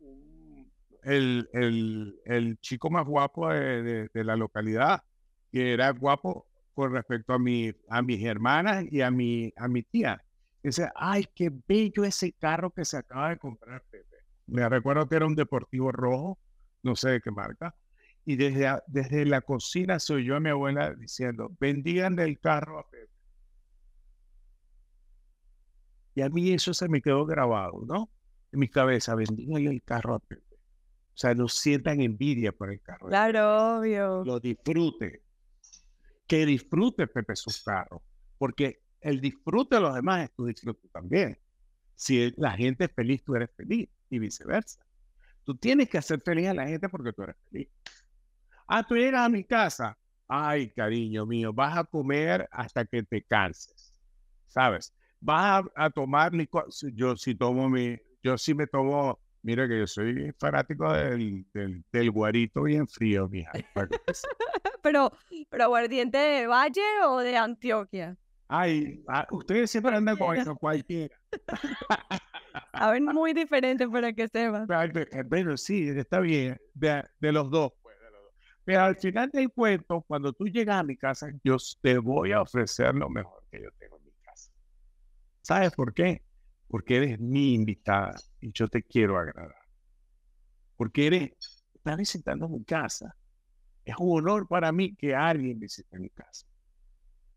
el, 1.03 1.49
el, 1.53 2.19
el 2.25 2.57
chico 2.59 2.89
más 2.89 3.05
guapo 3.05 3.49
de, 3.49 4.09
de, 4.11 4.23
la 4.23 4.35
localidad, 4.35 5.03
que 5.51 5.73
era 5.73 5.91
guapo 5.91 6.47
con 6.73 6.91
respecto 6.91 7.33
a, 7.33 7.39
mi, 7.39 7.71
a 7.89 8.01
mis 8.01 8.23
hermanas 8.23 8.85
y 8.91 9.01
a 9.01 9.11
mi, 9.11 9.53
a 9.55 9.67
mi 9.67 9.83
tía. 9.83 10.21
Dice, 10.61 10.89
ay, 10.95 11.25
qué 11.35 11.51
bello 11.67 12.03
ese 12.03 12.33
carro 12.33 12.71
que 12.71 12.83
se 12.83 12.97
acaba 12.97 13.29
de 13.29 13.37
comprar 13.37 13.83
Pepe. 13.89 14.04
Me 14.47 14.67
recuerdo 14.69 15.07
que 15.07 15.15
era 15.15 15.25
un 15.25 15.35
deportivo 15.35 15.91
rojo, 15.91 16.39
no 16.83 16.95
sé 16.95 17.09
de 17.11 17.21
qué 17.21 17.31
marca. 17.31 17.75
Y 18.25 18.35
desde, 18.35 18.81
desde 18.87 19.25
la 19.25 19.41
cocina 19.41 19.99
se 19.99 20.13
oyó 20.13 20.35
a 20.35 20.39
mi 20.39 20.49
abuela 20.49 20.93
diciendo, 20.93 21.55
bendigan 21.59 22.15
del 22.15 22.39
carro 22.39 22.79
a 22.79 22.89
Pepe. 22.89 23.11
Y 26.15 26.21
a 26.21 26.29
mí 26.29 26.51
eso 26.51 26.73
se 26.73 26.87
me 26.87 27.01
quedó 27.01 27.25
grabado, 27.25 27.83
¿no? 27.85 28.09
En 28.51 28.59
mi 28.59 28.69
cabeza, 28.69 29.15
bendigan 29.15 29.65
el 29.67 29.83
carro 29.83 30.15
a 30.15 30.19
Pepe. 30.19 30.43
O 30.53 31.17
sea, 31.17 31.33
no 31.33 31.47
sientan 31.47 32.01
envidia 32.01 32.51
por 32.51 32.71
el 32.71 32.81
carro. 32.81 33.07
Claro, 33.07 33.79
obvio. 33.79 34.23
Lo 34.25 34.39
disfrute. 34.39 35.23
Que 36.27 36.45
disfrute 36.45 37.07
Pepe 37.07 37.35
su 37.35 37.51
carro. 37.63 38.03
Porque 38.37 38.81
el 39.01 39.21
disfrute 39.21 39.75
de 39.75 39.81
los 39.81 39.95
demás 39.95 40.23
es 40.23 40.35
tu 40.35 40.45
disfrute 40.45 40.87
también. 40.89 41.37
Si 41.95 42.33
la 42.37 42.51
gente 42.51 42.85
es 42.85 42.91
feliz, 42.91 43.23
tú 43.23 43.35
eres 43.35 43.49
feliz 43.55 43.89
y 44.09 44.19
viceversa. 44.19 44.85
Tú 45.43 45.55
tienes 45.55 45.89
que 45.89 45.97
hacer 45.97 46.21
feliz 46.21 46.47
a 46.47 46.53
la 46.53 46.67
gente 46.67 46.89
porque 46.89 47.13
tú 47.13 47.23
eres 47.23 47.35
feliz. 47.49 47.69
Ah, 48.67 48.83
tú 48.83 48.95
llegas 48.95 49.25
a 49.25 49.29
mi 49.29 49.43
casa. 49.43 49.97
Ay, 50.27 50.71
cariño 50.71 51.25
mío, 51.25 51.53
vas 51.53 51.77
a 51.77 51.83
comer 51.83 52.47
hasta 52.51 52.83
que 52.85 53.03
te 53.03 53.21
canses. 53.21 53.93
¿Sabes? 54.47 54.93
vas 55.25 55.65
a, 55.75 55.89
tomar 55.89 56.31
yo 56.93 57.15
sí 57.15 57.35
tomo 57.35 57.69
mi, 57.69 57.97
yo 58.21 58.37
sí 58.37 58.53
me 58.53 58.67
tomo, 58.67 59.19
mira 59.41 59.67
que 59.67 59.79
yo 59.79 59.87
soy 59.87 60.31
fanático 60.39 60.91
del, 60.93 61.45
del, 61.91 62.11
guarito 62.11 62.63
bien 62.63 62.87
frío, 62.87 63.27
mija. 63.27 63.51
pero, 64.83 65.11
pero 65.49 65.63
aguardiente 65.63 66.17
de 66.17 66.47
Valle 66.47 66.81
o 67.05 67.19
de 67.19 67.37
Antioquia. 67.37 68.15
Ay, 68.47 69.03
ah, 69.07 69.27
ustedes 69.31 69.71
siempre 69.71 69.95
andan 69.95 70.17
con 70.17 70.35
eso, 70.35 70.55
cualquiera. 70.55 71.15
ver, 72.91 73.01
muy 73.01 73.33
diferente 73.33 73.87
para 73.87 74.13
que 74.13 74.27
sepan. 74.27 74.67
Pero 75.29 75.57
sí, 75.57 75.89
está 75.89 76.19
bien, 76.19 76.59
de, 76.73 77.03
de 77.19 77.31
los 77.31 77.49
dos. 77.49 77.71
Pues, 77.81 77.95
de 77.99 78.11
los 78.11 78.21
dos. 78.23 78.33
Pero 78.63 78.81
al 78.81 78.95
final 78.95 79.29
del 79.31 79.51
cuento, 79.51 80.01
cuando 80.07 80.33
tú 80.33 80.45
llegas 80.47 80.77
a 80.77 80.83
mi 80.83 80.97
casa, 80.97 81.29
yo 81.43 81.57
te 81.81 81.97
voy 81.97 82.31
a 82.31 82.41
ofrecer 82.41 82.95
lo 82.95 83.09
mejor 83.09 83.43
que 83.51 83.61
yo 83.61 83.69
tengo. 83.79 83.95
¿Sabes 85.45 85.73
por 85.73 85.93
qué? 85.93 86.23
Porque 86.67 86.97
eres 86.97 87.19
mi 87.19 87.53
invitada 87.53 88.15
y 88.41 88.51
yo 88.51 88.67
te 88.67 88.81
quiero 88.81 89.19
agradar. 89.19 89.55
Porque 90.75 91.05
eres, 91.05 91.65
estás 91.71 91.97
visitando 91.97 92.49
mi 92.49 92.63
casa. 92.63 93.15
Es 93.85 93.95
un 93.99 94.17
honor 94.17 94.47
para 94.47 94.71
mí 94.71 94.95
que 94.95 95.13
alguien 95.13 95.59
visite 95.59 95.99
mi 95.99 96.09
casa. 96.09 96.47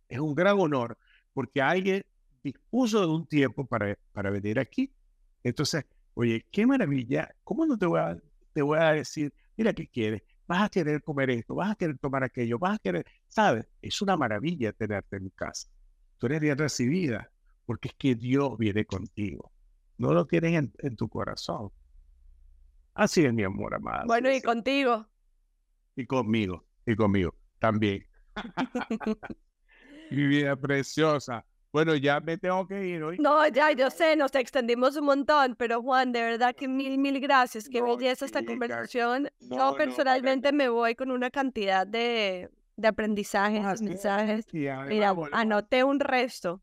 Es 0.09 0.19
un 0.19 0.35
gran 0.35 0.59
honor 0.59 0.97
porque 1.35 1.61
alguien 1.61 2.03
dispuso 2.43 3.01
de 3.03 3.07
un 3.09 3.27
tiempo 3.27 3.67
para, 3.67 3.95
para 4.13 4.31
venir 4.31 4.59
aquí. 4.59 4.91
Entonces, 5.49 5.85
oye, 6.15 6.47
qué 6.51 6.67
maravilla. 6.67 7.35
¿Cómo 7.45 7.67
no 7.67 7.77
te 7.77 7.87
voy 7.87 8.01
a, 8.01 8.17
te 8.53 8.63
voy 8.63 8.79
a 8.79 8.93
decir, 8.93 9.33
mira 9.57 9.73
qué 9.73 9.87
quieres? 9.89 10.23
Vas 10.47 10.63
a 10.63 10.69
querer 10.69 11.03
comer 11.03 11.31
esto, 11.31 11.55
vas 11.55 11.73
a 11.73 11.75
querer 11.75 11.99
tomar 11.99 12.25
aquello, 12.25 12.59
vas 12.59 12.77
a 12.77 12.79
querer, 12.79 13.05
¿sabes? 13.29 13.67
Es 13.83 14.01
una 14.01 14.17
maravilla 14.17 14.73
tenerte 14.73 15.17
en 15.17 15.25
mi 15.25 15.31
casa. 15.31 15.69
Tú 16.19 16.27
eres 16.27 16.41
bien 16.41 16.57
recibida 16.57 17.31
porque 17.67 17.89
es 17.89 17.95
que 17.95 18.15
Dios 18.15 18.57
viene 18.57 18.85
contigo. 18.87 19.53
No 19.99 20.15
lo 20.15 20.27
tienes 20.27 20.71
en, 20.79 20.97
tu 20.97 21.09
corazón. 21.09 21.71
Así 22.95 23.25
es 23.25 23.35
mi 23.35 23.43
amor 23.43 23.75
amado. 23.75 24.07
Bueno, 24.07 24.33
y 24.33 24.41
contigo. 24.41 25.07
Y 25.95 26.07
conmigo, 26.07 26.65
y 26.87 26.97
conmigo 26.97 27.35
también. 27.59 28.07
mi 30.11 30.27
vida 30.27 30.57
preciosa. 30.57 31.45
Bueno, 31.79 31.95
ya 31.95 32.19
me 32.19 32.37
tengo 32.37 32.67
que 32.67 32.85
ir 32.89 33.01
hoy. 33.05 33.19
No, 33.21 33.47
ya, 33.47 33.71
yo 33.71 33.89
sé, 33.89 34.17
nos 34.17 34.35
extendimos 34.35 34.97
un 34.97 35.05
montón, 35.05 35.55
pero 35.57 35.81
Juan, 35.81 36.11
de 36.11 36.23
verdad 36.23 36.53
que 36.53 36.67
mil, 36.67 36.99
mil 36.99 37.21
gracias. 37.21 37.69
Qué 37.69 37.81
belleza 37.81 38.25
esta 38.25 38.45
conversación. 38.45 39.29
yo 39.39 39.77
personalmente 39.77 40.51
me 40.51 40.69
voy 40.69 40.97
con 40.97 41.13
una 41.13 41.31
cantidad 41.31 41.87
de, 41.87 42.51
de 42.75 42.89
aprendizajes, 42.89 43.65
ah, 43.65 43.77
mensajes. 43.81 44.45
Mira, 44.53 45.15
anoté 45.31 45.85
un 45.85 46.01
resto 46.01 46.61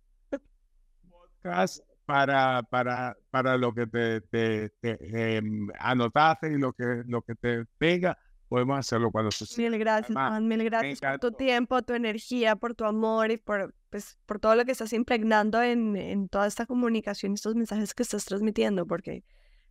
para, 2.06 2.62
para, 2.64 3.16
para 3.30 3.58
lo 3.58 3.74
que 3.74 3.88
te, 3.88 4.20
te, 4.20 5.38
em, 5.38 5.70
anotaste 5.80 6.52
y 6.52 6.58
lo 6.58 6.74
que, 6.74 7.04
lo 7.08 7.22
que 7.22 7.36
te 7.36 7.64
pega, 7.78 8.18
podemos 8.48 8.80
hacerlo 8.80 9.12
cuando 9.12 9.32
se 9.32 9.62
Mil 9.62 9.78
gracias, 9.78 10.14
Juan, 10.14 10.48
mil 10.48 10.64
gracias 10.64 11.00
por 11.00 11.20
tu 11.20 11.32
tiempo, 11.32 11.82
tu 11.82 11.94
energía, 11.94 12.56
por 12.56 12.76
tu 12.76 12.86
amor 12.86 13.32
y 13.32 13.38
por, 13.38 13.74
pues, 13.90 14.18
por 14.26 14.40
todo 14.40 14.56
lo 14.56 14.66
que 14.66 14.72
estás 14.72 14.94
impregnando 14.94 15.62
en, 15.62 15.96
en 15.96 16.30
toda 16.30 16.48
esta 16.48 16.66
comunicación, 16.66 17.34
estos 17.34 17.56
mensajes 17.56 17.94
que 17.94 18.04
estás 18.04 18.26
transmitiendo, 18.26 18.86
porque 18.86 19.24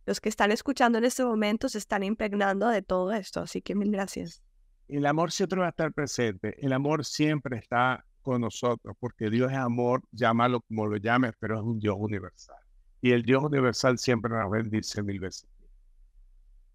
los 0.05 0.19
que 0.19 0.29
están 0.29 0.51
escuchando 0.51 0.97
en 0.97 1.05
este 1.05 1.23
momento 1.23 1.69
se 1.69 1.77
están 1.77 2.03
impregnando 2.03 2.67
de 2.67 2.81
todo 2.81 3.11
esto, 3.11 3.41
así 3.41 3.61
que 3.61 3.75
mil 3.75 3.91
gracias. 3.91 4.41
El 4.87 5.05
amor 5.05 5.31
siempre 5.31 5.59
va 5.59 5.67
a 5.67 5.69
estar 5.69 5.91
presente, 5.93 6.55
el 6.63 6.73
amor 6.73 7.05
siempre 7.05 7.57
está 7.57 8.05
con 8.21 8.41
nosotros, 8.41 8.95
porque 8.99 9.29
Dios 9.29 9.51
es 9.51 9.57
amor, 9.57 10.01
llámalo 10.11 10.61
como 10.61 10.87
lo 10.87 10.97
llames, 10.97 11.33
pero 11.39 11.57
es 11.57 11.61
un 11.63 11.79
Dios 11.79 11.95
universal. 11.97 12.57
Y 13.01 13.11
el 13.11 13.23
Dios 13.23 13.43
universal 13.43 13.97
siempre 13.97 14.31
nos 14.31 14.49
bendice 14.49 15.01
mil 15.03 15.19
veces. 15.19 15.47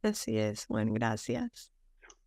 Así 0.02 0.38
es, 0.38 0.66
bueno, 0.68 0.92
gracias. 0.92 1.72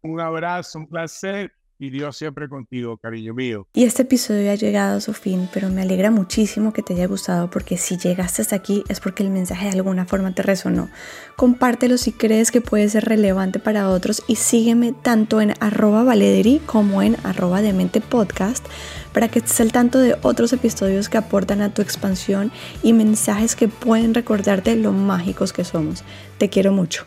Un 0.03 0.19
abrazo, 0.19 0.79
un 0.79 0.87
placer 0.87 1.53
y 1.79 1.89
Dios 1.89 2.17
siempre 2.17 2.49
contigo, 2.49 2.97
cariño 2.97 3.33
mío. 3.33 3.67
Y 3.73 3.85
este 3.85 4.01
episodio 4.01 4.51
ha 4.51 4.55
llegado 4.55 4.97
a 4.97 5.01
su 5.01 5.13
fin, 5.13 5.49
pero 5.53 5.69
me 5.69 5.81
alegra 5.81 6.11
muchísimo 6.11 6.73
que 6.73 6.81
te 6.81 6.93
haya 6.93 7.07
gustado 7.07 7.49
porque 7.49 7.77
si 7.77 7.97
llegaste 7.97 8.41
hasta 8.41 8.57
aquí 8.57 8.83
es 8.89 8.99
porque 8.99 9.23
el 9.23 9.29
mensaje 9.29 9.67
de 9.67 9.71
alguna 9.71 10.05
forma 10.05 10.35
te 10.35 10.41
resonó. 10.41 10.89
Compártelo 11.37 11.97
si 11.97 12.11
crees 12.11 12.51
que 12.51 12.59
puede 12.59 12.89
ser 12.89 13.05
relevante 13.05 13.59
para 13.59 13.89
otros 13.89 14.23
y 14.27 14.35
sígueme 14.35 14.91
tanto 14.91 15.39
en 15.39 15.53
arroba 15.61 16.03
valederi 16.03 16.59
como 16.65 17.01
en 17.01 17.15
arroba 17.23 17.61
demente 17.61 18.01
podcast 18.01 18.65
para 19.13 19.29
que 19.29 19.39
estés 19.39 19.61
al 19.61 19.71
tanto 19.71 19.99
de 19.99 20.17
otros 20.21 20.51
episodios 20.51 21.07
que 21.07 21.17
aportan 21.17 21.61
a 21.61 21.73
tu 21.73 21.81
expansión 21.81 22.51
y 22.81 22.91
mensajes 22.91 23.55
que 23.55 23.69
pueden 23.69 24.13
recordarte 24.13 24.75
lo 24.75 24.91
mágicos 24.91 25.53
que 25.53 25.63
somos. 25.63 26.03
Te 26.37 26.49
quiero 26.49 26.73
mucho. 26.73 27.05